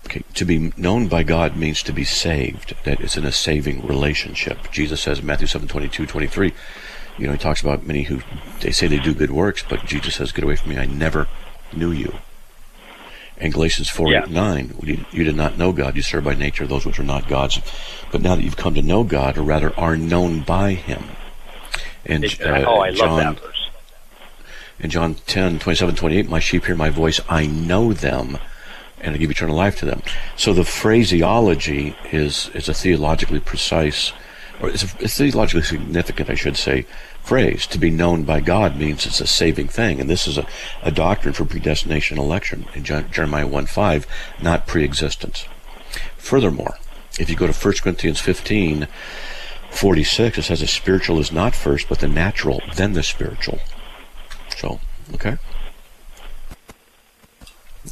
okay, 0.06 0.24
to 0.34 0.46
be 0.46 0.72
known 0.78 1.08
by 1.08 1.24
God 1.24 1.56
means 1.56 1.84
to 1.84 1.94
be 1.94 2.04
saved. 2.04 2.74
That 2.86 3.00
it's 3.02 3.18
in 3.18 3.26
a 3.26 3.32
saving 3.32 3.86
relationship. 3.86 4.72
Jesus 4.72 5.02
says 5.02 5.20
in 5.20 5.26
Matthew 5.26 5.48
7, 5.48 5.68
22, 5.68 6.08
23, 6.08 6.54
you 7.18 7.26
know, 7.28 7.34
he 7.34 7.38
talks 7.38 7.62
about 7.62 7.86
many 7.86 8.04
who 8.04 8.22
they 8.62 8.72
say 8.72 8.88
they 8.88 9.00
do 9.00 9.14
good 9.14 9.32
works, 9.32 9.64
but 9.68 9.86
Jesus 9.86 10.16
says, 10.16 10.32
Get 10.32 10.44
away 10.44 10.56
from 10.56 10.72
me, 10.72 10.78
I 10.78 10.86
never 10.86 11.28
knew 11.74 11.92
you. 11.92 12.14
And 13.40 13.54
Galatians 13.54 13.88
4, 13.90 14.12
Yeah. 14.12 14.24
8, 14.24 14.30
9, 14.32 14.76
you, 14.84 15.06
you 15.12 15.24
did 15.24 15.36
not 15.36 15.58
know 15.58 15.72
God, 15.72 15.96
you 15.96 16.02
serve 16.02 16.24
by 16.24 16.34
nature 16.34 16.66
those 16.66 16.86
which 16.86 17.00
are 17.00 17.04
not 17.04 17.28
God's. 17.28 17.60
But 18.12 18.22
now 18.22 18.36
that 18.36 18.42
you've 18.44 18.58
come 18.58 18.74
to 18.74 18.82
know 18.82 19.04
God, 19.04 19.38
or 19.38 19.44
rather 19.44 19.78
are 19.80 19.96
known 19.96 20.42
by 20.42 20.74
him. 20.74 21.04
And 22.06 22.26
uh, 22.26 22.64
oh, 22.66 22.80
I 22.80 22.90
love 22.90 22.96
John, 22.98 23.18
that 23.20 23.40
verse. 23.40 23.70
in 24.80 24.90
John 24.90 25.16
10, 25.16 25.60
27, 25.60 25.96
28, 25.96 26.30
my 26.30 26.40
sheep 26.40 26.66
hear 26.66 26.76
my 26.76 26.90
voice, 26.90 27.20
I 27.30 27.46
know 27.46 27.94
them, 27.94 28.38
and 29.02 29.14
I 29.14 29.18
give 29.20 29.30
eternal 29.30 29.56
life 29.56 29.78
to 29.80 29.86
them. 29.86 30.02
So 30.36 30.54
the 30.54 30.64
phraseology 30.64 31.96
is, 32.12 32.50
is 32.56 32.68
a 32.70 32.74
theologically 32.74 33.40
precise, 33.40 34.14
or 34.62 34.70
it's, 34.70 34.84
a, 34.84 34.88
it's 35.00 35.18
theologically 35.18 35.62
significant, 35.62 36.30
I 36.32 36.36
should 36.36 36.58
say, 36.58 36.86
phrase. 37.28 37.68
To 37.68 37.78
be 37.78 37.90
known 37.90 38.24
by 38.24 38.40
God 38.40 38.78
means 38.78 39.06
it's 39.06 39.20
a 39.20 39.28
saving 39.28 39.68
thing, 39.68 40.00
and 40.00 40.10
this 40.10 40.28
is 40.28 40.38
a, 40.38 40.48
a 40.82 40.92
doctrine 40.92 41.34
for 41.34 41.44
predestination 41.44 42.18
election 42.18 42.66
in 42.74 42.86
John, 42.86 43.12
Jeremiah 43.12 43.46
1 43.46 43.66
5, 43.66 44.08
not 44.42 44.66
pre-existence. 44.66 45.46
Furthermore, 46.18 46.78
if 47.20 47.30
you 47.30 47.36
go 47.36 47.48
to 47.48 47.54
1 47.54 47.74
Corinthians 47.84 48.22
15, 48.22 48.88
46, 49.72 50.38
it 50.38 50.42
says 50.44 50.62
the 50.62 50.68
spiritual 50.68 51.20
is 51.20 51.32
not 51.32 51.54
first, 51.54 51.90
but 51.90 52.00
the 52.00 52.08
natural, 52.08 52.62
then 52.76 52.94
the 52.94 53.04
spiritual. 53.04 53.60
So, 54.56 54.80
okay. 55.14 55.38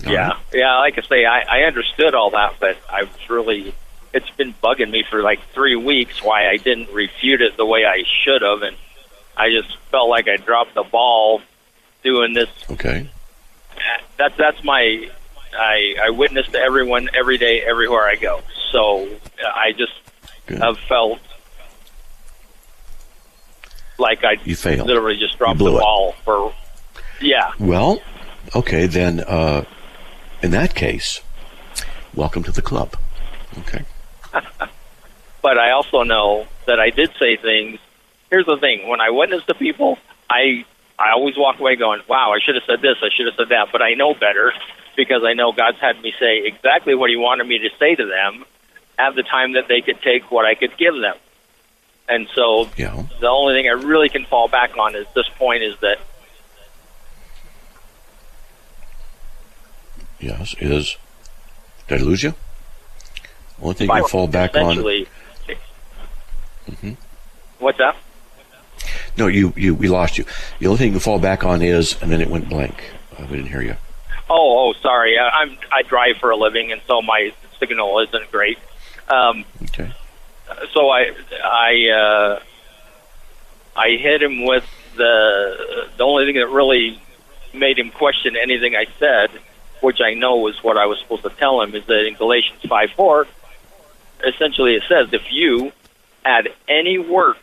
All 0.06 0.12
yeah, 0.12 0.30
right. 0.30 0.38
yeah. 0.54 0.78
Like 0.78 0.98
I 0.98 1.02
say, 1.02 1.26
I, 1.26 1.42
I 1.42 1.64
understood 1.64 2.16
all 2.16 2.32
that, 2.32 2.56
but 2.60 2.78
I 2.90 3.04
was 3.04 3.30
really. 3.30 3.74
It's 4.14 4.30
been 4.32 4.54
bugging 4.64 4.92
me 4.92 5.04
for 5.10 5.22
like 5.22 5.42
three 5.54 5.76
weeks 5.76 6.24
why 6.24 6.48
I 6.50 6.56
didn't 6.56 6.90
refute 6.94 7.42
it 7.42 7.58
the 7.58 7.66
way 7.66 7.86
I 7.86 8.04
should 8.24 8.42
have, 8.42 8.62
and 8.62 8.78
I 9.38 9.50
just 9.52 9.78
felt 9.92 10.10
like 10.10 10.28
I 10.28 10.38
dropped 10.38 10.74
the 10.76 10.84
ball 10.84 11.42
doing 12.04 12.34
this. 12.34 12.50
Okay. 12.72 13.10
That's 14.18 14.36
that's 14.38 14.64
my. 14.64 15.10
I 15.58 15.96
I 16.02 16.10
witness 16.10 16.48
to 16.50 16.60
everyone 16.60 17.10
every 17.14 17.38
day, 17.38 17.62
everywhere 17.62 18.06
I 18.08 18.16
go. 18.16 18.42
So 18.72 19.08
uh, 19.08 19.48
I 19.54 19.72
just 19.74 19.94
Good. 20.48 20.60
have 20.60 20.78
felt 20.80 21.20
like 23.98 24.24
I 24.24 24.38
You 24.44 24.56
failed. 24.56 24.88
literally 24.88 25.18
just 25.18 25.38
dropped 25.38 25.60
the 25.60 25.66
it. 25.76 25.80
ball 25.80 26.14
for. 26.24 26.54
Yeah, 27.22 27.52
Well, 27.60 28.02
okay, 28.54 28.88
then 28.88 29.22
uh, 29.22 29.64
in 30.42 30.52
that 30.52 30.76
case, 30.76 31.22
welcome 32.14 32.44
to 32.44 32.52
the 32.52 32.62
club. 32.62 32.98
Okay. 33.60 33.86
but 35.42 35.58
I 35.58 35.72
also 35.72 36.04
know 36.04 36.46
that 36.68 36.78
I 36.78 36.90
did 36.90 37.12
say 37.18 37.38
things. 37.38 37.80
Here's 38.36 38.46
the 38.46 38.58
thing: 38.58 38.90
when 38.90 39.00
I 39.00 39.12
witness 39.12 39.46
the 39.46 39.54
people, 39.54 39.98
I 40.30 40.66
I 41.00 41.12
always 41.12 41.38
walk 41.38 41.58
away 41.58 41.78
going, 41.78 42.02
"Wow, 42.06 42.34
I 42.34 42.40
should 42.40 42.56
have 42.56 42.66
said 42.66 42.82
this, 42.82 42.98
I 43.02 43.08
should 43.10 43.28
have 43.28 43.36
said 43.36 43.48
that," 43.48 43.72
but 43.72 43.82
I 43.82 43.94
know 43.94 44.14
better 44.14 44.54
because 44.98 45.24
I 45.24 45.32
know 45.32 45.54
God's 45.54 45.80
had 45.80 46.02
me 46.02 46.14
say 46.20 46.40
exactly 46.40 46.96
what 46.96 47.10
He 47.10 47.16
wanted 47.16 47.48
me 47.48 47.60
to 47.60 47.70
say 47.80 47.96
to 47.96 48.06
them 48.06 48.44
at 49.00 49.16
the 49.16 49.24
time 49.24 49.54
that 49.54 49.70
they 49.70 49.80
could 49.80 50.02
take 50.02 50.32
what 50.32 50.46
I 50.46 50.56
could 50.56 50.76
give 50.76 51.00
them. 51.00 51.16
And 52.10 52.28
so, 52.36 52.70
Yeah. 52.76 53.04
the 53.22 53.30
only 53.30 53.54
thing 53.54 53.70
I 53.70 53.72
really 53.72 54.10
can 54.10 54.26
fall 54.26 54.50
back 54.50 54.78
on 54.78 54.98
at 54.98 55.14
this 55.14 55.30
point 55.40 55.64
is 55.64 55.78
that 55.78 56.00
Yes. 60.20 60.56
Is 60.60 60.98
did 61.88 62.02
I 62.02 62.04
lose 62.04 62.22
you? 62.22 62.34
Only 63.62 63.76
thing 63.76 63.90
you 63.90 64.08
fall 64.10 64.28
back 64.28 64.58
on. 64.58 64.76
Mhm. 64.76 65.08
What's 67.60 67.78
that? 67.78 67.96
No, 69.18 69.28
you, 69.28 69.54
you 69.56 69.74
we 69.76 69.88
lost 69.88 70.18
you. 70.18 70.26
The 70.60 70.68
only 70.68 70.78
thing 70.78 70.88
you 70.88 70.93
can 70.93 71.00
fall 71.00 71.20
back 71.20 71.43
on 71.43 71.62
is, 71.62 72.02
and 72.02 72.12
then 72.12 72.22
it 72.22 72.30
went 72.30 72.50
blank. 72.50 72.84
Uh, 73.18 73.26
we 73.30 73.38
didn't 73.38 73.50
hear 73.50 73.62
you. 73.62 73.76
Oh, 74.30 74.70
oh, 74.70 74.74
sorry. 74.82 75.18
I, 75.20 75.30
I'm 75.41 75.58
I 75.72 75.84
drive 75.84 76.18
for 76.18 76.32
a 76.32 76.36
living, 76.36 76.72
and 76.72 76.82
so 76.88 77.02
my 77.02 77.34
signal 77.60 78.00
isn't 78.00 78.32
great. 78.32 78.58
Um, 79.08 79.46
Okay. 79.64 79.91
so 80.74 80.89
I 80.89 81.12
I 81.43 81.89
uh, 81.89 82.39
I 83.76 83.89
hit 83.91 84.22
him 84.22 84.46
with 84.46 84.66
the 84.96 85.88
the 85.98 86.04
only 86.04 86.26
thing 86.26 86.36
that 86.36 86.48
really 86.50 87.00
made 87.54 87.78
him 87.80 87.91
question 87.91 88.36
anything 88.36 88.76
I 88.76 88.88
said, 89.00 89.30
which 89.82 90.02
I 90.02 90.14
know 90.14 90.38
was 90.38 90.62
what 90.64 90.78
I 90.78 90.88
was 90.88 91.00
supposed 91.00 91.24
to 91.24 91.30
tell 91.30 91.62
him, 91.62 91.76
is 91.76 91.86
that 91.86 92.06
in 92.06 92.16
Galatians 92.16 92.62
five 92.68 92.91
four, 92.91 93.28
essentially 94.26 94.76
it 94.76 94.84
says 94.89 95.14
if 95.14 95.32
you 95.32 95.72
add 96.26 96.50
any 96.68 96.98
work 96.98 97.38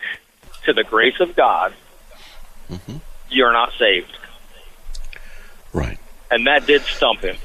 to 0.64 0.72
the 0.72 0.84
grace 0.84 1.18
of 1.20 1.34
God, 1.36 1.74
Mhm. 2.70 3.00
you're 3.30 3.52
not 3.52 3.72
saved, 3.78 4.12
Right. 5.72 5.98
and 6.30 6.46
that 6.46 6.66
did 6.66 6.82
stump 6.82 7.22
him. 7.22 7.36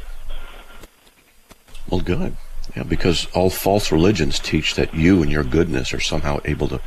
Well, 1.89 2.01
good. 2.01 2.35
Yeah, 2.75 2.83
because 2.83 3.27
all 3.33 3.49
false 3.49 3.91
religions 3.91 4.39
teach 4.39 4.75
that 4.75 4.93
you 4.93 5.21
and 5.21 5.31
your 5.31 5.43
goodness 5.43 5.93
are 5.93 5.99
somehow 6.01 6.39
able 6.45 6.67
to 6.67 6.81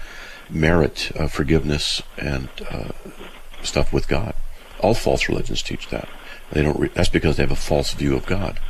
merit 0.49 1.11
uh, 1.19 1.27
forgiveness 1.27 2.03
and 2.19 2.49
uh, 2.71 2.91
stuff 3.63 3.93
with 3.93 4.07
God. 4.07 4.35
All 4.81 4.95
false 4.95 5.29
religions 5.29 5.63
teach 5.63 5.89
that. 5.89 6.09
They 6.53 6.63
don't. 6.63 6.79
Re- 6.79 6.91
that's 6.95 7.09
because 7.09 7.37
they 7.37 7.43
have 7.43 7.51
a 7.51 7.57
false 7.57 7.93
view 7.95 8.15
of 8.15 8.27
God. 8.27 8.61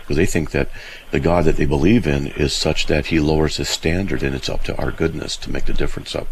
Because 0.00 0.16
they 0.16 0.26
think 0.26 0.50
that 0.52 0.70
the 1.10 1.20
God 1.20 1.44
that 1.44 1.56
they 1.56 1.66
believe 1.66 2.06
in 2.06 2.28
is 2.28 2.52
such 2.52 2.86
that 2.86 3.06
He 3.06 3.20
lowers 3.20 3.58
His 3.58 3.68
standard, 3.68 4.22
and 4.22 4.34
it's 4.34 4.48
up 4.48 4.64
to 4.64 4.76
our 4.76 4.90
goodness 4.90 5.36
to 5.38 5.50
make 5.50 5.66
the 5.66 5.72
difference 5.72 6.14
up. 6.16 6.26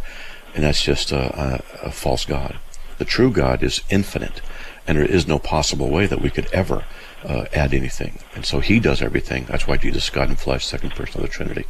And 0.54 0.64
that's 0.64 0.82
just 0.82 1.12
a, 1.12 1.62
a, 1.82 1.86
a 1.88 1.90
false 1.90 2.24
God. 2.24 2.58
The 2.98 3.04
true 3.04 3.30
God 3.30 3.62
is 3.62 3.82
infinite, 3.90 4.40
and 4.86 4.98
there 4.98 5.04
is 5.04 5.28
no 5.28 5.38
possible 5.38 5.88
way 5.88 6.06
that 6.06 6.20
we 6.20 6.30
could 6.30 6.46
ever 6.52 6.84
uh, 7.24 7.46
add 7.52 7.72
anything. 7.72 8.18
And 8.34 8.44
so 8.44 8.60
He 8.60 8.80
does 8.80 9.00
everything. 9.00 9.44
That's 9.44 9.66
why 9.66 9.76
Jesus 9.76 10.10
God 10.10 10.30
in 10.30 10.36
flesh, 10.36 10.66
second 10.66 10.90
person 10.90 11.20
of 11.20 11.26
the 11.26 11.32
Trinity. 11.32 11.64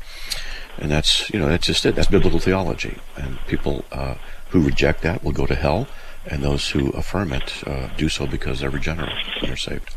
And 0.78 0.90
that's 0.90 1.28
you 1.30 1.38
know 1.38 1.48
that's 1.48 1.66
just 1.66 1.84
it. 1.84 1.96
That's 1.96 2.08
biblical 2.08 2.38
theology. 2.38 2.98
And 3.16 3.38
people 3.46 3.84
uh, 3.92 4.14
who 4.50 4.62
reject 4.62 5.02
that 5.02 5.22
will 5.22 5.32
go 5.32 5.44
to 5.44 5.54
hell, 5.54 5.88
and 6.26 6.42
those 6.42 6.70
who 6.70 6.90
affirm 6.90 7.32
it 7.32 7.62
uh, 7.66 7.88
do 7.96 8.08
so 8.08 8.26
because 8.26 8.60
they're 8.60 8.70
regenerate 8.70 9.16
and 9.42 9.50
are 9.50 9.56
saved. 9.56 9.94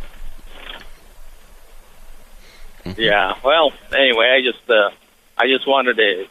Mm-hmm. 2.83 2.99
Yeah. 2.99 3.35
Well, 3.43 3.71
anyway, 3.95 4.31
I 4.31 4.41
just 4.41 4.69
uh, 4.69 4.89
I 5.37 5.47
just 5.47 5.67
wanted 5.67 5.97
to. 5.97 6.27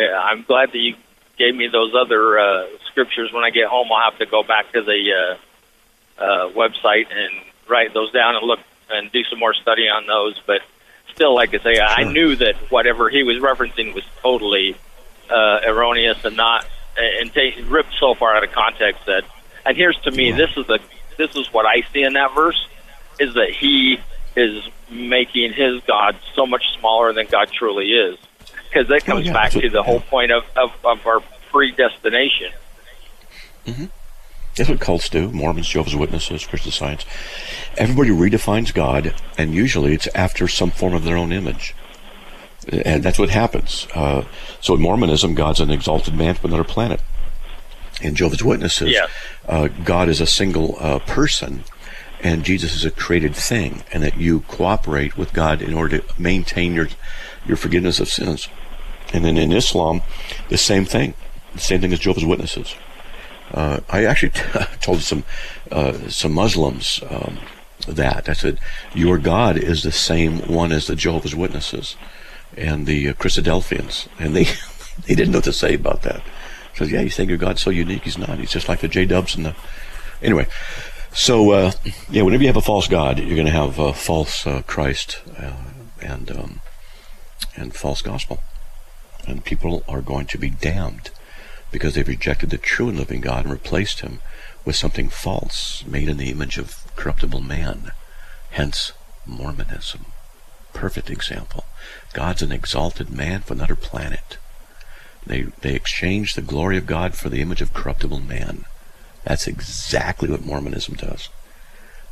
I'm 0.00 0.42
glad 0.44 0.70
that 0.70 0.78
you 0.78 0.94
gave 1.38 1.54
me 1.54 1.68
those 1.68 1.94
other 1.94 2.38
uh, 2.38 2.66
scriptures. 2.86 3.32
When 3.32 3.44
I 3.44 3.50
get 3.50 3.66
home, 3.66 3.88
I'll 3.92 4.10
have 4.10 4.18
to 4.18 4.26
go 4.26 4.42
back 4.42 4.72
to 4.72 4.82
the 4.82 5.36
uh, 6.18 6.22
uh, 6.22 6.48
website 6.50 7.06
and 7.10 7.32
write 7.68 7.94
those 7.94 8.12
down 8.12 8.36
and 8.36 8.46
look 8.46 8.60
and 8.90 9.10
do 9.12 9.22
some 9.24 9.38
more 9.38 9.54
study 9.54 9.88
on 9.88 10.06
those. 10.06 10.40
But 10.46 10.62
still, 11.14 11.34
like 11.34 11.54
I 11.54 11.58
say, 11.58 11.74
sure. 11.76 11.84
I 11.84 12.04
knew 12.04 12.36
that 12.36 12.56
whatever 12.70 13.08
he 13.08 13.22
was 13.22 13.36
referencing 13.36 13.94
was 13.94 14.04
totally 14.20 14.76
uh, 15.30 15.60
erroneous 15.64 16.24
and 16.24 16.36
not 16.36 16.66
and 16.96 17.32
take, 17.32 17.54
ripped 17.68 17.94
so 18.00 18.14
far 18.14 18.36
out 18.36 18.44
of 18.44 18.52
context 18.52 19.06
that. 19.06 19.24
And 19.64 19.76
here's 19.76 19.98
to 20.00 20.10
me, 20.10 20.32
this 20.32 20.50
is 20.56 20.66
the 20.66 20.80
this 21.16 21.36
is 21.36 21.52
what 21.52 21.66
I 21.66 21.82
see 21.92 22.02
in 22.02 22.14
that 22.14 22.34
verse 22.34 22.66
is 23.20 23.34
that 23.34 23.50
he 23.50 23.98
is 24.36 24.68
making 24.90 25.52
his 25.52 25.82
God 25.82 26.16
so 26.34 26.46
much 26.46 26.64
smaller 26.78 27.12
than 27.12 27.26
God 27.26 27.50
truly 27.50 27.90
is. 27.90 28.18
Because 28.68 28.88
that 28.88 29.04
comes 29.04 29.20
oh, 29.20 29.28
yeah. 29.28 29.32
back 29.32 29.52
to 29.52 29.68
the 29.70 29.82
whole 29.82 30.00
point 30.00 30.30
of, 30.30 30.44
of, 30.56 30.72
of 30.84 31.06
our 31.06 31.20
predestination. 31.50 32.52
Mm-hmm. 33.66 33.86
That's 34.56 34.68
what 34.68 34.80
cults 34.80 35.08
do. 35.08 35.30
Mormons, 35.30 35.68
Jehovah's 35.68 35.94
Witnesses, 35.94 36.44
Christian 36.44 36.72
Science. 36.72 37.06
Everybody 37.76 38.10
redefines 38.10 38.74
God, 38.74 39.14
and 39.38 39.54
usually 39.54 39.94
it's 39.94 40.08
after 40.08 40.48
some 40.48 40.72
form 40.72 40.94
of 40.94 41.04
their 41.04 41.16
own 41.16 41.32
image. 41.32 41.74
And 42.70 43.02
that's 43.02 43.18
what 43.18 43.30
happens. 43.30 43.86
Uh, 43.94 44.24
so 44.60 44.74
in 44.74 44.80
Mormonism, 44.80 45.34
God's 45.34 45.60
an 45.60 45.70
exalted 45.70 46.14
man 46.14 46.34
from 46.34 46.50
another 46.50 46.68
planet. 46.68 47.00
In 48.02 48.14
Jehovah's 48.14 48.42
Witnesses, 48.42 48.90
yeah. 48.90 49.06
uh, 49.46 49.68
God 49.84 50.08
is 50.08 50.20
a 50.20 50.26
single 50.26 50.76
uh, 50.80 50.98
person, 51.00 51.64
and 52.20 52.44
Jesus 52.44 52.74
is 52.74 52.84
a 52.84 52.90
created 52.90 53.34
thing, 53.34 53.84
and 53.92 54.02
that 54.02 54.16
you 54.16 54.40
cooperate 54.40 55.16
with 55.16 55.32
God 55.32 55.62
in 55.62 55.72
order 55.72 55.98
to 55.98 56.20
maintain 56.20 56.74
your 56.74 56.88
your 57.48 57.56
forgiveness 57.56 57.98
of 57.98 58.08
sins. 58.08 58.48
And 59.12 59.24
then 59.24 59.38
in 59.38 59.52
Islam, 59.52 60.02
the 60.48 60.58
same 60.58 60.84
thing, 60.84 61.14
the 61.54 61.60
same 61.60 61.80
thing 61.80 61.92
as 61.92 61.98
Jehovah's 61.98 62.26
Witnesses. 62.26 62.74
Uh, 63.52 63.80
I 63.88 64.04
actually 64.04 64.30
told 64.80 65.00
some 65.00 65.24
uh, 65.72 66.08
some 66.08 66.32
Muslims 66.32 67.00
um, 67.08 67.38
that 67.86 68.28
I 68.28 68.34
said, 68.34 68.58
"Your 68.94 69.16
God 69.16 69.56
is 69.56 69.82
the 69.82 69.92
same 69.92 70.40
one 70.40 70.72
as 70.72 70.86
the 70.86 70.96
Jehovah's 70.96 71.34
Witnesses 71.34 71.96
and 72.56 72.86
the 72.86 73.08
uh, 73.08 73.12
Christadelphians," 73.14 74.08
and 74.18 74.36
they 74.36 74.44
they 75.06 75.14
didn't 75.14 75.32
know 75.32 75.38
what 75.38 75.44
to 75.44 75.52
say 75.52 75.74
about 75.74 76.02
that. 76.02 76.22
Says, 76.74 76.92
"Yeah, 76.92 77.00
you 77.00 77.10
think 77.10 77.30
your 77.30 77.38
God's 77.38 77.62
so 77.62 77.70
unique? 77.70 78.04
He's 78.04 78.18
not. 78.18 78.38
He's 78.38 78.52
just 78.52 78.68
like 78.68 78.80
the 78.80 78.88
J 78.88 79.06
Dubs 79.06 79.34
and 79.34 79.46
the." 79.46 79.56
Anyway, 80.20 80.46
so 81.12 81.50
uh, 81.52 81.72
yeah, 82.10 82.22
whenever 82.22 82.42
you 82.42 82.48
have 82.48 82.56
a 82.56 82.60
false 82.60 82.86
God, 82.86 83.18
you're 83.18 83.34
going 83.34 83.46
to 83.46 83.52
have 83.52 83.78
a 83.78 83.94
false 83.94 84.46
uh, 84.46 84.62
Christ 84.66 85.22
uh, 85.38 85.52
and 86.02 86.30
um, 86.30 86.60
and 87.58 87.74
false 87.74 88.02
gospel, 88.02 88.42
and 89.26 89.44
people 89.44 89.82
are 89.88 90.00
going 90.00 90.26
to 90.26 90.38
be 90.38 90.50
damned 90.50 91.10
because 91.70 91.94
they've 91.94 92.08
rejected 92.08 92.50
the 92.50 92.58
true 92.58 92.88
and 92.88 92.98
living 92.98 93.20
God 93.20 93.44
and 93.44 93.52
replaced 93.52 94.00
him 94.00 94.20
with 94.64 94.76
something 94.76 95.08
false, 95.08 95.84
made 95.86 96.08
in 96.08 96.16
the 96.16 96.30
image 96.30 96.58
of 96.58 96.84
corruptible 96.96 97.40
man. 97.40 97.92
Hence, 98.50 98.92
Mormonism. 99.26 100.06
Perfect 100.72 101.10
example. 101.10 101.64
God's 102.12 102.42
an 102.42 102.52
exalted 102.52 103.10
man 103.10 103.42
from 103.42 103.58
another 103.58 103.76
planet. 103.76 104.38
They, 105.26 105.42
they 105.60 105.74
exchange 105.74 106.34
the 106.34 106.42
glory 106.42 106.78
of 106.78 106.86
God 106.86 107.14
for 107.14 107.28
the 107.28 107.40
image 107.40 107.60
of 107.60 107.74
corruptible 107.74 108.20
man. 108.20 108.64
That's 109.24 109.46
exactly 109.46 110.30
what 110.30 110.44
Mormonism 110.44 110.94
does. 110.94 111.28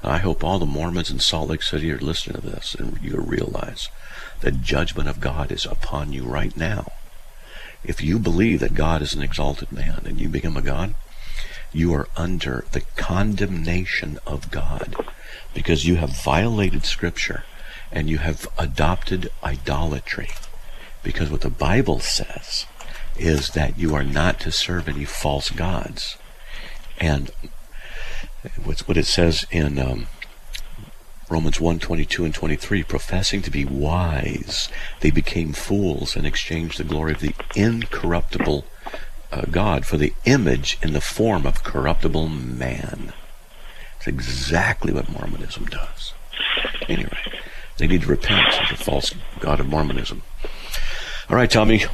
I 0.03 0.18
hope 0.18 0.44
all 0.44 0.59
the 0.59 0.66
Mormons 0.66 1.11
in 1.11 1.18
Salt 1.18 1.49
Lake 1.49 1.62
City 1.62 1.90
are 1.90 1.99
listening 1.99 2.40
to 2.40 2.47
this 2.47 2.74
and 2.74 2.99
you 3.03 3.18
realize 3.18 3.88
the 4.41 4.51
judgment 4.51 5.09
of 5.09 5.20
God 5.20 5.51
is 5.51 5.66
upon 5.66 6.12
you 6.12 6.24
right 6.24 6.57
now. 6.57 6.93
If 7.84 8.03
you 8.03 8.18
believe 8.18 8.61
that 8.61 8.74
God 8.74 9.03
is 9.03 9.14
an 9.14 9.22
exalted 9.22 9.70
man 9.70 10.03
and 10.05 10.20
you 10.20 10.28
become 10.28 10.57
a 10.57 10.62
God, 10.62 10.95
you 11.72 11.93
are 11.95 12.09
under 12.16 12.64
the 12.72 12.80
condemnation 12.97 14.18
of 14.26 14.51
God 14.51 14.97
because 15.55 15.87
you 15.87 15.97
have 15.97 16.11
violated 16.11 16.84
Scripture 16.84 17.45
and 17.93 18.09
you 18.09 18.18
have 18.18 18.49
adopted 18.59 19.30
idolatry. 19.43 20.30
Because 21.03 21.30
what 21.30 21.43
the 21.43 21.51
Bible 21.51 22.01
says 22.01 22.66
is 23.16 23.51
that 23.51 23.78
you 23.78 23.95
are 23.95 24.03
not 24.03 24.41
to 24.41 24.51
serve 24.51 24.89
any 24.89 25.05
false 25.05 25.51
gods. 25.51 26.16
And 26.99 27.30
what 28.64 28.97
it 28.97 29.07
says 29.07 29.47
in 29.51 29.78
um, 29.78 30.07
Romans 31.28 31.60
1 31.60 31.80
22 31.80 32.24
and 32.24 32.34
23, 32.34 32.82
professing 32.84 33.42
to 33.42 33.50
be 33.50 33.64
wise, 33.64 34.68
they 35.00 35.10
became 35.10 35.52
fools 35.52 36.14
and 36.14 36.26
exchanged 36.26 36.78
the 36.78 36.84
glory 36.84 37.12
of 37.12 37.20
the 37.20 37.34
incorruptible 37.54 38.64
uh, 39.32 39.42
God 39.50 39.84
for 39.84 39.96
the 39.96 40.12
image 40.24 40.78
in 40.82 40.92
the 40.92 41.00
form 41.00 41.46
of 41.46 41.64
corruptible 41.64 42.28
man. 42.28 43.12
It's 43.98 44.06
exactly 44.06 44.92
what 44.92 45.10
Mormonism 45.10 45.66
does. 45.66 46.14
Anyway, 46.88 47.18
they 47.78 47.88
need 47.88 48.02
to 48.02 48.08
repent 48.08 48.62
of 48.62 48.78
the 48.78 48.84
false 48.84 49.12
God 49.40 49.58
of 49.58 49.66
Mormonism. 49.66 50.22
All 51.28 51.36
right, 51.36 51.50
Tommy, 51.50 51.84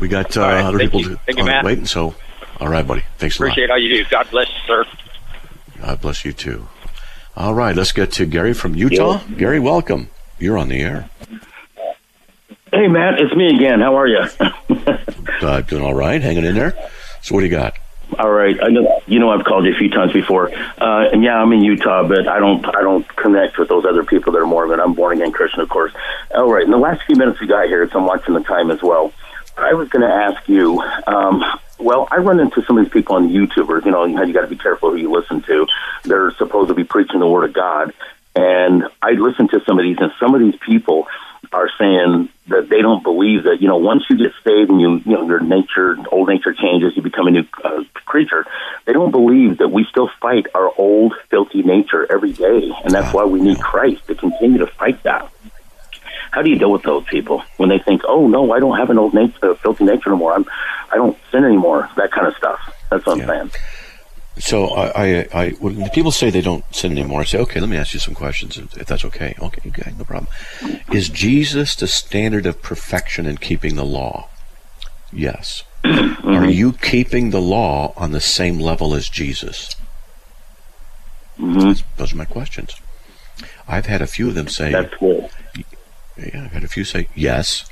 we 0.00 0.08
got 0.08 0.36
uh, 0.36 0.40
right, 0.40 0.64
other 0.64 0.78
people 0.80 1.00
you. 1.00 1.18
to 1.28 1.40
uh, 1.40 1.62
waiting, 1.62 1.86
so 1.86 2.16
all 2.60 2.68
right, 2.68 2.86
buddy. 2.86 3.04
Thanks 3.18 3.36
Appreciate 3.36 3.70
a 3.70 3.72
lot. 3.72 3.78
Appreciate 3.78 3.94
all 3.94 3.98
you 3.98 4.04
do. 4.04 4.10
God 4.10 4.30
bless 4.30 4.48
you, 4.48 4.60
sir. 4.66 4.84
God 5.80 6.00
bless 6.00 6.24
you 6.24 6.32
too. 6.32 6.66
All 7.36 7.54
right, 7.54 7.74
let's 7.74 7.90
get 7.90 8.12
to 8.12 8.26
Gary 8.26 8.54
from 8.54 8.76
Utah. 8.76 9.20
Gary, 9.36 9.58
welcome. 9.58 10.08
You're 10.38 10.56
on 10.56 10.68
the 10.68 10.80
air. 10.80 11.10
Hey, 12.72 12.86
Matt, 12.86 13.20
it's 13.20 13.34
me 13.34 13.54
again. 13.56 13.80
How 13.80 13.96
are 13.96 14.06
you? 14.06 14.18
uh, 15.42 15.60
doing 15.62 15.82
all 15.82 15.94
right, 15.94 16.22
hanging 16.22 16.44
in 16.44 16.54
there. 16.54 16.74
So, 17.22 17.34
what 17.34 17.40
do 17.40 17.46
you 17.46 17.50
got? 17.50 17.74
All 18.20 18.30
right, 18.30 18.56
I 18.62 18.68
know 18.68 19.00
you 19.06 19.18
know 19.18 19.30
I've 19.30 19.44
called 19.44 19.64
you 19.64 19.74
a 19.74 19.76
few 19.76 19.90
times 19.90 20.12
before, 20.12 20.54
uh, 20.54 21.08
and 21.10 21.24
yeah, 21.24 21.36
I'm 21.36 21.52
in 21.52 21.64
Utah, 21.64 22.06
but 22.06 22.28
I 22.28 22.38
don't 22.38 22.64
I 22.68 22.82
don't 22.82 23.08
connect 23.16 23.58
with 23.58 23.68
those 23.68 23.84
other 23.84 24.04
people 24.04 24.32
that 24.32 24.38
are 24.38 24.46
Mormon. 24.46 24.78
I'm 24.78 24.94
born 24.94 25.16
again 25.16 25.32
Christian, 25.32 25.60
of 25.60 25.68
course. 25.68 25.92
All 26.32 26.52
right, 26.52 26.64
in 26.64 26.70
the 26.70 26.76
last 26.76 27.02
few 27.04 27.16
minutes 27.16 27.40
we 27.40 27.48
got 27.48 27.66
here, 27.66 27.88
so 27.90 27.98
I'm 27.98 28.06
watching 28.06 28.34
the 28.34 28.42
time 28.44 28.70
as 28.70 28.80
well. 28.80 29.12
I 29.56 29.72
was 29.74 29.88
going 29.88 30.08
to 30.08 30.14
ask 30.14 30.48
you. 30.48 30.80
Um, 31.06 31.42
well, 31.78 32.08
I 32.10 32.18
run 32.18 32.40
into 32.40 32.62
some 32.64 32.78
of 32.78 32.84
these 32.84 32.92
people 32.92 33.16
on 33.16 33.28
YouTubers. 33.28 33.84
You 33.84 33.90
know, 33.90 34.04
you 34.04 34.32
got 34.32 34.42
to 34.42 34.46
be 34.46 34.56
careful 34.56 34.90
who 34.90 34.96
you 34.96 35.10
listen 35.10 35.42
to. 35.42 35.66
They're 36.04 36.32
supposed 36.32 36.68
to 36.68 36.74
be 36.74 36.84
preaching 36.84 37.20
the 37.20 37.26
word 37.26 37.44
of 37.44 37.52
God, 37.52 37.92
and 38.34 38.84
I 39.02 39.12
listen 39.12 39.48
to 39.48 39.60
some 39.66 39.78
of 39.78 39.84
these, 39.84 39.96
and 40.00 40.12
some 40.18 40.34
of 40.34 40.40
these 40.40 40.56
people 40.56 41.06
are 41.52 41.70
saying 41.78 42.28
that 42.48 42.68
they 42.68 42.82
don't 42.82 43.02
believe 43.02 43.44
that 43.44 43.60
you 43.60 43.68
know 43.68 43.76
once 43.76 44.04
you 44.10 44.16
get 44.16 44.32
saved 44.44 44.70
and 44.70 44.80
you 44.80 44.96
you 45.04 45.12
know 45.12 45.26
your 45.26 45.40
nature 45.40 45.96
old 46.10 46.28
nature 46.28 46.52
changes 46.52 46.96
you 46.96 47.02
become 47.02 47.26
a 47.26 47.30
new 47.30 47.44
uh, 47.62 47.82
creature 48.06 48.44
they 48.86 48.92
don't 48.92 49.12
believe 49.12 49.58
that 49.58 49.68
we 49.68 49.84
still 49.84 50.10
fight 50.20 50.46
our 50.54 50.72
old 50.76 51.14
filthy 51.30 51.62
nature 51.62 52.10
every 52.12 52.32
day 52.32 52.70
and 52.82 52.92
that's 52.92 53.14
why 53.14 53.24
we 53.24 53.40
need 53.40 53.60
Christ 53.60 54.06
to 54.08 54.14
continue 54.14 54.58
to 54.58 54.66
fight 54.66 55.02
that 55.04 55.30
how 56.34 56.42
do 56.42 56.50
you 56.50 56.58
deal 56.58 56.72
with 56.72 56.82
those 56.82 57.04
people 57.04 57.42
when 57.58 57.68
they 57.68 57.78
think, 57.78 58.02
"Oh 58.06 58.26
no, 58.26 58.52
I 58.52 58.58
don't 58.58 58.76
have 58.76 58.90
an 58.90 58.98
old 58.98 59.14
nature, 59.14 59.52
uh, 59.52 59.54
filthy 59.54 59.84
nature 59.84 60.10
anymore. 60.10 60.34
I'm, 60.34 60.44
I 60.92 60.96
don't 60.96 61.16
sin 61.30 61.44
anymore." 61.44 61.88
That 61.96 62.10
kind 62.10 62.26
of 62.26 62.34
stuff. 62.36 62.58
That's 62.90 63.06
what 63.06 63.18
yeah. 63.18 63.22
I'm 63.24 63.28
saying. 63.28 63.50
So 64.38 64.66
I, 64.66 65.04
I, 65.04 65.28
I, 65.32 65.50
when 65.60 65.88
people 65.90 66.10
say 66.10 66.28
they 66.28 66.40
don't 66.40 66.64
sin 66.74 66.90
anymore, 66.90 67.20
I 67.20 67.24
say, 67.24 67.38
okay, 67.38 67.60
let 67.60 67.68
me 67.68 67.76
ask 67.76 67.94
you 67.94 68.00
some 68.00 68.14
questions, 68.14 68.58
if, 68.58 68.68
that's 68.72 69.04
okay. 69.04 69.36
Okay, 69.40 69.68
okay, 69.68 69.92
no 69.96 70.04
problem. 70.04 70.26
Is 70.92 71.08
Jesus 71.08 71.76
the 71.76 71.86
standard 71.86 72.44
of 72.44 72.60
perfection 72.60 73.26
in 73.26 73.36
keeping 73.36 73.76
the 73.76 73.84
law? 73.84 74.28
Yes. 75.12 75.62
Mm-hmm. 75.84 76.42
Are 76.42 76.48
you 76.48 76.72
keeping 76.72 77.28
the 77.30 77.40
law 77.40 77.92
on 77.98 78.12
the 78.12 78.20
same 78.20 78.58
level 78.58 78.94
as 78.94 79.10
Jesus? 79.10 79.76
Mm-hmm. 81.38 81.72
Those 81.98 82.14
are 82.14 82.16
my 82.16 82.24
questions. 82.24 82.74
I've 83.68 83.84
had 83.84 84.00
a 84.00 84.06
few 84.06 84.28
of 84.28 84.34
them 84.34 84.48
say, 84.48 84.72
That's 84.72 84.94
cool. 84.94 85.30
Yeah, 86.16 86.44
I've 86.44 86.52
had 86.52 86.64
a 86.64 86.68
few 86.68 86.84
say 86.84 87.08
yes. 87.14 87.68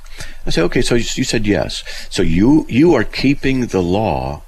I 0.46 0.50
say, 0.50 0.62
okay, 0.62 0.82
so 0.82 0.94
you 0.94 1.24
said 1.24 1.46
yes. 1.46 1.84
So 2.10 2.22
you 2.22 2.66
you 2.68 2.94
are 2.94 3.04
keeping 3.04 3.66
the 3.66 3.82
law 3.82 4.42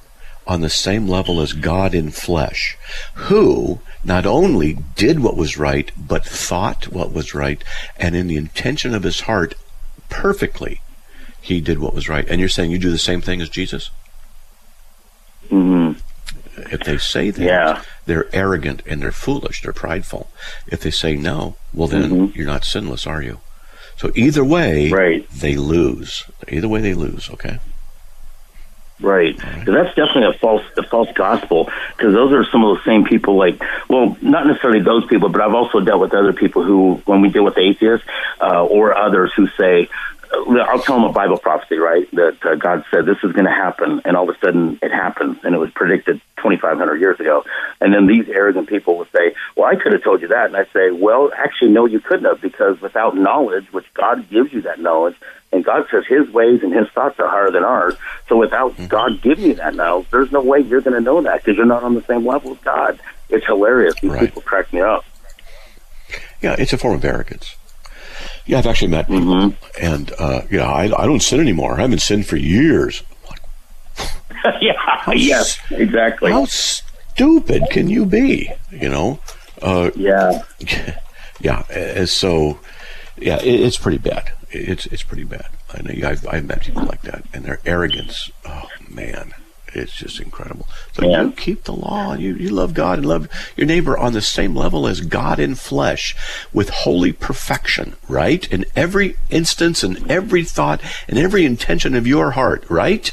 on 0.47 0.61
the 0.61 0.69
same 0.71 1.09
level 1.09 1.41
as 1.41 1.55
God 1.55 1.95
in 1.95 2.11
flesh, 2.11 2.77
who 3.15 3.81
not 4.05 4.27
only 4.27 4.75
did 4.95 5.21
what 5.21 5.37
was 5.39 5.57
right, 5.57 5.91
but 5.97 6.25
thought 6.27 6.89
what 6.89 7.13
was 7.13 7.35
right, 7.35 7.65
and 7.97 8.15
in 8.15 8.27
the 8.27 8.37
intention 8.37 8.95
of 8.95 9.05
his 9.05 9.21
heart, 9.21 9.55
perfectly, 10.11 10.83
he 11.41 11.61
did 11.63 11.79
what 11.79 11.95
was 11.95 12.09
right. 12.11 12.27
And 12.29 12.41
you're 12.41 12.51
saying 12.51 12.71
you 12.71 12.79
do 12.79 12.91
the 12.91 12.99
same 12.99 13.23
thing 13.23 13.41
as 13.41 13.49
Jesus? 13.49 13.91
Mm-hmm. 15.51 15.99
If 16.73 16.81
they 16.81 16.99
say 16.99 17.31
that, 17.31 17.43
yeah. 17.43 17.83
they're 18.07 18.35
arrogant 18.35 18.83
and 18.87 19.01
they're 19.03 19.13
foolish, 19.13 19.63
they're 19.63 19.73
prideful. 19.73 20.31
If 20.67 20.81
they 20.81 20.91
say 20.91 21.17
no, 21.17 21.57
well 21.73 21.89
then 21.89 22.11
Mm-hmm. 22.11 22.37
you're 22.39 22.47
not 22.47 22.65
sinless, 22.65 23.07
are 23.07 23.23
you? 23.23 23.41
So 23.97 24.11
either 24.15 24.45
way, 24.45 24.91
Right. 24.91 25.29
they 25.31 25.57
lose. 25.57 26.25
Either 26.49 26.69
way, 26.69 26.81
they 26.81 26.95
lose. 26.95 27.31
Okay. 27.31 27.59
Right. 29.01 29.37
'Cause 29.39 29.65
that's 29.75 29.95
definitely 29.97 30.27
a 30.27 30.33
false 30.39 30.63
a 30.79 30.83
false 30.85 31.09
gospel 31.15 31.69
because 31.97 32.15
those 32.15 32.33
are 32.33 32.45
some 32.45 32.65
of 32.65 32.77
those 32.77 32.85
same 32.85 33.05
people 33.05 33.37
like 33.37 33.61
well 33.89 34.17
not 34.23 34.47
necessarily 34.47 34.81
those 34.81 35.05
people 35.07 35.29
but 35.29 35.41
I've 35.43 35.53
also 35.55 35.81
dealt 35.81 36.01
with 36.01 36.15
other 36.15 36.33
people 36.33 36.63
who 36.63 37.03
when 37.05 37.21
we 37.21 37.29
deal 37.29 37.43
with 37.45 37.59
atheists 37.59 38.07
uh, 38.41 38.65
or 38.65 38.97
others 38.97 39.33
who 39.35 39.49
say 39.59 39.89
I'll 40.35 40.81
tell 40.81 40.97
them 40.97 41.05
a 41.05 41.13
Bible 41.13 41.39
prophecy 41.39 41.77
right 41.77 42.11
that 42.13 42.45
uh, 42.45 42.55
God 42.57 42.85
said 42.91 43.07
this 43.07 43.19
is 43.23 43.33
going 43.33 43.45
to 43.45 43.51
happen 43.51 44.01
and 44.05 44.17
all 44.17 44.29
of 44.29 44.37
a 44.37 44.39
sudden 44.39 44.79
it 44.83 44.93
happens 44.93 45.39
and 45.45 45.55
it 45.55 45.59
was 45.59 45.71
predicted 45.71 46.21
2500 46.39 47.01
years 47.01 47.19
ago 47.21 47.45
and 47.81 47.93
then 47.93 48.07
these 48.07 48.29
arrogant 48.29 48.69
people 48.69 48.97
will 48.99 49.07
say 49.07 49.35
well 49.57 49.67
I 49.67 49.77
could 49.77 49.93
have 49.93 50.03
told 50.03 50.23
you 50.23 50.29
that 50.29 50.47
and 50.47 50.57
I 50.57 50.65
say 50.73 50.91
well 50.91 51.31
actually 51.37 51.73
no 51.73 51.87
you 51.87 52.01
couldn't 52.01 52.25
have 52.25 52.41
because 52.41 52.81
without 52.81 53.17
knowledge 53.17 53.73
which 53.73 53.87
God 53.95 54.29
gives 54.29 54.53
you 54.53 54.63
that 54.63 54.81
knowledge 54.81 55.17
and 55.55 55.65
God 55.65 55.87
says 55.91 56.05
His 56.07 56.29
ways 56.31 56.63
and 56.63 56.75
His 56.75 56.89
thoughts 56.89 57.19
are 57.21 57.29
higher 57.29 57.51
than 57.51 57.63
ours. 57.63 57.95
So 58.29 58.37
without 58.37 58.75
God 58.89 59.23
giving 59.23 59.45
you 59.45 59.55
that 59.55 59.75
knowledge, 59.77 60.09
there's 60.11 60.33
no 60.33 60.43
way 60.43 60.59
you're 60.59 60.81
going 60.81 60.95
to 60.95 61.01
know 61.01 61.23
that 61.23 61.45
because 61.45 61.57
you're 61.57 61.65
not 61.65 61.85
on 61.85 61.95
the 61.95 62.03
same 62.03 62.27
level 62.27 62.53
as 62.53 62.59
God. 62.59 62.99
It's 63.29 63.47
hilarious. 63.47 63.95
These 64.01 64.17
people 64.17 64.43
crack 64.43 64.73
me 64.73 64.81
up. 64.81 65.05
Yeah, 66.43 66.57
it's 66.59 66.73
a 66.73 66.79
form 66.79 66.97
of 66.97 67.05
arrogance. 67.05 67.55
Yeah, 68.47 68.59
I've 68.59 68.67
actually 68.67 68.89
met 68.89 69.07
people, 69.09 69.55
and 69.81 70.13
uh, 70.19 70.43
yeah, 70.51 70.71
I, 70.71 70.85
I 70.85 71.07
don't 71.07 71.21
sin 71.23 71.41
anymore. 71.41 71.79
I 71.79 71.83
haven't 71.83 72.01
sinned 72.03 72.27
for 72.27 72.37
years. 72.37 73.03
yeah. 74.61 74.73
Yes. 75.15 75.59
Exactly. 75.71 76.31
How 76.33 76.45
stupid 76.47 77.65
can 77.71 77.89
you 77.89 78.05
be? 78.07 78.51
You 78.71 78.89
know? 78.89 79.19
Uh, 79.63 79.91
yeah. 79.97 80.43
Yeah. 81.41 81.61
uh, 81.75 82.07
So, 82.07 82.59
yeah, 83.19 83.37
it, 83.43 83.61
it's 83.61 83.77
pretty 83.77 83.99
bad. 83.99 84.33
It's 84.51 84.87
it's 84.87 85.03
pretty 85.03 85.25
bad. 85.25 85.47
I 85.73 85.83
know 85.83 86.09
I've, 86.09 86.27
I've 86.29 86.45
met 86.45 86.63
people 86.63 86.85
like 86.85 87.03
that, 87.03 87.25
and 87.35 87.45
their 87.45 87.61
arrogance. 87.67 88.31
Oh 88.47 88.69
man, 88.89 89.33
it's 89.75 89.97
just 89.97 90.21
incredible. 90.21 90.67
So 90.93 91.09
you 91.09 91.33
keep 91.33 91.65
the 91.65 91.73
law. 91.73 92.15
You 92.15 92.35
you 92.35 92.51
love 92.51 92.75
God 92.75 92.99
and 92.99 93.07
love 93.07 93.29
your 93.57 93.67
neighbor 93.67 93.97
on 93.97 94.13
the 94.13 94.21
same 94.21 94.55
level 94.55 94.87
as 94.87 95.01
God 95.01 95.39
in 95.39 95.55
flesh, 95.55 96.17
with 96.53 96.71
holy 96.71 97.13
perfection, 97.13 97.97
right? 98.09 98.51
In 98.53 98.65
every 98.77 99.17
instance 99.31 99.83
and 99.83 100.11
every 100.11 100.45
thought 100.45 100.81
and 101.09 101.19
every 101.19 101.45
intention 101.45 101.95
of 101.95 102.07
your 102.07 102.33
heart, 102.33 102.65
right? 102.69 103.13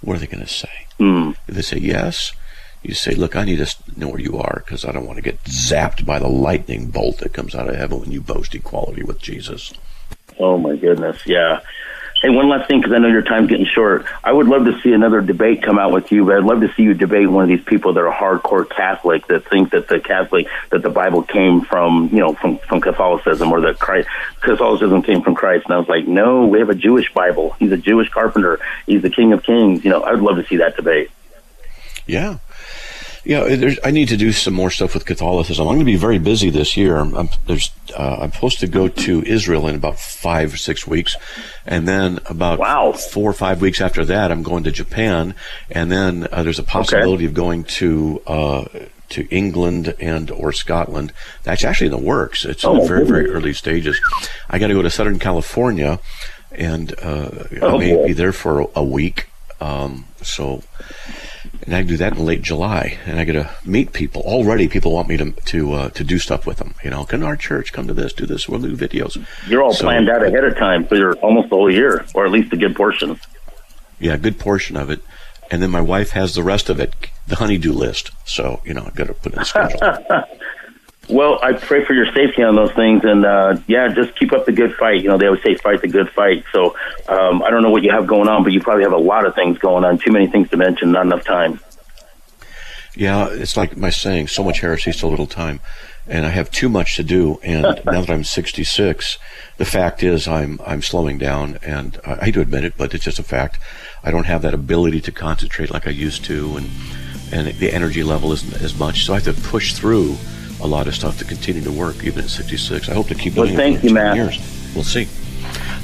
What 0.00 0.16
are 0.16 0.20
they 0.20 0.26
going 0.26 0.44
to 0.44 0.52
say? 0.52 0.86
Mm. 0.98 1.36
If 1.46 1.54
they 1.54 1.62
say 1.62 1.78
yes, 1.78 2.32
you 2.82 2.94
say, 2.94 3.14
"Look, 3.14 3.36
I 3.36 3.44
need 3.44 3.64
to 3.64 3.76
know 3.96 4.08
where 4.08 4.20
you 4.20 4.38
are 4.38 4.62
because 4.64 4.84
I 4.84 4.92
don't 4.92 5.06
want 5.06 5.16
to 5.16 5.22
get 5.22 5.42
zapped 5.44 6.04
by 6.04 6.18
the 6.18 6.28
lightning 6.28 6.88
bolt 6.88 7.18
that 7.18 7.32
comes 7.32 7.54
out 7.54 7.68
of 7.68 7.76
heaven 7.76 8.00
when 8.00 8.12
you 8.12 8.20
boast 8.20 8.54
equality 8.54 9.02
with 9.02 9.20
Jesus." 9.20 9.72
Oh 10.38 10.58
my 10.58 10.76
goodness. 10.76 11.18
Yeah. 11.26 11.60
Hey, 12.22 12.30
one 12.30 12.48
last 12.48 12.68
thing, 12.68 12.80
because 12.80 12.92
I 12.92 12.98
know 12.98 13.08
your 13.08 13.22
time's 13.22 13.50
getting 13.50 13.66
short. 13.66 14.06
I 14.22 14.30
would 14.30 14.46
love 14.46 14.64
to 14.66 14.80
see 14.80 14.92
another 14.92 15.20
debate 15.20 15.60
come 15.64 15.76
out 15.76 15.90
with 15.90 16.12
you, 16.12 16.24
but 16.24 16.36
I'd 16.36 16.44
love 16.44 16.60
to 16.60 16.72
see 16.74 16.84
you 16.84 16.94
debate 16.94 17.28
one 17.28 17.42
of 17.42 17.48
these 17.48 17.64
people 17.64 17.94
that 17.94 18.00
are 18.00 18.12
hardcore 18.12 18.70
Catholic 18.70 19.26
that 19.26 19.48
think 19.50 19.72
that 19.72 19.88
the 19.88 19.98
Catholic 19.98 20.46
that 20.70 20.82
the 20.82 20.88
Bible 20.88 21.24
came 21.24 21.62
from, 21.62 22.10
you 22.12 22.20
know, 22.20 22.34
from 22.34 22.58
from 22.58 22.80
Catholicism 22.80 23.50
or 23.50 23.62
that 23.62 23.80
Christ 23.80 24.08
Catholicism 24.40 25.02
came 25.02 25.22
from 25.22 25.34
Christ. 25.34 25.64
And 25.64 25.74
I 25.74 25.78
was 25.78 25.88
like, 25.88 26.06
no, 26.06 26.46
we 26.46 26.60
have 26.60 26.70
a 26.70 26.76
Jewish 26.76 27.12
Bible. 27.12 27.56
He's 27.58 27.72
a 27.72 27.76
Jewish 27.76 28.08
carpenter. 28.08 28.60
He's 28.86 29.02
the 29.02 29.10
King 29.10 29.32
of 29.32 29.42
Kings. 29.42 29.84
You 29.84 29.90
know, 29.90 30.04
I'd 30.04 30.20
love 30.20 30.36
to 30.36 30.46
see 30.46 30.58
that 30.58 30.76
debate. 30.76 31.10
Yeah. 32.06 32.38
Yeah, 33.24 33.44
there's, 33.54 33.78
I 33.84 33.92
need 33.92 34.08
to 34.08 34.16
do 34.16 34.32
some 34.32 34.52
more 34.54 34.70
stuff 34.70 34.94
with 34.94 35.04
Catholicism. 35.06 35.62
I'm 35.68 35.74
going 35.74 35.86
to 35.86 35.92
be 35.92 35.96
very 35.96 36.18
busy 36.18 36.50
this 36.50 36.76
year. 36.76 36.96
I'm, 36.96 37.14
uh, 37.16 37.28
I'm 37.96 38.32
supposed 38.32 38.58
to 38.60 38.66
go 38.66 38.88
to 38.88 39.22
Israel 39.22 39.68
in 39.68 39.76
about 39.76 40.00
five 40.00 40.52
or 40.54 40.56
six 40.56 40.88
weeks, 40.88 41.14
and 41.64 41.86
then 41.86 42.18
about 42.26 42.58
four 42.98 43.30
or 43.30 43.32
five 43.34 43.60
weeks 43.60 43.80
after 43.80 44.04
that, 44.06 44.32
I'm 44.32 44.42
going 44.42 44.64
to 44.64 44.72
Japan, 44.72 45.36
and 45.70 45.90
then 45.92 46.26
uh, 46.32 46.42
there's 46.42 46.58
a 46.58 46.64
possibility 46.64 47.24
of 47.24 47.32
going 47.34 47.62
to 47.64 48.20
uh, 48.26 48.64
to 49.10 49.28
England 49.28 49.94
and 50.00 50.28
or 50.32 50.52
Scotland. 50.52 51.12
That's 51.44 51.62
actually 51.64 51.88
in 51.88 51.92
the 51.92 51.98
works. 51.98 52.44
It's 52.44 52.64
in 52.64 52.70
Oh, 52.70 52.80
the 52.82 52.88
very 52.88 53.04
very 53.06 53.30
early 53.30 53.52
stages. 53.52 54.00
I 54.50 54.58
got 54.58 54.66
to 54.66 54.74
go 54.74 54.82
to 54.82 54.90
Southern 54.90 55.20
California, 55.20 56.00
and 56.50 56.92
uh, 57.00 57.28
I 57.52 57.58
Oh, 57.60 57.78
may 57.78 57.94
boy. 57.94 58.06
be 58.08 58.12
there 58.14 58.32
for 58.32 58.62
a, 58.62 58.66
a 58.76 58.82
week. 58.84 59.28
Um, 59.60 60.06
so 60.22 60.62
and 61.64 61.74
I 61.74 61.82
do 61.82 61.96
that 61.96 62.16
in 62.16 62.24
late 62.24 62.42
July, 62.42 62.98
and 63.06 63.18
I 63.18 63.24
get 63.24 63.32
to 63.34 63.50
meet 63.64 63.92
people. 63.92 64.22
Already, 64.22 64.68
people 64.68 64.92
want 64.92 65.08
me 65.08 65.16
to 65.16 65.30
to 65.32 65.72
uh, 65.72 65.88
to 65.90 66.04
do 66.04 66.18
stuff 66.18 66.46
with 66.46 66.58
them. 66.58 66.74
You 66.84 66.90
know, 66.90 67.04
come 67.04 67.20
to 67.20 67.26
our 67.26 67.36
church, 67.36 67.72
come 67.72 67.86
to 67.86 67.94
this, 67.94 68.12
do 68.12 68.26
this. 68.26 68.48
We'll 68.48 68.60
do 68.60 68.76
videos. 68.76 69.24
You're 69.48 69.62
all 69.62 69.72
So- 69.72 69.84
planned 69.84 70.08
out 70.10 70.22
ahead 70.24 70.44
of 70.44 70.56
time 70.56 70.86
for 70.86 71.14
almost 71.16 71.50
the 71.50 71.56
whole 71.56 71.70
year, 71.72 72.04
or 72.14 72.24
at 72.26 72.32
least 72.32 72.52
a 72.52 72.56
good 72.56 72.74
portion. 72.76 73.18
Yeah, 74.00 74.14
a 74.14 74.18
good 74.18 74.38
portion 74.38 74.76
of 74.76 74.90
it, 74.90 75.00
and 75.50 75.62
then 75.62 75.70
my 75.70 75.80
wife 75.80 76.10
has 76.10 76.34
the 76.34 76.42
rest 76.42 76.68
of 76.68 76.80
it, 76.80 76.94
the 77.28 77.36
honeydew 77.36 77.72
list. 77.72 78.10
So 78.24 78.60
you 78.64 78.74
know, 78.74 78.82
I've 78.86 78.94
got 78.94 79.06
to 79.06 79.14
put 79.14 79.32
it 79.32 79.36
in 79.36 79.42
a 79.42 79.44
schedule. 79.44 79.78
Well, 81.08 81.40
I 81.42 81.52
pray 81.52 81.84
for 81.84 81.94
your 81.94 82.06
safety 82.12 82.42
on 82.42 82.54
those 82.54 82.72
things, 82.72 83.04
and 83.04 83.26
uh, 83.26 83.56
yeah, 83.66 83.88
just 83.88 84.16
keep 84.18 84.32
up 84.32 84.46
the 84.46 84.52
good 84.52 84.74
fight. 84.74 85.02
You 85.02 85.08
know, 85.08 85.18
they 85.18 85.26
always 85.26 85.42
say 85.42 85.56
fight 85.56 85.82
the 85.82 85.88
good 85.88 86.08
fight. 86.10 86.44
So 86.52 86.76
um, 87.08 87.42
I 87.42 87.50
don't 87.50 87.62
know 87.62 87.70
what 87.70 87.82
you 87.82 87.90
have 87.90 88.06
going 88.06 88.28
on, 88.28 88.44
but 88.44 88.52
you 88.52 88.60
probably 88.60 88.84
have 88.84 88.92
a 88.92 88.98
lot 88.98 89.26
of 89.26 89.34
things 89.34 89.58
going 89.58 89.84
on. 89.84 89.98
Too 89.98 90.12
many 90.12 90.28
things 90.28 90.48
to 90.50 90.56
mention, 90.56 90.92
not 90.92 91.04
enough 91.06 91.24
time. 91.24 91.60
Yeah, 92.94 93.28
it's 93.30 93.56
like 93.56 93.76
my 93.76 93.90
saying, 93.90 94.28
so 94.28 94.44
much 94.44 94.60
heresy, 94.60 94.92
so 94.92 95.08
little 95.08 95.26
time. 95.26 95.60
And 96.06 96.26
I 96.26 96.28
have 96.28 96.50
too 96.50 96.68
much 96.68 96.96
to 96.96 97.02
do. 97.02 97.40
And 97.42 97.62
now 97.84 98.00
that 98.00 98.10
I'm 98.10 98.24
66, 98.24 99.18
the 99.56 99.64
fact 99.64 100.02
is 100.02 100.28
I'm 100.28 100.60
I'm 100.64 100.82
slowing 100.82 101.18
down. 101.18 101.58
And 101.62 102.00
I, 102.06 102.12
I 102.12 102.24
hate 102.26 102.34
to 102.34 102.40
admit 102.40 102.64
it, 102.64 102.74
but 102.76 102.94
it's 102.94 103.04
just 103.04 103.18
a 103.18 103.24
fact. 103.24 103.58
I 104.04 104.12
don't 104.12 104.26
have 104.26 104.42
that 104.42 104.54
ability 104.54 105.00
to 105.02 105.12
concentrate 105.12 105.70
like 105.70 105.86
I 105.86 105.90
used 105.90 106.24
to, 106.26 106.56
and 106.56 106.70
and 107.32 107.48
the 107.58 107.72
energy 107.72 108.04
level 108.04 108.32
isn't 108.32 108.62
as 108.62 108.78
much. 108.78 109.04
So 109.04 109.14
I 109.14 109.20
have 109.20 109.36
to 109.36 109.42
push 109.42 109.72
through 109.74 110.16
a 110.62 110.66
lot 110.66 110.86
of 110.86 110.94
stuff 110.94 111.18
to 111.18 111.24
continue 111.24 111.60
to 111.62 111.72
work, 111.72 112.04
even 112.04 112.24
at 112.24 112.30
66. 112.30 112.88
I 112.88 112.94
hope 112.94 113.08
to 113.08 113.14
keep 113.14 113.34
Well, 113.34 113.46
doing 113.46 113.56
thank 113.56 113.76
it 113.76 113.80
for 113.80 113.86
you, 113.88 113.94
10 113.94 114.04
Matt. 114.04 114.16
years. 114.16 114.72
We'll 114.74 114.84
see. 114.84 115.08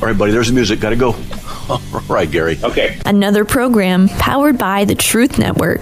All 0.01 0.07
right, 0.09 0.17
buddy. 0.17 0.33
There's 0.33 0.49
the 0.49 0.55
music. 0.55 0.81
Got 0.81 0.91
to 0.91 0.97
go. 0.97 1.15
All 1.69 1.81
right, 2.09 2.31
Gary. 2.31 2.59
Okay. 2.63 2.99
Another 3.05 3.45
program 3.45 4.09
powered 4.09 4.57
by 4.57 4.85
the 4.85 4.95
Truth 4.95 5.39
Network. 5.39 5.81